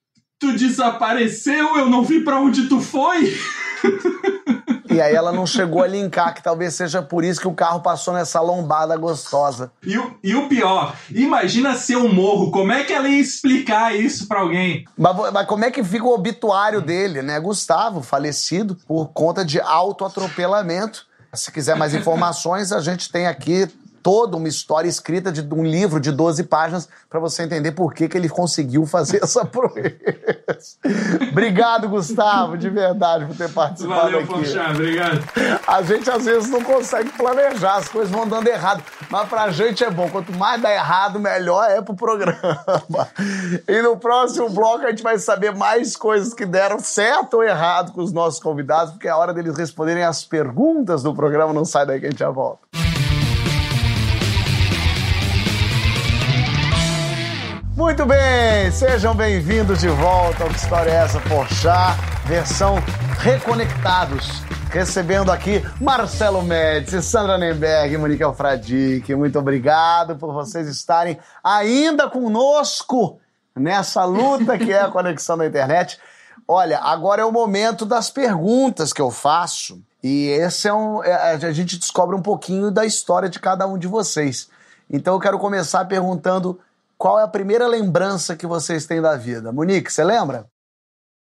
tu 0.41 0.55
desapareceu, 0.55 1.77
eu 1.77 1.91
não 1.91 2.03
vi 2.03 2.25
pra 2.25 2.41
onde 2.41 2.69
tu 2.69 2.81
foi. 2.81 3.37
E 4.91 5.01
aí 5.01 5.15
ela 5.15 5.33
não 5.33 5.47
chegou 5.47 5.83
a 5.83 5.87
linkar, 5.87 6.35
que 6.35 6.43
talvez 6.43 6.75
seja 6.75 7.03
por 7.03 7.25
isso 7.25 7.41
que 7.41 7.49
o 7.49 7.55
carro 7.55 7.81
passou 7.81 8.15
nessa 8.15 8.41
lombada 8.41 8.97
gostosa. 8.97 9.71
E 9.83 9.99
o, 9.99 10.15
e 10.23 10.35
o 10.35 10.49
pior, 10.49 10.95
imagina 11.11 11.75
ser 11.75 11.97
um 11.97 12.13
morro, 12.13 12.51
como 12.51 12.73
é 12.73 12.85
que 12.85 12.93
ela 12.93 13.09
ia 13.09 13.21
explicar 13.21 13.95
isso 13.95 14.27
pra 14.27 14.41
alguém? 14.41 14.85
Mas, 14.97 15.33
mas 15.33 15.47
como 15.47 15.65
é 15.65 15.71
que 15.71 15.85
fica 15.85 16.05
o 16.05 16.15
obituário 16.15 16.81
dele, 16.81 17.23
né? 17.23 17.39
Gustavo, 17.39 18.03
falecido 18.03 18.77
por 18.87 19.09
conta 19.09 19.45
de 19.45 19.61
autoatropelamento. 19.61 21.07
Se 21.35 21.53
quiser 21.53 21.77
mais 21.77 21.95
informações, 21.95 22.73
a 22.73 22.81
gente 22.81 23.13
tem 23.13 23.27
aqui 23.27 23.69
toda 24.09 24.39
uma 24.39 24.49
história 24.49 24.89
escrita 24.89 25.31
de 25.31 25.43
um 25.53 25.63
livro 25.63 26.01
de 26.01 26.11
12 26.11 26.45
páginas 26.45 26.89
para 27.11 27.21
você 27.21 27.43
entender 27.43 27.73
por 27.73 27.93
que, 27.93 28.09
que 28.09 28.17
ele 28.17 28.31
conseguiu 28.31 28.87
fazer 28.87 29.21
essa 29.23 29.45
proeza. 29.45 29.99
obrigado, 31.31 31.91
Gustavo, 31.91 32.57
de 32.57 32.71
verdade, 32.71 33.27
por 33.27 33.37
ter 33.37 33.53
participado 33.53 34.01
Valeu, 34.01 34.21
aqui. 34.21 34.29
Poxa, 34.29 34.71
obrigado. 34.71 35.21
A 35.67 35.83
gente 35.83 36.11
às 36.11 36.25
vezes 36.25 36.49
não 36.49 36.63
consegue 36.63 37.11
planejar, 37.19 37.75
as 37.75 37.89
coisas 37.91 38.11
vão 38.11 38.27
dando 38.27 38.49
errado. 38.49 38.83
Mas 39.11 39.29
pra 39.29 39.51
gente 39.51 39.85
é 39.85 39.91
bom. 39.91 40.09
Quanto 40.09 40.33
mais 40.33 40.63
dá 40.63 40.73
errado, 40.73 41.21
melhor 41.21 41.71
é 41.71 41.83
pro 41.83 41.95
programa. 41.95 43.09
E 43.69 43.83
no 43.83 43.99
próximo 43.99 44.49
bloco 44.49 44.87
a 44.87 44.89
gente 44.89 45.03
vai 45.03 45.19
saber 45.19 45.55
mais 45.55 45.97
coisas 45.97 46.33
que 46.33 46.47
deram 46.47 46.81
certo 46.81 47.35
ou 47.35 47.45
errado 47.45 47.93
com 47.93 48.01
os 48.01 48.11
nossos 48.11 48.41
convidados, 48.41 48.95
porque 48.95 49.07
é 49.07 49.11
a 49.11 49.19
hora 49.19 49.35
deles 49.35 49.55
responderem 49.59 50.03
as 50.03 50.25
perguntas 50.25 51.03
do 51.03 51.15
programa. 51.15 51.53
Não 51.53 51.67
sai 51.67 51.85
daí 51.85 52.01
que 52.01 52.07
a 52.07 52.11
gente 52.11 52.21
já 52.21 52.31
volta. 52.31 52.67
Muito 57.79 58.05
bem, 58.05 58.73
sejam 58.73 59.15
bem-vindos 59.15 59.79
de 59.79 59.87
volta 59.89 60.43
ao 60.43 60.51
Que 60.51 60.57
História 60.57 60.91
é 60.91 60.95
Essa 60.97 61.21
Porchat, 61.21 61.97
versão 62.27 62.75
Reconectados. 63.21 64.43
Recebendo 64.73 65.31
aqui 65.31 65.63
Marcelo 65.81 66.43
Médici, 66.43 67.01
Sandra 67.01 67.39
Nemberg 67.39 67.97
Monique 67.97 68.25
Alfradique. 68.25 69.15
Muito 69.15 69.39
obrigado 69.39 70.17
por 70.17 70.33
vocês 70.33 70.67
estarem 70.67 71.21
ainda 71.43 72.11
conosco 72.11 73.21
nessa 73.55 74.05
luta 74.05 74.59
que 74.59 74.73
é 74.73 74.81
a 74.81 74.91
conexão 74.91 75.39
da 75.39 75.47
internet. 75.47 76.01
Olha, 76.49 76.81
agora 76.81 77.23
é 77.23 77.25
o 77.25 77.31
momento 77.31 77.87
das 77.87 78.11
perguntas 78.11 78.93
que 78.93 79.01
eu 79.01 79.13
faço. 79.13 79.81
E 80.03 80.27
esse 80.31 80.67
é 80.67 80.75
um. 80.75 81.01
é- 81.05 81.35
A 81.47 81.53
gente 81.53 81.79
descobre 81.79 82.17
um 82.17 82.23
pouquinho 82.23 82.73
da 82.73 82.85
história 82.85 83.29
de 83.29 83.39
cada 83.39 83.69
um 83.69 83.79
de 83.79 83.87
vocês. 83.87 84.49
Então 84.91 85.15
eu 85.15 85.21
quero 85.21 85.39
começar 85.39 85.85
perguntando 85.85 86.59
qual 86.99 87.21
é 87.21 87.23
a 87.23 87.29
primeira 87.29 87.67
lembrança 87.69 88.37
que 88.37 88.47
vocês 88.47 88.85
têm 88.85 89.01
da 89.01 89.17
vida. 89.17 89.53
Monique, 89.53 89.91
você 89.91 90.03
lembra? 90.03 90.47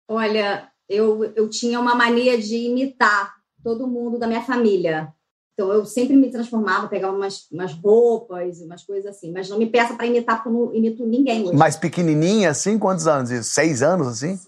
Olha, 0.09 0.69
eu, 0.89 1.33
eu 1.37 1.49
tinha 1.49 1.79
uma 1.79 1.95
mania 1.95 2.37
de 2.37 2.57
imitar 2.57 3.37
todo 3.63 3.87
mundo 3.87 4.19
da 4.19 4.27
minha 4.27 4.43
família. 4.43 5.15
Então, 5.55 5.71
eu 5.71 5.85
sempre 5.85 6.17
me 6.17 6.31
transformava, 6.31 6.89
pegava 6.89 7.17
umas, 7.17 7.47
umas 7.53 7.73
roupas, 7.73 8.61
umas 8.61 8.83
coisas 8.83 9.15
assim. 9.15 9.31
Mas 9.31 9.49
não 9.49 9.59
me 9.59 9.67
peça 9.67 9.95
para 9.95 10.07
imitar, 10.07 10.37
porque 10.37 10.49
eu 10.49 10.53
não 10.53 10.75
imito 10.75 11.07
ninguém 11.07 11.45
hoje. 11.45 11.57
Mais 11.57 11.77
pequenininha, 11.77 12.51
assim? 12.51 12.79
Quantos 12.79 13.07
anos? 13.07 13.31
isso? 13.31 13.51
Seis 13.51 13.83
anos, 13.83 14.09
assim? 14.09 14.41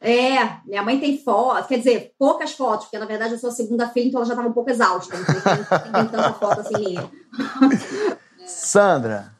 É, 0.00 0.60
minha 0.64 0.82
mãe 0.82 0.98
tem 1.00 1.18
foto, 1.18 1.66
quer 1.66 1.78
dizer, 1.78 2.12
poucas 2.16 2.52
fotos, 2.52 2.86
porque 2.86 2.98
na 2.98 3.04
verdade 3.04 3.32
eu 3.32 3.38
sou 3.38 3.50
a 3.50 3.52
segunda 3.52 3.88
filha, 3.88 4.06
então 4.06 4.20
ela 4.20 4.26
já 4.26 4.34
estava 4.34 4.48
um 4.48 4.52
pouco 4.52 4.70
exausta. 4.70 5.16
Então, 5.16 5.34
não 5.92 5.92
tem 5.92 6.08
tanta 6.08 6.32
foto 6.34 6.60
assim 6.60 6.78
minha. 6.78 7.10
Sandra, 8.46 9.32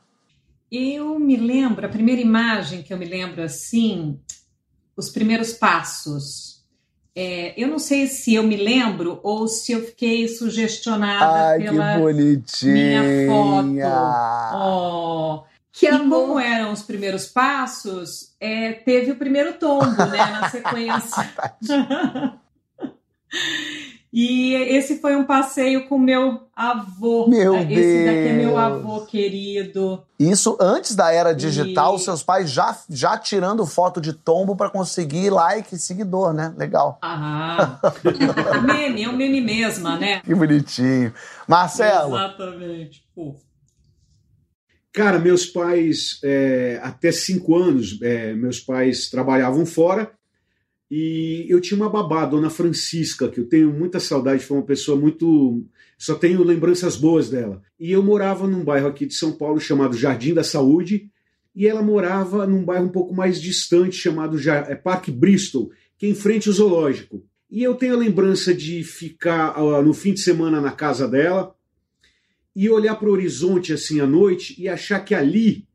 Eu 0.70 1.18
me 1.18 1.36
lembro, 1.36 1.86
a 1.86 1.88
primeira 1.88 2.20
imagem 2.20 2.82
que 2.82 2.92
eu 2.92 2.98
me 2.98 3.06
lembro 3.06 3.42
assim, 3.42 4.18
os 4.96 5.08
primeiros 5.08 5.52
passos. 5.52 6.58
É, 7.14 7.52
eu 7.60 7.66
não 7.66 7.78
sei 7.80 8.06
se 8.06 8.34
eu 8.34 8.42
me 8.44 8.56
lembro 8.56 9.18
ou 9.24 9.48
se 9.48 9.72
eu 9.72 9.84
fiquei 9.84 10.28
sugestionada 10.28 11.48
ai, 11.50 11.58
que 11.58 11.64
pela 11.64 11.98
bonitinha. 11.98 13.02
minha 13.02 13.26
foto. 13.28 14.56
Oh. 14.56 15.44
Que 15.72 15.86
E 15.86 15.88
amor. 15.88 16.26
como 16.28 16.38
eram 16.40 16.72
os 16.72 16.82
primeiros 16.82 17.26
passos, 17.26 18.34
é, 18.40 18.72
teve 18.72 19.12
o 19.12 19.16
primeiro 19.16 19.54
tombo, 19.54 19.86
né, 20.06 20.16
na 20.16 20.50
sequência. 20.50 21.30
e 24.20 24.52
esse 24.54 24.98
foi 25.00 25.14
um 25.14 25.22
passeio 25.22 25.86
com 25.88 25.96
meu 25.96 26.48
avô. 26.56 27.28
Meu 27.28 27.54
esse 27.54 28.04
daqui 28.04 28.28
é 28.28 28.32
meu 28.32 28.48
Deus. 28.48 28.58
avô 28.58 29.06
querido. 29.06 30.02
Isso 30.18 30.56
antes 30.60 30.96
da 30.96 31.12
era 31.12 31.32
digital, 31.32 31.94
E- 31.94 32.00
seus 32.00 32.20
pais 32.20 32.50
já, 32.50 32.76
já 32.90 33.16
tirando 33.16 33.64
foto 33.64 34.00
de 34.00 34.12
tombo 34.12 34.56
pra 34.56 34.68
conseguir 34.70 35.30
like 35.30 35.76
e 35.76 35.78
seguidor, 35.78 36.32
né? 36.32 36.52
Legal. 36.56 36.98
Ah, 37.00 37.78
meme, 38.66 39.04
é 39.04 39.08
um 39.08 39.14
meme 39.16 39.40
mesma, 39.40 39.96
né? 39.96 40.20
Que 40.24 40.34
bonitinho. 40.34 41.14
Marcelo, 41.46 42.16
Exatamente. 42.16 43.04
Pô. 43.14 43.36
Cara, 44.92 45.20
meus 45.20 45.46
pais, 45.46 46.18
é, 46.24 46.80
até 46.82 47.12
cinco 47.12 47.54
anos, 47.56 48.00
é, 48.02 48.32
meus 48.34 48.58
pais 48.58 49.08
trabalhavam 49.08 49.64
fora 49.64 50.10
e 50.90 51.44
eu 51.48 51.60
tinha 51.60 51.78
uma 51.78 51.90
babá, 51.90 52.24
Dona 52.24 52.48
Francisca, 52.48 53.28
que 53.28 53.38
eu 53.38 53.46
tenho 53.46 53.70
muita 53.70 54.00
saudade, 54.00 54.44
foi 54.44 54.56
uma 54.56 54.66
pessoa 54.66 54.98
muito. 54.98 55.66
Só 55.98 56.14
tenho 56.14 56.42
lembranças 56.42 56.96
boas 56.96 57.28
dela. 57.28 57.62
E 57.78 57.92
eu 57.92 58.02
morava 58.02 58.46
num 58.46 58.64
bairro 58.64 58.88
aqui 58.88 59.04
de 59.04 59.14
São 59.14 59.32
Paulo 59.32 59.60
chamado 59.60 59.96
Jardim 59.96 60.32
da 60.32 60.44
Saúde 60.44 61.10
e 61.54 61.66
ela 61.66 61.82
morava 61.82 62.46
num 62.46 62.64
bairro 62.64 62.86
um 62.86 62.90
pouco 62.90 63.12
mais 63.12 63.40
distante 63.40 63.96
chamado 63.96 64.38
é, 64.48 64.74
Parque 64.76 65.10
Bristol, 65.10 65.70
que 65.98 66.06
é 66.06 66.08
em 66.08 66.14
frente 66.14 66.48
ao 66.48 66.54
zoológico. 66.54 67.22
E 67.50 67.62
eu 67.62 67.74
tenho 67.74 67.94
a 67.94 67.98
lembrança 67.98 68.54
de 68.54 68.84
ficar 68.84 69.54
ah, 69.56 69.82
no 69.82 69.92
fim 69.92 70.14
de 70.14 70.20
semana 70.20 70.60
na 70.60 70.70
casa 70.70 71.08
dela 71.08 71.54
e 72.54 72.70
olhar 72.70 72.94
para 72.94 73.08
o 73.08 73.12
horizonte 73.12 73.72
assim 73.72 74.00
à 74.00 74.06
noite 74.06 74.54
e 74.56 74.68
achar 74.68 75.00
que 75.00 75.14
ali 75.14 75.66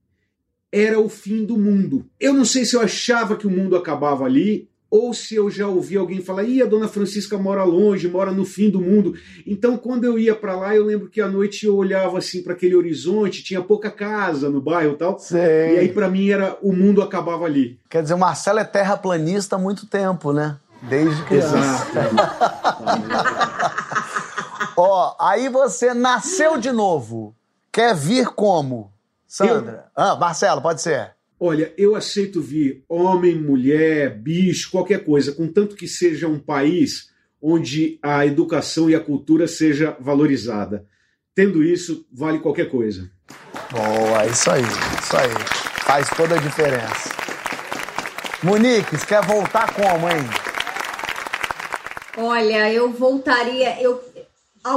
era 0.72 1.00
o 1.00 1.10
fim 1.10 1.44
do 1.46 1.58
mundo. 1.58 2.10
Eu 2.20 2.34
não 2.34 2.46
sei 2.46 2.66
se 2.66 2.76
eu 2.76 2.82
achava 2.82 3.36
que 3.36 3.46
o 3.46 3.52
mundo 3.52 3.76
acabava 3.76 4.24
ali 4.24 4.70
ou 4.94 5.12
se 5.12 5.34
eu 5.34 5.50
já 5.50 5.68
ouvi 5.68 5.98
alguém 5.98 6.22
falar: 6.22 6.44
"Ih, 6.44 6.62
a 6.62 6.68
dona 6.68 6.88
Francisca 6.88 7.36
mora 7.36 7.64
longe, 7.64 8.08
mora 8.08 8.32
no 8.32 8.46
fim 8.46 8.70
do 8.70 8.80
mundo". 8.80 9.16
Então, 9.46 9.76
quando 9.76 10.04
eu 10.04 10.20
ia 10.20 10.36
para 10.36 10.56
lá, 10.56 10.76
eu 10.76 10.86
lembro 10.86 11.10
que 11.10 11.20
à 11.20 11.28
noite 11.28 11.66
eu 11.66 11.76
olhava 11.76 12.20
assim 12.20 12.44
para 12.44 12.54
aquele 12.54 12.76
horizonte, 12.76 13.44
tinha 13.44 13.60
pouca 13.60 13.90
casa 13.90 14.52
no 14.52 14.62
bairro 14.62 14.94
e 14.94 14.98
tal. 14.98 15.18
E 15.74 15.80
aí 15.80 15.90
para 15.90 16.08
mim 16.10 16.30
era 16.30 16.56
o 16.62 16.72
mundo 16.72 17.02
acabava 17.02 17.44
ali. 17.44 17.80
Quer 17.90 18.04
dizer, 18.04 18.14
o 18.14 18.20
Marcelo 18.20 18.60
é 18.60 18.64
terraplanista 18.64 19.56
há 19.56 19.60
muito 19.60 19.88
tempo, 19.88 20.32
né? 20.32 20.58
Desde 20.84 21.24
criança. 21.24 21.58
Ó, 24.78 25.16
aí 25.20 25.50
você 25.50 25.96
nasceu 25.96 26.60
de 26.60 26.72
novo. 26.72 27.34
Quer 27.72 27.96
vir 27.96 28.28
como? 28.28 28.92
Sandra. 29.28 29.86
Ah, 29.96 30.16
Marcelo, 30.16 30.62
pode 30.62 30.84
ser. 30.84 31.16
Olha, 31.46 31.74
eu 31.78 31.94
aceito 31.94 32.42
vir 32.42 32.86
homem, 32.88 33.36
mulher, 33.36 34.18
bicho, 34.18 34.72
qualquer 34.72 35.04
coisa, 35.04 35.34
contanto 35.34 35.76
que 35.76 35.90
seja 35.90 36.26
um 36.26 36.40
país 36.40 37.10
onde 37.42 38.00
a 38.02 38.26
educação 38.26 38.90
e 38.90 38.96
a 38.96 39.00
cultura 39.02 39.46
seja 39.46 39.94
valorizada. 40.00 40.86
Tendo 41.36 41.62
isso, 41.62 42.08
vale 42.10 42.40
qualquer 42.40 42.70
coisa. 42.70 43.12
Boa, 43.70 44.26
isso 44.26 44.50
aí, 44.50 44.62
isso 44.62 45.18
aí. 45.18 45.30
Faz 45.84 46.10
toda 46.16 46.36
a 46.36 46.40
diferença. 46.40 47.10
Monique, 48.42 48.98
você 48.98 49.06
quer 49.06 49.26
voltar 49.26 49.74
como, 49.74 50.10
hein? 50.10 50.24
Olha, 52.16 52.72
eu 52.72 52.90
voltaria. 52.94 53.82
Eu, 53.82 54.02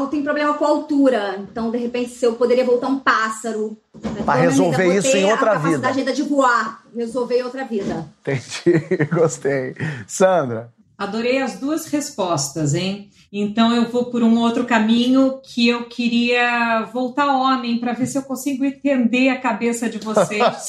tenho 0.08 0.24
problema 0.24 0.54
com 0.54 0.64
a 0.64 0.68
altura. 0.68 1.36
Então, 1.38 1.70
de 1.70 1.78
repente, 1.78 2.10
se 2.10 2.24
eu 2.24 2.34
poderia 2.34 2.64
voltar 2.64 2.88
um 2.88 2.98
pássaro. 2.98 3.76
Então, 3.94 4.34
resolver 4.34 4.84
vou 4.84 4.94
isso 4.94 5.16
em 5.16 5.24
outra 5.24 5.52
a 5.52 5.54
capacidade 5.54 5.94
vida. 5.94 6.10
ainda 6.10 6.12
de 6.12 6.22
voar. 6.22 6.82
Resolver 6.94 7.38
em 7.38 7.42
outra 7.44 7.64
vida. 7.64 8.06
Entendi, 8.20 9.04
gostei. 9.14 9.76
Sandra. 10.06 10.72
Adorei 10.98 11.40
as 11.40 11.58
duas 11.60 11.86
respostas, 11.86 12.74
hein? 12.74 13.10
Então 13.30 13.74
eu 13.74 13.90
vou 13.90 14.06
por 14.06 14.22
um 14.22 14.38
outro 14.38 14.64
caminho 14.64 15.40
que 15.42 15.68
eu 15.68 15.84
queria 15.84 16.88
voltar 16.92 17.26
homem 17.26 17.78
para 17.78 17.92
ver 17.92 18.06
se 18.06 18.16
eu 18.16 18.22
consigo 18.22 18.64
entender 18.64 19.28
a 19.28 19.38
cabeça 19.38 19.90
de 19.90 19.98
vocês. 19.98 20.40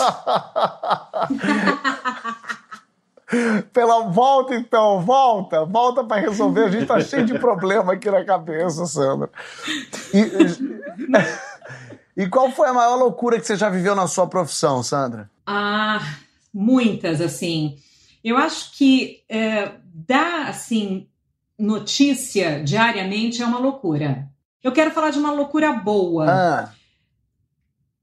Pela 3.73 4.09
volta, 4.09 4.55
então, 4.55 5.01
volta, 5.01 5.65
volta 5.65 6.03
para 6.03 6.21
resolver. 6.21 6.65
A 6.65 6.69
gente 6.69 6.85
tá 6.85 7.01
cheio 7.01 7.25
de 7.25 7.37
problema 7.37 7.93
aqui 7.93 8.09
na 8.09 8.23
cabeça, 8.23 8.85
Sandra. 8.85 9.29
E, 10.13 12.23
e 12.23 12.29
qual 12.29 12.49
foi 12.51 12.69
a 12.69 12.73
maior 12.73 12.95
loucura 12.95 13.37
que 13.37 13.45
você 13.45 13.57
já 13.57 13.69
viveu 13.69 13.95
na 13.95 14.07
sua 14.07 14.27
profissão, 14.27 14.81
Sandra? 14.81 15.29
Ah, 15.45 15.99
muitas, 16.53 17.19
assim. 17.19 17.77
Eu 18.23 18.37
acho 18.37 18.77
que 18.77 19.23
é, 19.27 19.73
dar, 19.83 20.47
assim, 20.47 21.07
notícia 21.59 22.63
diariamente 22.63 23.41
é 23.41 23.45
uma 23.45 23.59
loucura. 23.59 24.29
Eu 24.63 24.71
quero 24.71 24.91
falar 24.91 25.09
de 25.09 25.19
uma 25.19 25.31
loucura 25.31 25.73
boa. 25.73 26.25
Ah, 26.29 26.69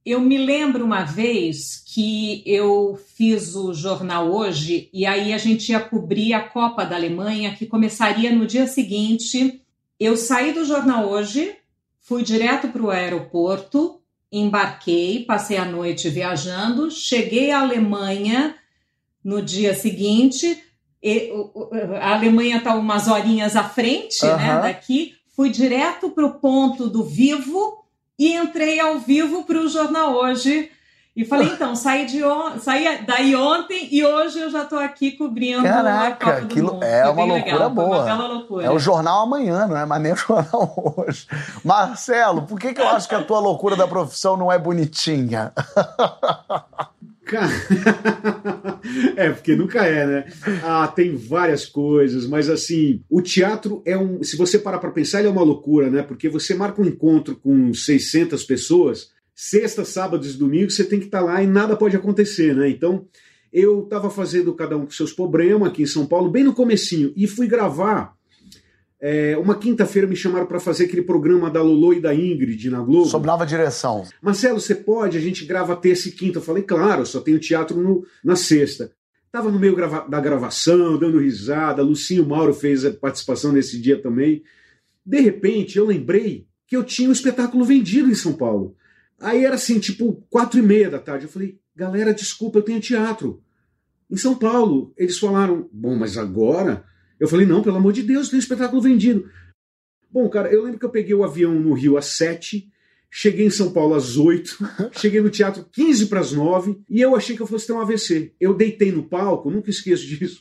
Eu 0.04 0.20
me 0.20 0.36
lembro 0.36 0.84
uma 0.84 1.02
vez 1.02 1.82
que 1.86 2.42
eu 2.44 3.00
fiz 3.16 3.54
o 3.54 3.72
jornal 3.72 4.30
hoje 4.30 4.90
e 4.92 5.06
aí 5.06 5.32
a 5.32 5.38
gente 5.38 5.70
ia 5.70 5.80
cobrir 5.80 6.34
a 6.34 6.46
Copa 6.46 6.84
da 6.84 6.94
Alemanha, 6.94 7.54
que 7.54 7.64
começaria 7.64 8.30
no 8.30 8.46
dia 8.46 8.66
seguinte 8.66 9.62
Eu 9.98 10.14
saí 10.14 10.52
do 10.52 10.66
jornal 10.66 11.08
hoje, 11.08 11.56
fui 12.00 12.22
direto 12.22 12.68
para 12.68 12.82
o 12.82 12.90
aeroporto, 12.90 13.98
embarquei, 14.30 15.24
passei 15.24 15.56
a 15.56 15.64
noite 15.64 16.10
viajando, 16.10 16.90
cheguei 16.90 17.50
à 17.50 17.60
Alemanha 17.60 18.56
no 19.24 19.40
dia 19.40 19.74
seguinte. 19.74 20.62
a 22.02 22.14
Alemanha 22.14 22.58
está 22.58 22.74
umas 22.74 23.08
horinhas 23.08 23.56
à 23.56 23.64
frente, 23.64 24.22
uhum. 24.22 24.36
né, 24.36 24.60
daqui. 24.60 25.14
Fui 25.34 25.48
direto 25.48 26.10
para 26.10 26.26
o 26.26 26.34
ponto 26.34 26.90
do 26.90 27.02
Vivo 27.02 27.83
e 28.18 28.34
entrei 28.34 28.80
ao 28.80 28.98
vivo 28.98 29.44
para 29.44 29.58
o 29.58 29.68
jornal 29.68 30.14
hoje 30.14 30.70
e 31.16 31.24
falei, 31.24 31.46
então, 31.46 31.76
saí, 31.76 32.06
de 32.06 32.24
on... 32.24 32.58
saí 32.58 33.04
daí 33.06 33.36
ontem 33.36 33.88
e 33.92 34.04
hoje 34.04 34.40
eu 34.40 34.50
já 34.50 34.62
estou 34.62 34.80
aqui 34.80 35.12
cobrindo 35.12 35.62
Caraca, 35.62 36.28
a 36.28 36.40
Copa 36.40 36.46
do 36.46 36.64
Mundo. 36.64 36.84
É 36.84 37.08
uma 37.08 37.24
loucura 37.24 37.52
legal, 37.52 37.70
boa. 37.70 38.04
Uma 38.04 38.26
loucura. 38.26 38.66
É 38.66 38.70
o 38.70 38.78
jornal 38.80 39.22
amanhã, 39.22 39.68
não 39.68 39.76
é? 39.76 39.86
Mas 39.86 40.02
nem 40.02 40.12
o 40.12 40.16
jornal 40.16 40.94
hoje. 40.96 41.28
Marcelo, 41.64 42.42
por 42.42 42.58
que, 42.58 42.74
que 42.74 42.80
eu 42.80 42.88
acho 42.88 43.08
que 43.08 43.14
a 43.14 43.22
tua 43.22 43.38
loucura 43.38 43.76
da 43.76 43.86
profissão 43.86 44.36
não 44.36 44.50
é 44.50 44.58
bonitinha? 44.58 45.52
é, 49.16 49.30
porque 49.30 49.56
nunca 49.56 49.84
é, 49.86 50.06
né? 50.06 50.32
Ah, 50.62 50.86
tem 50.88 51.16
várias 51.16 51.66
coisas, 51.66 52.26
mas 52.26 52.48
assim, 52.48 53.02
o 53.08 53.20
teatro 53.20 53.82
é 53.84 53.96
um. 53.96 54.22
Se 54.22 54.36
você 54.36 54.58
parar 54.58 54.78
para 54.78 54.90
pensar, 54.90 55.20
ele 55.20 55.28
é 55.28 55.30
uma 55.30 55.42
loucura, 55.42 55.90
né? 55.90 56.02
Porque 56.02 56.28
você 56.28 56.54
marca 56.54 56.80
um 56.80 56.86
encontro 56.86 57.36
com 57.36 57.72
600 57.72 58.44
pessoas 58.44 59.14
sexta, 59.34 59.84
sábados 59.84 60.34
e 60.34 60.38
domingos 60.38 60.76
você 60.76 60.84
tem 60.84 61.00
que 61.00 61.06
estar 61.06 61.20
tá 61.20 61.24
lá 61.24 61.42
e 61.42 61.46
nada 61.46 61.76
pode 61.76 61.96
acontecer, 61.96 62.54
né? 62.54 62.68
Então, 62.68 63.06
eu 63.52 63.84
estava 63.84 64.10
fazendo 64.10 64.54
cada 64.54 64.76
um 64.76 64.84
com 64.84 64.90
seus 64.90 65.12
problemas 65.12 65.68
aqui 65.68 65.82
em 65.82 65.86
São 65.86 66.06
Paulo, 66.06 66.30
bem 66.30 66.44
no 66.44 66.54
comecinho, 66.54 67.12
e 67.16 67.26
fui 67.26 67.46
gravar. 67.46 68.13
É, 69.06 69.36
uma 69.36 69.54
quinta-feira 69.54 70.08
me 70.08 70.16
chamaram 70.16 70.46
para 70.46 70.58
fazer 70.58 70.86
aquele 70.86 71.02
programa 71.02 71.50
da 71.50 71.60
Lolo 71.60 71.92
e 71.92 72.00
da 72.00 72.14
Ingrid 72.14 72.70
na 72.70 72.80
Globo. 72.80 73.04
Sob 73.04 73.26
nova 73.26 73.44
direção. 73.44 74.02
Marcelo, 74.22 74.58
você 74.58 74.74
pode? 74.74 75.18
A 75.18 75.20
gente 75.20 75.44
grava 75.44 75.76
terça 75.76 76.08
e 76.08 76.12
quinta. 76.12 76.38
Eu 76.38 76.42
falei, 76.42 76.62
claro, 76.62 77.04
só 77.04 77.20
tenho 77.20 77.38
teatro 77.38 77.78
no, 77.78 78.06
na 78.24 78.34
sexta. 78.34 78.92
Tava 79.30 79.50
no 79.50 79.58
meio 79.58 79.76
grava 79.76 80.08
da 80.08 80.18
gravação, 80.18 80.98
dando 80.98 81.18
risada. 81.18 81.82
Lucinho 81.82 82.26
Mauro 82.26 82.54
fez 82.54 82.82
a 82.82 82.92
participação 82.92 83.52
nesse 83.52 83.78
dia 83.78 84.00
também. 84.00 84.42
De 85.04 85.20
repente, 85.20 85.76
eu 85.76 85.84
lembrei 85.84 86.46
que 86.66 86.74
eu 86.74 86.82
tinha 86.82 87.10
um 87.10 87.12
espetáculo 87.12 87.62
vendido 87.62 88.10
em 88.10 88.14
São 88.14 88.32
Paulo. 88.32 88.74
Aí 89.20 89.44
era 89.44 89.56
assim, 89.56 89.78
tipo, 89.78 90.24
quatro 90.30 90.58
e 90.58 90.62
meia 90.62 90.88
da 90.88 90.98
tarde. 90.98 91.26
Eu 91.26 91.30
falei, 91.30 91.58
galera, 91.76 92.14
desculpa, 92.14 92.56
eu 92.56 92.62
tenho 92.62 92.80
teatro. 92.80 93.42
Em 94.10 94.16
São 94.16 94.34
Paulo. 94.34 94.94
Eles 94.96 95.18
falaram, 95.18 95.68
bom, 95.70 95.94
mas 95.94 96.16
agora? 96.16 96.86
Eu 97.18 97.28
falei, 97.28 97.46
não, 97.46 97.62
pelo 97.62 97.76
amor 97.76 97.92
de 97.92 98.02
Deus, 98.02 98.28
tem 98.28 98.36
um 98.36 98.40
espetáculo 98.40 98.82
vendido. 98.82 99.28
Bom, 100.10 100.28
cara, 100.28 100.48
eu 100.48 100.62
lembro 100.62 100.78
que 100.78 100.84
eu 100.84 100.90
peguei 100.90 101.14
o 101.14 101.24
avião 101.24 101.54
no 101.54 101.72
Rio 101.72 101.96
às 101.96 102.06
sete, 102.06 102.68
cheguei 103.10 103.46
em 103.46 103.50
São 103.50 103.72
Paulo 103.72 103.94
às 103.94 104.16
oito, 104.16 104.58
cheguei 104.98 105.20
no 105.20 105.30
teatro 105.30 105.66
15 105.72 106.06
para 106.06 106.20
as 106.20 106.32
nove, 106.32 106.80
e 106.88 107.00
eu 107.00 107.16
achei 107.16 107.36
que 107.36 107.42
eu 107.42 107.46
fosse 107.46 107.66
ter 107.66 107.72
um 107.72 107.80
AVC. 107.80 108.32
Eu 108.40 108.54
deitei 108.54 108.92
no 108.92 109.04
palco, 109.04 109.50
nunca 109.50 109.70
esqueço 109.70 110.06
disso, 110.06 110.40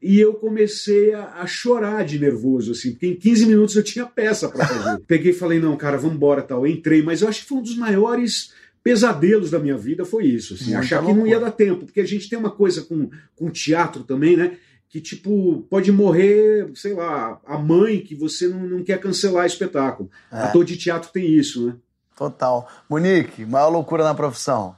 e 0.00 0.18
eu 0.18 0.34
comecei 0.34 1.12
a, 1.12 1.40
a, 1.40 1.46
chorar 1.46 2.04
de 2.04 2.18
nervoso, 2.18 2.72
assim, 2.72 2.92
porque 2.92 3.06
em 3.06 3.16
15 3.16 3.46
minutos 3.46 3.76
eu 3.76 3.82
tinha 3.82 4.06
peça 4.06 4.48
para 4.48 4.66
fazer. 4.66 5.00
Peguei 5.08 5.32
e 5.32 5.34
falei, 5.34 5.58
não, 5.58 5.76
cara, 5.76 5.96
vamos 5.96 6.16
embora, 6.16 6.42
tal. 6.42 6.64
Eu 6.64 6.72
entrei, 6.72 7.02
mas 7.02 7.20
eu 7.20 7.28
acho 7.28 7.42
que 7.42 7.48
foi 7.48 7.58
um 7.58 7.62
dos 7.62 7.76
maiores 7.76 8.52
pesadelos 8.82 9.50
da 9.50 9.58
minha 9.58 9.76
vida, 9.76 10.04
foi 10.04 10.24
isso, 10.24 10.54
assim, 10.54 10.72
achar 10.74 11.04
que 11.04 11.12
não 11.12 11.26
ia 11.26 11.40
dar 11.40 11.50
tempo, 11.50 11.84
porque 11.84 12.00
a 12.00 12.06
gente 12.06 12.28
tem 12.28 12.38
uma 12.38 12.50
coisa 12.50 12.82
com, 12.82 13.10
com 13.34 13.50
teatro 13.50 14.04
também, 14.04 14.36
né? 14.36 14.56
Que, 14.88 15.00
tipo, 15.00 15.66
pode 15.68 15.92
morrer, 15.92 16.70
sei 16.74 16.94
lá, 16.94 17.40
a 17.44 17.58
mãe 17.58 18.00
que 18.00 18.14
você 18.14 18.48
não, 18.48 18.60
não 18.60 18.84
quer 18.84 18.98
cancelar 18.98 19.44
espetáculo. 19.44 20.10
É. 20.32 20.44
Ator 20.44 20.64
de 20.64 20.76
teatro 20.76 21.10
tem 21.12 21.26
isso, 21.26 21.66
né? 21.66 21.76
Total. 22.16 22.68
Monique, 22.88 23.44
maior 23.44 23.68
loucura 23.68 24.02
na 24.02 24.14
profissão. 24.14 24.74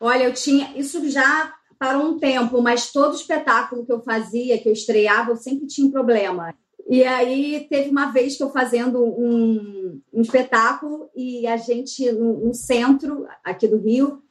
Olha, 0.00 0.24
eu 0.24 0.34
tinha. 0.34 0.76
Isso 0.76 1.08
já 1.08 1.54
parou 1.78 2.10
um 2.10 2.18
tempo, 2.18 2.60
mas 2.60 2.92
todo 2.92 3.14
espetáculo 3.14 3.86
que 3.86 3.92
eu 3.92 4.00
fazia, 4.00 4.58
que 4.58 4.68
eu 4.68 4.72
estreava, 4.72 5.30
eu 5.30 5.36
sempre 5.36 5.66
tinha 5.66 5.86
um 5.86 5.90
problema. 5.90 6.54
E 6.88 7.02
aí 7.02 7.66
teve 7.70 7.88
uma 7.88 8.12
vez 8.12 8.36
que 8.36 8.42
eu 8.42 8.50
fazendo 8.50 9.02
um, 9.02 10.00
um 10.12 10.20
espetáculo 10.20 11.08
e 11.16 11.46
a 11.46 11.56
gente 11.56 12.10
no, 12.12 12.46
no 12.46 12.54
centro 12.54 13.26
aqui 13.42 13.66
do 13.66 13.78
Rio, 13.78 14.22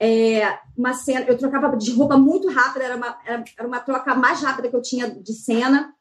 é, 0.00 0.58
uma 0.76 0.94
cena, 0.94 1.26
eu 1.26 1.38
trocava 1.38 1.76
de 1.76 1.92
roupa 1.92 2.16
muito 2.16 2.48
rápida, 2.50 2.84
era 2.84 2.96
uma, 2.96 3.18
era, 3.24 3.44
era 3.58 3.68
uma 3.68 3.80
troca 3.80 4.14
mais 4.14 4.40
rápida 4.40 4.68
que 4.68 4.76
eu 4.76 4.82
tinha 4.82 5.08
de 5.08 5.32
cena. 5.32 5.94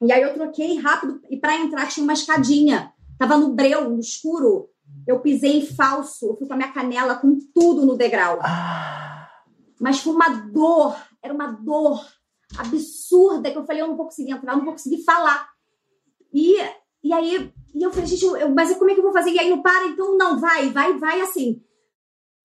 E 0.00 0.12
aí 0.12 0.22
eu 0.22 0.34
troquei 0.34 0.78
rápido 0.78 1.20
e 1.28 1.36
para 1.36 1.56
entrar 1.56 1.88
tinha 1.88 2.04
uma 2.04 2.12
escadinha. 2.12 2.92
Tava 3.18 3.36
no 3.36 3.54
breu, 3.54 3.90
no 3.90 3.98
escuro. 3.98 4.68
Eu 5.06 5.20
pisei 5.20 5.58
em 5.58 5.66
falso, 5.66 6.26
eu 6.26 6.36
fui 6.36 6.46
com 6.46 6.54
a 6.54 6.56
minha 6.56 6.72
canela 6.72 7.16
com 7.16 7.38
tudo 7.52 7.84
no 7.84 7.96
degrau. 7.96 8.38
Ah 8.42 9.08
mas 9.78 10.00
foi 10.00 10.12
uma 10.12 10.28
dor, 10.28 10.96
era 11.22 11.32
uma 11.32 11.52
dor 11.52 12.04
absurda 12.56 13.50
que 13.50 13.56
eu 13.56 13.64
falei, 13.64 13.82
eu 13.82 13.88
não 13.88 13.96
vou 13.96 14.06
conseguir 14.06 14.32
entrar, 14.32 14.52
eu 14.52 14.58
não 14.58 14.64
vou 14.64 14.72
conseguir 14.72 15.04
falar. 15.04 15.48
E, 16.32 16.56
e 17.02 17.12
aí, 17.12 17.52
e 17.74 17.82
eu 17.82 17.90
falei, 17.90 18.06
gente, 18.06 18.24
eu, 18.24 18.50
mas 18.50 18.76
como 18.76 18.90
é 18.90 18.94
que 18.94 19.00
eu 19.00 19.04
vou 19.04 19.12
fazer? 19.12 19.30
E 19.30 19.38
aí 19.38 19.48
não 19.48 19.62
para, 19.62 19.86
então 19.86 20.16
não, 20.16 20.40
vai, 20.40 20.70
vai, 20.70 20.98
vai 20.98 21.20
assim. 21.20 21.62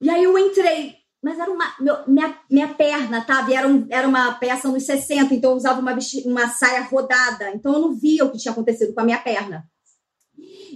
E 0.03 0.09
aí 0.09 0.25
eu 0.25 0.37
entrei, 0.37 0.97
mas 1.23 1.39
era 1.39 1.49
uma, 1.49 1.73
meu, 1.79 1.95
minha, 2.05 2.37
minha 2.51 2.67
perna, 2.73 3.23
tá? 3.23 3.47
Era, 3.49 3.65
um, 3.65 3.87
era 3.89 4.05
uma 4.05 4.33
peça 4.33 4.67
nos 4.67 4.83
60, 4.83 5.33
então 5.33 5.51
eu 5.51 5.55
usava 5.55 5.79
uma, 5.79 5.97
uma 6.25 6.49
saia 6.49 6.81
rodada, 6.81 7.51
então 7.51 7.71
eu 7.71 7.79
não 7.79 7.95
via 7.95 8.25
o 8.25 8.29
que 8.29 8.37
tinha 8.37 8.51
acontecido 8.51 8.93
com 8.93 8.99
a 8.99 9.05
minha 9.05 9.17
perna. 9.17 9.65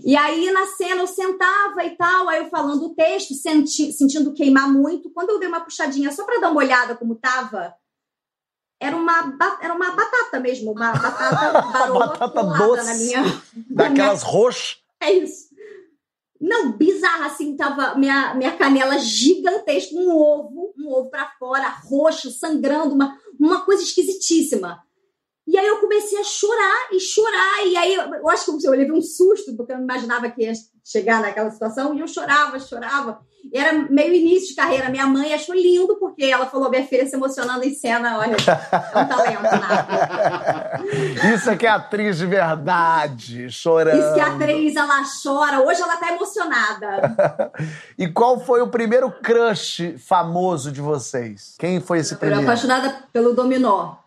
E 0.06 0.16
aí, 0.16 0.50
na 0.52 0.66
cena, 0.68 1.02
eu 1.02 1.08
sentava 1.08 1.84
e 1.84 1.90
tal, 1.98 2.30
aí 2.30 2.40
eu 2.40 2.50
falando 2.50 2.86
o 2.86 2.96
texto, 2.96 3.34
senti, 3.34 3.92
sentindo 3.92 4.34
queimar 4.34 4.72
muito. 4.72 5.10
Quando 5.10 5.32
eu 5.32 5.40
dei 5.40 5.50
uma 5.50 5.60
puxadinha 5.60 6.10
só 6.14 6.24
para 6.24 6.40
dar 6.40 6.50
uma 6.50 6.62
olhada 6.62 6.96
como 6.96 7.16
tava, 7.16 7.76
era 8.80 8.96
uma, 8.96 9.38
era 9.62 9.74
uma 9.74 9.92
batata 9.92 10.40
mesmo, 10.40 10.72
uma 10.72 10.94
batata 10.94 11.62
baroa 11.74 12.08
batata 12.08 12.44
doce, 12.44 12.86
na 12.88 12.94
minha... 12.94 13.42
Daquelas 13.72 14.24
roxas. 14.24 14.78
É 15.02 15.12
isso. 15.12 15.47
Não, 16.48 16.72
bizarra, 16.72 17.26
assim, 17.26 17.58
tava 17.58 17.96
minha, 17.96 18.34
minha 18.34 18.56
canela 18.56 18.98
gigantesca, 18.98 19.94
um 19.96 20.10
ovo, 20.10 20.74
um 20.78 20.90
ovo 20.90 21.10
para 21.10 21.30
fora, 21.38 21.68
roxo, 21.68 22.32
sangrando, 22.32 22.96
uma, 22.96 23.20
uma 23.38 23.66
coisa 23.66 23.84
esquisitíssima. 23.84 24.82
E 25.48 25.58
aí 25.58 25.66
eu 25.66 25.78
comecei 25.80 26.20
a 26.20 26.24
chorar 26.24 26.90
e 26.92 27.00
chorar. 27.00 27.66
E 27.66 27.78
aí 27.78 27.96
eu 27.96 28.30
acho 28.30 28.46
que 28.46 28.68
eu 28.68 28.72
levei 28.72 28.92
um 28.92 29.02
susto, 29.02 29.56
porque 29.56 29.72
eu 29.72 29.78
não 29.78 29.86
imaginava 29.86 30.30
que 30.30 30.44
ia 30.44 30.52
chegar 30.84 31.22
naquela 31.22 31.50
situação. 31.50 31.96
E 31.96 32.02
eu 32.02 32.08
chorava, 32.08 32.60
chorava. 32.60 33.20
E 33.54 33.58
era 33.58 33.72
meio 33.90 34.14
início 34.14 34.50
de 34.50 34.56
carreira. 34.56 34.90
Minha 34.90 35.08
mãe 35.08 35.34
achou 35.34 35.56
lindo, 35.56 35.96
porque 35.98 36.26
ela 36.26 36.48
falou: 36.48 36.70
minha 36.70 36.86
filha 36.86 37.08
se 37.08 37.16
emocionando 37.16 37.64
em 37.64 37.74
cena. 37.74 38.18
Olha, 38.18 38.36
é 38.36 39.00
um 39.00 39.08
talento 39.08 39.42
nada. 39.42 40.82
Isso 41.34 41.50
é 41.50 41.56
que 41.56 41.66
é 41.66 41.70
atriz 41.70 42.18
de 42.18 42.26
verdade, 42.26 43.50
chorando. 43.50 44.00
Isso 44.00 44.14
que 44.16 44.20
é 44.20 44.24
atriz, 44.24 44.76
ela 44.76 45.02
chora. 45.24 45.62
Hoje 45.62 45.82
ela 45.82 45.96
tá 45.96 46.14
emocionada. 46.14 47.52
e 47.98 48.06
qual 48.12 48.40
foi 48.42 48.62
o 48.62 48.68
primeiro 48.68 49.10
crush 49.10 49.96
famoso 49.98 50.74
de 50.74 50.82
vocês? 50.82 51.56
Quem 51.58 51.80
foi 51.80 52.00
esse 52.00 52.16
eu 52.16 52.18
primeiro? 52.18 52.42
Eu 52.42 52.48
apaixonada 52.48 53.04
pelo 53.14 53.34
Dominó. 53.34 54.07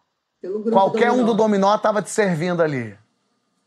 Qualquer 0.73 1.11
um 1.13 1.25
do 1.25 1.35
dominó 1.35 1.75
estava 1.75 2.01
te 2.01 2.11
servindo 2.11 2.63
ali. 2.63 2.97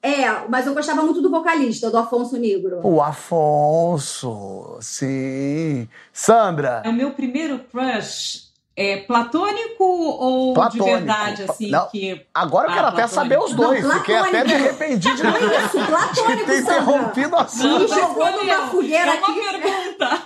É, 0.02 0.48
mas 0.50 0.68
eu 0.68 0.74
gostava 0.74 1.02
muito 1.02 1.22
do 1.22 1.30
vocalista, 1.30 1.90
do 1.90 1.98
Afonso 1.98 2.38
Negro. 2.38 2.82
O 2.84 3.02
Afonso, 3.02 4.78
sim. 4.82 5.88
Sandra. 6.12 6.82
É 6.84 6.90
o 6.90 6.94
meu 6.94 7.12
primeiro 7.12 7.60
crush 7.72 8.52
é 8.76 8.98
platônico 8.98 9.84
ou 9.84 10.54
platônico. 10.54 10.86
de 10.86 10.92
verdade, 10.92 11.44
assim? 11.44 11.70
Não. 11.70 11.88
Que... 11.90 12.26
Agora 12.34 12.70
eu 12.70 12.74
quero 12.74 12.88
ah, 12.88 12.90
até 12.90 13.08
saber 13.08 13.38
os 13.40 13.54
dois. 13.54 13.84
Não, 13.84 14.00
Fiquei 14.00 14.16
até 14.16 14.44
me 14.44 14.54
arrependi 14.54 15.16
de, 15.16 15.24
não 15.24 15.36
é 15.36 15.66
isso, 15.66 15.86
platônico, 15.86 16.36
de 16.38 16.46
ter 16.46 16.62
interrompido 16.62 17.36
a 17.36 17.42
assunto. 17.42 17.80
Me 17.80 17.88
jogou 17.88 18.32
numa 18.32 18.68
fogueira 18.68 19.12
é 19.12 19.20
uma 19.20 19.28
aqui. 19.28 19.40
pergunta. 19.40 20.22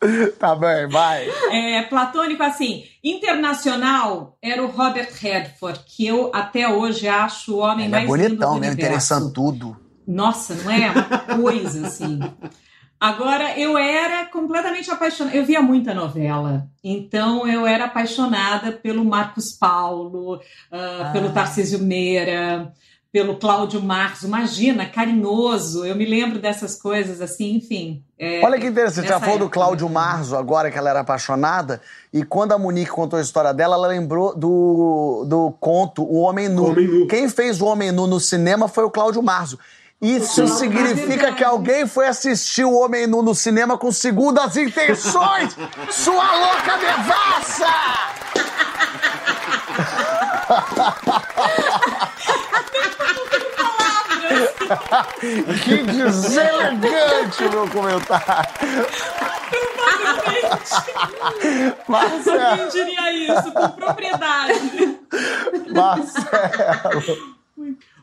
tá 0.38 0.54
bem, 0.54 0.88
vai. 0.88 1.28
É, 1.50 1.82
platônico, 1.82 2.42
assim, 2.42 2.84
internacional 3.02 4.36
era 4.40 4.62
o 4.62 4.68
Robert 4.68 5.10
Redford, 5.12 5.80
que 5.86 6.06
eu 6.06 6.30
até 6.32 6.68
hoje 6.68 7.08
acho 7.08 7.54
o 7.54 7.58
homem 7.58 7.86
Ele 7.86 7.92
mais 7.92 8.04
é 8.04 8.06
bonitão, 8.06 8.28
lindo 8.28 8.54
do 8.54 8.60
mesmo, 8.60 8.74
interessante 8.74 9.32
tudo. 9.32 9.76
Nossa, 10.06 10.54
não 10.54 10.70
é? 10.70 10.90
Uma 10.90 11.42
coisa, 11.42 11.86
assim. 11.86 12.20
Agora, 13.00 13.58
eu 13.58 13.76
era 13.76 14.26
completamente 14.26 14.90
apaixonada. 14.90 15.36
Eu 15.36 15.44
via 15.44 15.60
muita 15.60 15.94
novela, 15.94 16.66
então 16.82 17.46
eu 17.46 17.66
era 17.66 17.84
apaixonada 17.84 18.72
pelo 18.72 19.04
Marcos 19.04 19.52
Paulo, 19.52 20.36
uh, 20.36 20.40
ah. 20.72 21.10
pelo 21.12 21.32
Tarcísio 21.32 21.78
Meira 21.78 22.72
pelo 23.10 23.36
Cláudio 23.36 23.80
Marcos, 23.80 24.22
imagina, 24.22 24.84
carinhoso. 24.84 25.84
Eu 25.84 25.96
me 25.96 26.04
lembro 26.04 26.38
dessas 26.38 26.80
coisas 26.80 27.22
assim, 27.22 27.56
enfim. 27.56 28.02
É, 28.18 28.44
Olha 28.44 28.58
que 28.58 28.66
interessante, 28.66 29.08
já 29.08 29.18
falou 29.18 29.38
do 29.38 29.48
Cláudio 29.48 29.88
Marzo 29.88 30.36
agora, 30.36 30.70
que 30.70 30.76
ela 30.76 30.90
era 30.90 31.00
apaixonada, 31.00 31.80
e 32.12 32.22
quando 32.22 32.52
a 32.52 32.58
Monique 32.58 32.90
contou 32.90 33.18
a 33.18 33.22
história 33.22 33.54
dela, 33.54 33.76
ela 33.76 33.88
lembrou 33.88 34.36
do, 34.36 35.24
do 35.26 35.52
conto 35.58 36.02
O 36.02 36.18
Homem 36.20 36.48
Nu. 36.48 36.66
Homem 36.66 36.86
nu. 36.86 37.06
Quem 37.06 37.28
fez 37.28 37.62
O 37.62 37.66
Homem 37.66 37.90
Nu 37.92 38.06
no 38.06 38.20
cinema 38.20 38.68
foi 38.68 38.84
o 38.84 38.90
Cláudio 38.90 39.22
Marzo. 39.22 39.58
Isso 40.00 40.42
Não, 40.42 40.48
significa 40.48 41.32
que 41.32 41.42
alguém 41.42 41.86
foi 41.86 42.06
assistir 42.06 42.64
o 42.64 42.78
Homem 42.78 43.06
Nu 43.06 43.22
no 43.22 43.34
cinema 43.34 43.78
com 43.78 43.90
segundas 43.90 44.56
intenções! 44.56 45.56
Sua 45.90 46.36
louca 46.36 46.76
devassa! 46.76 47.66
que 55.64 55.76
deselegante 55.82 57.44
o 57.44 57.50
meu 57.50 57.68
comentário! 57.68 58.48
Marcelo, 61.88 62.40
Alguém 62.40 62.68
diria 62.68 63.12
isso 63.12 63.52
com 63.52 63.68
propriedade. 63.70 64.98
Marcelo. 65.72 67.38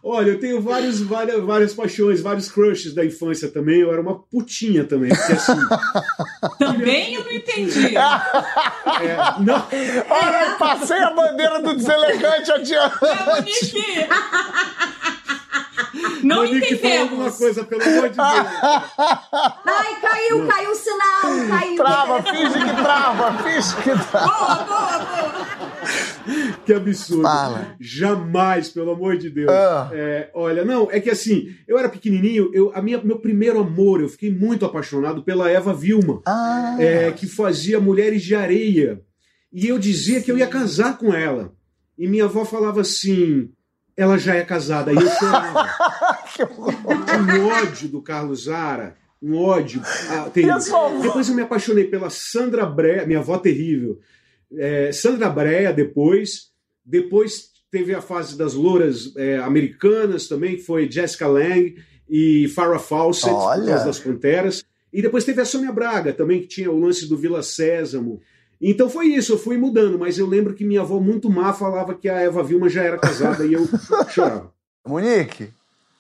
Olha, 0.08 0.30
eu 0.32 0.40
tenho 0.40 0.62
vários, 0.62 1.02
várias, 1.02 1.44
várias 1.44 1.74
paixões, 1.74 2.22
vários 2.22 2.52
crushes 2.52 2.94
da 2.94 3.04
infância 3.04 3.50
também. 3.50 3.80
Eu 3.80 3.92
era 3.92 4.00
uma 4.00 4.20
putinha 4.20 4.84
também, 4.84 5.10
porque 5.10 5.34
assim. 5.34 5.60
Também 6.60 7.16
eu 7.16 7.24
não 7.24 7.32
entendi. 7.32 7.98
é, 7.98 9.18
não, 9.40 9.68
Olha, 10.10 10.46
eu 10.46 10.58
passei 10.58 11.00
a 11.00 11.10
bandeira 11.10 11.60
do 11.60 11.76
deselegante 11.76 12.52
adiante. 12.52 12.96
Monique! 13.26 14.08
Não 16.24 16.38
Monique, 16.46 16.76
fala 16.78 16.94
alguma 17.02 17.28
entendemos. 17.28 17.38
coisa, 17.38 17.64
pelo 17.64 17.82
amor 17.84 18.10
de 18.10 18.16
Deus. 18.16 18.26
Ai, 19.66 20.02
caiu, 20.02 20.48
caiu 20.48 20.72
o 20.72 20.76
sinal, 20.76 21.48
caiu. 21.50 21.76
Trava, 21.76 22.24
finge 22.24 22.54
que 22.66 22.82
trava, 22.82 23.44
finge 23.44 23.76
que 23.78 24.06
trava. 24.12 24.26
Boa, 24.28 24.56
boa, 24.64 25.00
boa. 25.00 26.56
Que 26.66 26.74
absurdo. 26.74 27.22
Fala. 27.24 27.76
Jamais, 27.80 28.70
pelo 28.70 28.92
amor 28.92 29.18
de 29.18 29.30
Deus. 29.30 29.50
Ah. 29.52 29.90
É, 29.94 30.30
olha, 30.34 30.66
não, 30.66 30.90
é 30.92 31.00
que 31.00 31.10
assim, 31.10 31.56
eu 31.68 31.78
era 31.78 31.88
pequenininho, 31.90 32.50
eu, 32.54 32.72
a 32.74 32.82
minha, 32.82 33.00
meu 33.04 33.20
primeiro 33.20 33.60
amor, 33.60 34.02
eu 34.02 34.10
fiquei 34.10 34.32
muito 34.32 34.66
apaixonado 34.66 35.24
pela 35.24 35.50
Eva 35.50 35.74
Vilma, 35.74 36.22
Ah, 36.26 36.76
é, 36.80 37.12
que 37.12 37.28
fazia 37.28 37.80
Mulheres 37.80 38.24
de 38.24 38.34
Areia. 38.36 39.02
E 39.54 39.68
eu 39.68 39.78
dizia 39.80 40.22
que 40.22 40.32
eu 40.32 40.38
ia 40.38 40.48
casar 40.48 40.98
com 40.98 41.14
ela. 41.14 41.54
E 41.98 42.08
minha 42.08 42.26
avó 42.26 42.44
falava 42.44 42.82
assim: 42.82 43.50
ela 43.96 44.18
já 44.18 44.36
é 44.36 44.44
casada. 44.44 44.92
E 44.92 44.96
eu 44.96 45.10
chorava. 45.10 45.70
um 47.40 47.48
ódio 47.48 47.90
do 47.90 48.02
Carlos 48.02 48.44
Zara, 48.44 48.96
um 49.22 49.38
ódio 49.38 49.82
ah? 50.10 50.30
Depois 51.02 51.30
eu 51.30 51.36
me 51.36 51.42
apaixonei 51.42 51.86
pela 51.86 52.10
Sandra 52.10 52.66
Brea, 52.66 53.06
minha 53.06 53.20
avó 53.20 53.38
terrível. 53.38 54.00
É, 54.54 54.92
Sandra 54.92 55.30
Brea 55.30 55.74
depois, 55.74 56.52
depois 56.86 57.50
teve 57.72 57.94
a 57.94 58.02
fase 58.02 58.38
das 58.38 58.54
louras 58.54 59.16
é, 59.18 59.38
americanas 59.38 60.28
também, 60.28 60.56
que 60.56 60.64
foi 60.64 60.90
Jessica 60.90 61.28
Lange 61.28 61.76
e 62.08 62.48
Farrah 62.50 62.80
Fawcett, 62.80 63.34
Olha. 63.34 63.84
das 63.84 64.00
Panteras. 64.00 64.64
E 64.94 65.02
depois 65.02 65.26
teve 65.26 65.42
a 65.42 65.46
Sônia 65.46 65.74
Braga 65.74 66.14
também, 66.14 66.42
que 66.42 66.48
tinha 66.48 66.72
o 66.72 66.80
lance 66.80 67.08
do 67.08 67.18
Vila 67.18 67.44
Sésamo. 67.44 68.22
Então 68.68 68.90
foi 68.90 69.10
isso, 69.10 69.34
eu 69.34 69.38
fui 69.38 69.58
mudando, 69.58 70.00
mas 70.00 70.18
eu 70.18 70.26
lembro 70.26 70.56
que 70.56 70.66
minha 70.66 70.82
avó 70.82 71.00
muito 71.00 71.30
má 71.30 71.54
falava 71.54 71.94
que 71.94 72.10
a 72.10 72.20
Eva 72.20 72.42
Vilma 72.42 72.68
já 72.68 72.82
era 72.82 72.98
casada 72.98 73.46
e 73.46 73.54
eu 73.54 73.64
chorava. 74.10 74.52
Monique, 74.84 75.54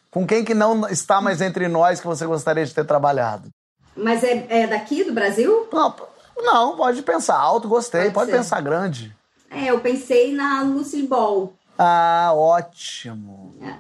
com 0.10 0.26
quem 0.26 0.44
que 0.44 0.56
não 0.56 0.90
está 0.90 1.22
mais 1.22 1.42
entre 1.42 1.68
nós 1.68 2.02
que 2.02 2.08
você 2.08 2.26
gostaria 2.26 2.66
de 2.66 2.74
ter 2.74 2.84
trabalhado? 2.84 3.50
Mas 3.96 4.24
é, 4.24 4.48
é 4.50 4.66
daqui, 4.66 5.04
do 5.04 5.14
Brasil? 5.14 5.68
Não, 5.72 5.96
não 6.38 6.76
pode 6.76 7.04
pensar 7.04 7.38
alto, 7.38 7.68
gostei. 7.68 8.06
Pode 8.06 8.14
Pode, 8.14 8.32
pensar 8.32 8.60
grande. 8.62 9.16
É, 9.52 9.66
eu 9.66 9.80
pensei 9.80 10.34
na 10.34 10.64
Lucille 10.64 11.08
Ball. 11.08 11.54
Ah, 11.78 12.32
ótimo. 12.34 13.54
É. 13.62 13.76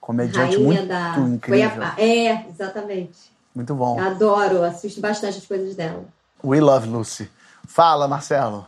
Comediante 0.00 0.54
Rainha 0.54 0.60
muito 0.60 0.86
da. 0.86 1.14
Foi 1.14 1.24
incrível. 1.24 1.82
a... 1.82 1.94
É, 1.98 2.46
exatamente. 2.48 3.32
Muito 3.52 3.74
bom. 3.74 3.98
Eu 3.98 4.06
adoro, 4.06 4.62
assisto 4.62 5.00
bastante 5.00 5.38
as 5.38 5.46
coisas 5.46 5.74
dela. 5.74 6.04
We 6.44 6.60
love 6.60 6.88
Lucy. 6.88 7.28
Fala, 7.66 8.08
Marcelo. 8.08 8.66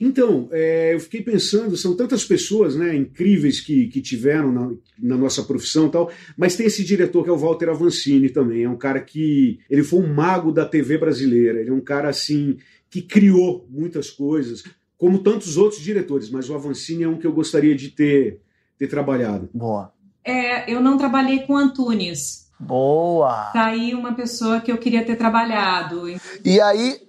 Então, 0.00 0.48
é, 0.52 0.94
eu 0.94 1.00
fiquei 1.00 1.22
pensando, 1.22 1.76
são 1.76 1.96
tantas 1.96 2.24
pessoas 2.24 2.76
né, 2.76 2.94
incríveis 2.94 3.60
que, 3.60 3.86
que 3.86 4.00
tiveram 4.00 4.52
na, 4.52 4.72
na 4.98 5.16
nossa 5.16 5.42
profissão 5.42 5.86
e 5.86 5.90
tal, 5.90 6.10
mas 6.36 6.56
tem 6.56 6.66
esse 6.66 6.84
diretor 6.84 7.22
que 7.22 7.30
é 7.30 7.32
o 7.32 7.38
Walter 7.38 7.68
Avancini 7.68 8.28
também, 8.28 8.64
é 8.64 8.68
um 8.68 8.76
cara 8.76 9.00
que, 9.00 9.60
ele 9.70 9.82
foi 9.82 10.00
um 10.00 10.12
mago 10.12 10.52
da 10.52 10.66
TV 10.66 10.98
brasileira, 10.98 11.60
ele 11.60 11.70
é 11.70 11.72
um 11.72 11.80
cara 11.80 12.08
assim, 12.08 12.58
que 12.90 13.00
criou 13.00 13.66
muitas 13.70 14.10
coisas, 14.10 14.64
como 14.98 15.20
tantos 15.20 15.56
outros 15.56 15.80
diretores, 15.80 16.30
mas 16.30 16.48
o 16.50 16.54
Avancini 16.54 17.04
é 17.04 17.08
um 17.08 17.18
que 17.18 17.26
eu 17.26 17.32
gostaria 17.32 17.74
de 17.74 17.90
ter, 17.90 18.40
ter 18.78 18.88
trabalhado. 18.88 19.48
Boa. 19.52 19.92
É, 20.24 20.70
eu 20.72 20.80
não 20.80 20.98
trabalhei 20.98 21.40
com 21.40 21.56
Antunes. 21.56 22.50
Boa. 22.58 23.50
Tá 23.52 23.66
aí 23.66 23.94
uma 23.94 24.14
pessoa 24.14 24.60
que 24.60 24.72
eu 24.72 24.78
queria 24.78 25.04
ter 25.04 25.16
trabalhado. 25.16 26.08
E 26.42 26.60
aí, 26.60 27.05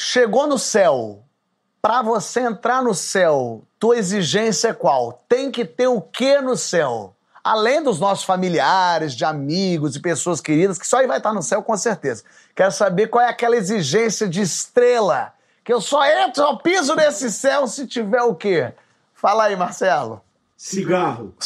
chegou 0.00 0.46
no 0.46 0.58
céu. 0.58 1.22
Pra 1.82 2.02
você 2.02 2.40
entrar 2.40 2.82
no 2.82 2.94
céu, 2.94 3.62
tua 3.78 3.96
exigência 3.96 4.68
é 4.68 4.72
qual? 4.74 5.24
Tem 5.28 5.50
que 5.50 5.64
ter 5.64 5.88
o 5.88 6.00
que 6.00 6.40
no 6.40 6.56
céu? 6.56 7.14
Além 7.42 7.82
dos 7.82 7.98
nossos 7.98 8.24
familiares, 8.24 9.14
de 9.14 9.24
amigos 9.24 9.96
e 9.96 10.00
pessoas 10.00 10.42
queridas, 10.42 10.78
que 10.78 10.86
só 10.86 10.98
aí 10.98 11.06
vai 11.06 11.16
estar 11.16 11.32
no 11.32 11.42
céu 11.42 11.62
com 11.62 11.74
certeza. 11.76 12.22
Quero 12.54 12.70
saber 12.70 13.06
qual 13.06 13.24
é 13.24 13.28
aquela 13.28 13.56
exigência 13.56 14.28
de 14.28 14.42
estrela. 14.42 15.32
Que 15.64 15.72
eu 15.72 15.80
só 15.80 16.04
entro, 16.04 16.42
eu 16.42 16.58
piso 16.58 16.94
nesse 16.94 17.30
céu 17.30 17.66
se 17.66 17.86
tiver 17.86 18.22
o 18.22 18.34
quê? 18.34 18.74
Fala 19.14 19.44
aí, 19.44 19.56
Marcelo. 19.56 20.20
Cigarro. 20.56 21.34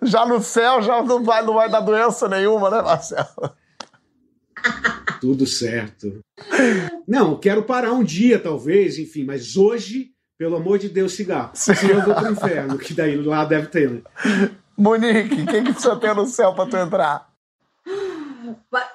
Já 0.00 0.24
no 0.24 0.40
céu 0.40 0.80
já 0.80 1.02
não 1.02 1.22
vai, 1.22 1.42
não 1.42 1.52
vai 1.52 1.68
dar 1.68 1.80
doença 1.80 2.26
nenhuma, 2.28 2.70
né, 2.70 2.80
Marcelo? 2.80 3.52
Tudo 5.20 5.46
certo. 5.46 6.20
Não, 7.06 7.38
quero 7.38 7.62
parar 7.62 7.92
um 7.92 8.04
dia, 8.04 8.38
talvez, 8.38 8.98
enfim, 8.98 9.24
mas 9.24 9.56
hoje, 9.56 10.10
pelo 10.38 10.56
amor 10.56 10.78
de 10.78 10.88
Deus, 10.88 11.14
cigarro. 11.14 11.50
Senão 11.54 12.00
eu 12.00 12.04
vou 12.04 12.14
pro 12.14 12.32
inferno, 12.32 12.78
que 12.78 12.94
daí 12.94 13.16
lá 13.16 13.44
deve 13.44 13.68
ter, 13.68 13.90
né? 13.90 14.02
Monique, 14.76 15.46
quem 15.46 15.64
que 15.64 15.72
precisa 15.72 15.96
ter 15.96 16.14
no 16.14 16.26
céu 16.26 16.54
pra 16.54 16.66
tu 16.66 16.76
entrar? 16.76 17.30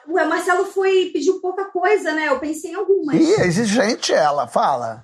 Ué, 0.08 0.26
Marcelo 0.26 0.66
foi 0.66 1.10
pediu 1.12 1.40
pouca 1.40 1.66
coisa, 1.66 2.14
né? 2.14 2.28
Eu 2.28 2.40
pensei 2.40 2.72
em 2.72 2.76
algumas. 2.76 3.16
Ih, 3.16 3.34
é 3.34 3.48
exigente 3.48 4.14
ela, 4.14 4.48
fala. 4.48 5.04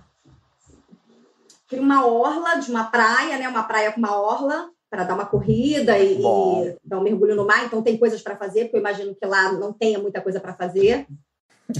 Queria 1.67 1.83
uma 1.83 2.05
orla 2.05 2.55
de 2.55 2.69
uma 2.69 2.85
praia, 2.85 3.37
né? 3.37 3.49
Uma 3.49 3.63
praia 3.63 3.91
com 3.91 3.99
uma 3.99 4.15
orla 4.15 4.69
para 4.89 5.03
dar 5.03 5.15
uma 5.15 5.25
corrida 5.25 5.97
e, 5.97 6.21
e 6.21 6.77
dar 6.83 6.99
um 6.99 7.03
mergulho 7.03 7.35
no 7.35 7.45
mar. 7.45 7.65
Então 7.65 7.81
tem 7.81 7.97
coisas 7.97 8.21
para 8.21 8.37
fazer, 8.37 8.65
porque 8.65 8.77
eu 8.77 8.81
imagino 8.81 9.15
que 9.15 9.25
lá 9.25 9.51
não 9.53 9.73
tenha 9.73 9.99
muita 9.99 10.21
coisa 10.21 10.39
para 10.39 10.53
fazer. 10.53 11.05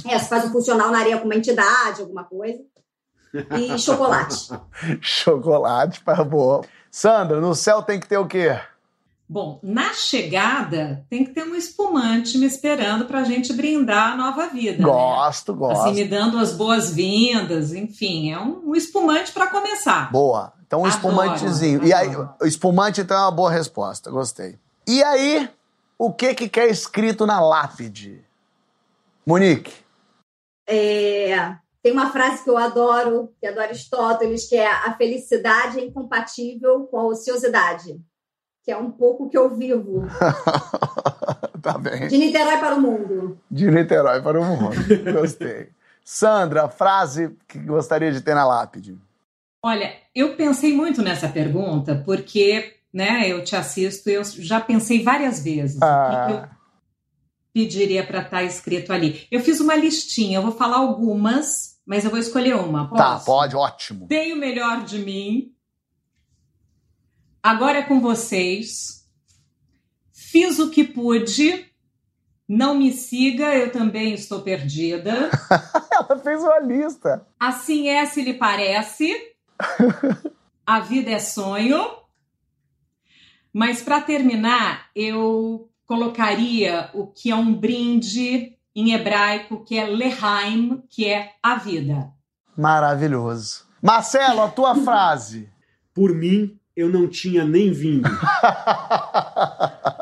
É, 0.05 0.20
se 0.20 0.28
faz 0.28 0.45
um 0.45 0.51
funcional 0.51 0.91
na 0.91 0.99
areia 0.99 1.18
com 1.18 1.26
uma 1.26 1.36
entidade, 1.36 2.01
alguma 2.01 2.24
coisa. 2.24 2.60
E 3.58 3.78
chocolate. 3.80 4.49
Chocolate 4.99 6.01
para 6.03 6.24
boa. 6.24 6.66
Sandra, 6.91 7.39
no 7.39 7.55
céu 7.55 7.82
tem 7.82 7.99
que 7.99 8.08
ter 8.08 8.18
o 8.18 8.28
quê? 8.28 8.60
Bom, 9.30 9.60
na 9.62 9.93
chegada 9.93 11.05
tem 11.10 11.26
que 11.26 11.32
ter 11.32 11.43
um 11.43 11.53
espumante 11.53 12.38
me 12.38 12.45
esperando 12.45 13.05
para 13.05 13.20
a 13.20 13.24
gente 13.26 13.51
brindar 13.51 14.14
a 14.14 14.16
nova 14.16 14.47
vida. 14.47 14.78
né? 14.78 14.84
Gosto, 14.84 15.53
gosto. 15.53 15.82
Assim, 15.82 15.95
me 15.95 16.05
dando 16.05 16.38
as 16.38 16.53
boas-vindas, 16.53 17.74
enfim, 17.74 18.32
é 18.32 18.39
um, 18.39 18.70
um 18.70 18.76
espumante 18.76 19.34
para 19.34 19.47
começar. 19.47 20.10
Boa. 20.14 20.53
Então 20.68 20.82
um 20.82 20.86
Adoro, 20.86 20.97
espumantezinho. 20.97 21.84
E 21.84 21.93
aí, 21.93 22.09
espumante 22.43 23.01
então 23.01 23.18
é 23.18 23.22
uma 23.22 23.32
boa 23.32 23.49
resposta, 23.49 24.11
gostei. 24.11 24.59
E 24.86 25.01
aí, 25.01 25.49
o 25.97 26.13
que 26.13 26.36
que 26.36 26.47
quer 26.47 26.70
escrito 26.70 27.26
na 27.26 27.39
lápide? 27.39 28.24
Monique. 29.26 29.74
É, 30.68 31.55
tem 31.82 31.93
uma 31.93 32.11
frase 32.11 32.43
que 32.43 32.49
eu 32.49 32.57
adoro, 32.57 33.34
que 33.39 33.47
é 33.47 33.51
do 33.53 33.61
Aristóteles, 33.61 34.47
que 34.47 34.57
é 34.57 34.70
a 34.70 34.93
felicidade 34.93 35.80
é 35.80 35.86
incompatível 35.86 36.86
com 36.91 36.99
a 36.99 37.05
ociosidade. 37.05 37.99
Que 38.63 38.72
é 38.72 38.78
um 38.78 38.91
pouco 38.91 39.26
o 39.26 39.30
que 39.30 39.38
eu 39.38 39.55
vivo. 39.55 40.03
tá 41.61 41.78
bem. 41.78 42.09
De 42.09 42.18
Niterói 42.18 42.57
para 42.57 42.76
o 42.76 42.82
mundo. 42.82 43.39
De 43.49 43.72
Niterói 43.72 44.22
para 44.22 44.39
o 44.39 44.43
mundo. 44.43 44.76
Gostei. 45.13 45.70
Sandra, 46.03 46.68
frase 46.68 47.38
que 47.47 47.59
gostaria 47.59 48.11
de 48.11 48.22
ter 48.22 48.34
na 48.34 48.45
lápide. 48.45 48.97
Olha, 49.68 49.97
eu 50.15 50.38
pensei 50.38 50.74
muito 50.74 51.01
nessa 51.01 51.28
pergunta 51.28 52.01
porque, 52.05 52.78
né, 52.93 53.28
eu 53.28 53.43
te 53.43 53.53
assisto, 53.53 54.09
eu 54.09 54.24
já 54.24 54.61
pensei 54.61 55.03
várias 55.03 55.43
vezes. 55.43 55.82
Ah. 55.82 56.07
O 56.07 56.09
que 56.09 56.26
que 56.26 56.39
eu 56.39 56.49
pediria 57.53 58.07
para 58.07 58.22
estar 58.22 58.43
escrito 58.43 58.93
ali? 58.93 59.28
Eu 59.30 59.41
fiz 59.41 59.59
uma 59.59 59.76
listinha, 59.76 60.38
eu 60.38 60.41
vou 60.41 60.53
falar 60.53 60.78
algumas, 60.78 61.82
mas 61.86 62.05
eu 62.05 62.09
vou 62.09 62.18
escolher 62.18 62.55
uma. 62.55 62.88
Posso? 62.88 62.95
Tá, 62.95 63.20
pode, 63.20 63.57
ótimo. 63.57 64.07
Dei 64.07 64.32
o 64.32 64.38
melhor 64.38 64.86
de 64.86 64.99
mim. 64.99 65.53
Agora 67.43 67.80
é 67.80 67.84
com 67.84 67.99
vocês. 67.99 69.05
Fiz 70.13 70.59
o 70.59 70.70
que 70.70 70.86
pude. 70.86 71.65
Não 72.47 72.74
me 72.74 72.93
siga, 72.93 73.53
eu 73.53 73.70
também 73.70 74.13
estou 74.13 74.41
perdida. 74.43 75.30
Ela 75.91 76.20
fez 76.20 76.41
uma 76.41 76.59
lista. 76.59 77.28
Assim 77.38 77.89
é 77.89 78.05
se 78.05 78.22
lhe 78.22 78.34
parece. 78.34 79.36
A 80.66 80.80
vida 80.82 81.12
é 81.12 81.20
sonho. 81.20 81.86
Mas 83.53 83.82
para 83.82 84.01
terminar, 84.01 84.88
eu 84.95 85.70
colocaria 85.86 86.89
o 86.93 87.08
que 87.08 87.32
é 87.32 87.36
um 87.36 87.53
brinde 87.53 88.58
em 88.76 88.93
hebraico, 88.93 89.64
que 89.64 89.78
é 89.78 89.86
lehaim, 89.88 90.84
que 90.89 91.08
é 91.08 91.32
a 91.41 91.55
vida. 91.55 92.12
Maravilhoso. 92.55 93.66
Marcelo, 93.82 94.41
a 94.41 94.49
tua 94.49 94.76
frase. 94.84 95.49
Por 95.93 96.14
mim, 96.14 96.60
eu 96.76 96.89
não 96.89 97.08
tinha 97.08 97.43
nem 97.45 97.72
vindo. 97.72 98.10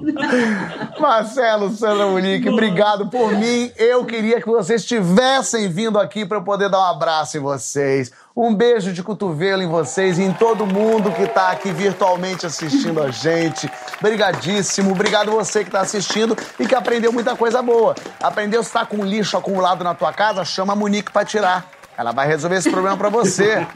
Marcelo, 0.98 1.70
Sandra 1.70 2.06
Monique, 2.06 2.48
obrigado 2.48 3.08
por 3.08 3.32
mim. 3.32 3.70
Eu 3.76 4.04
queria 4.04 4.40
que 4.40 4.48
vocês 4.48 4.84
tivessem 4.84 5.68
vindo 5.68 5.98
aqui 5.98 6.24
para 6.24 6.38
eu 6.38 6.42
poder 6.42 6.68
dar 6.68 6.80
um 6.80 6.90
abraço 6.90 7.36
em 7.36 7.40
vocês. 7.40 8.12
Um 8.34 8.54
beijo 8.54 8.92
de 8.92 9.02
cotovelo 9.02 9.62
em 9.62 9.68
vocês 9.68 10.18
e 10.18 10.22
em 10.22 10.32
todo 10.32 10.66
mundo 10.66 11.10
que 11.12 11.22
está 11.22 11.50
aqui 11.50 11.72
virtualmente 11.72 12.46
assistindo 12.46 13.02
a 13.02 13.10
gente. 13.10 13.70
Obrigadíssimo. 13.98 14.92
Obrigado 14.92 15.30
você 15.30 15.60
que 15.60 15.68
está 15.68 15.80
assistindo 15.80 16.36
e 16.58 16.66
que 16.66 16.74
aprendeu 16.74 17.12
muita 17.12 17.36
coisa 17.36 17.60
boa. 17.60 17.94
Aprendeu 18.22 18.62
se 18.62 18.68
está 18.68 18.86
com 18.86 19.04
lixo 19.04 19.36
acumulado 19.36 19.84
na 19.84 19.94
tua 19.94 20.12
casa? 20.12 20.44
Chama 20.44 20.72
a 20.72 20.76
Monique 20.76 21.12
para 21.12 21.24
tirar. 21.24 21.79
Ela 22.00 22.12
vai 22.12 22.26
resolver 22.26 22.56
esse 22.56 22.70
problema 22.70 22.96
para 22.96 23.10
você. 23.10 23.66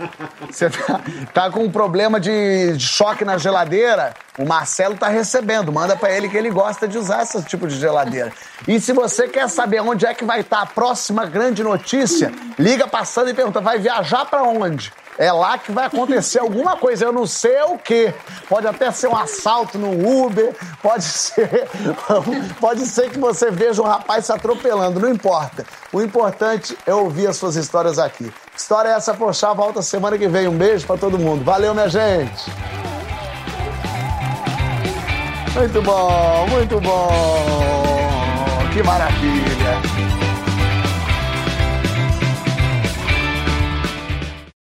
Você 0.50 0.70
tá, 0.70 1.00
tá, 1.34 1.50
com 1.50 1.62
um 1.62 1.70
problema 1.70 2.18
de, 2.18 2.74
choque 2.80 3.22
na 3.22 3.36
geladeira? 3.36 4.14
O 4.38 4.46
Marcelo 4.46 4.96
tá 4.96 5.08
recebendo. 5.08 5.70
Manda 5.70 5.94
para 5.94 6.10
ele 6.10 6.30
que 6.30 6.36
ele 6.38 6.48
gosta 6.48 6.88
de 6.88 6.96
usar 6.96 7.22
esse 7.22 7.42
tipo 7.42 7.68
de 7.68 7.78
geladeira. 7.78 8.32
E 8.66 8.80
se 8.80 8.94
você 8.94 9.28
quer 9.28 9.46
saber 9.50 9.80
onde 9.80 10.06
é 10.06 10.14
que 10.14 10.24
vai 10.24 10.40
estar 10.40 10.56
tá 10.56 10.62
a 10.62 10.66
próxima 10.66 11.26
grande 11.26 11.62
notícia, 11.62 12.32
liga 12.58 12.88
passando 12.88 13.28
e 13.28 13.34
pergunta: 13.34 13.60
vai 13.60 13.78
viajar 13.78 14.24
para 14.24 14.42
onde? 14.42 14.90
É 15.16 15.30
lá 15.32 15.56
que 15.56 15.70
vai 15.70 15.86
acontecer 15.86 16.40
alguma 16.40 16.76
coisa, 16.76 17.04
eu 17.04 17.12
não 17.12 17.26
sei 17.26 17.62
o 17.62 17.78
que. 17.78 18.12
Pode 18.48 18.66
até 18.66 18.90
ser 18.90 19.06
um 19.06 19.16
assalto 19.16 19.78
no 19.78 20.24
Uber, 20.24 20.54
pode 20.82 21.04
ser, 21.04 21.68
pode 22.60 22.84
ser 22.86 23.10
que 23.10 23.18
você 23.18 23.50
veja 23.50 23.80
um 23.80 23.86
rapaz 23.86 24.26
se 24.26 24.32
atropelando, 24.32 24.98
não 24.98 25.08
importa. 25.08 25.64
O 25.92 26.02
importante 26.02 26.76
é 26.84 26.92
ouvir 26.92 27.28
as 27.28 27.36
suas 27.36 27.54
histórias 27.54 27.98
aqui. 27.98 28.32
História 28.56 28.88
é 28.88 28.92
essa, 28.92 29.14
poxa, 29.14 29.52
volta 29.54 29.82
semana 29.82 30.18
que 30.18 30.26
vem. 30.26 30.48
Um 30.48 30.56
beijo 30.56 30.86
para 30.86 30.98
todo 30.98 31.18
mundo. 31.18 31.44
Valeu, 31.44 31.74
minha 31.74 31.88
gente. 31.88 32.50
Muito 35.54 35.80
bom, 35.82 36.46
muito 36.48 36.80
bom. 36.80 37.08
Que 38.72 38.82
maravilha. 38.82 39.93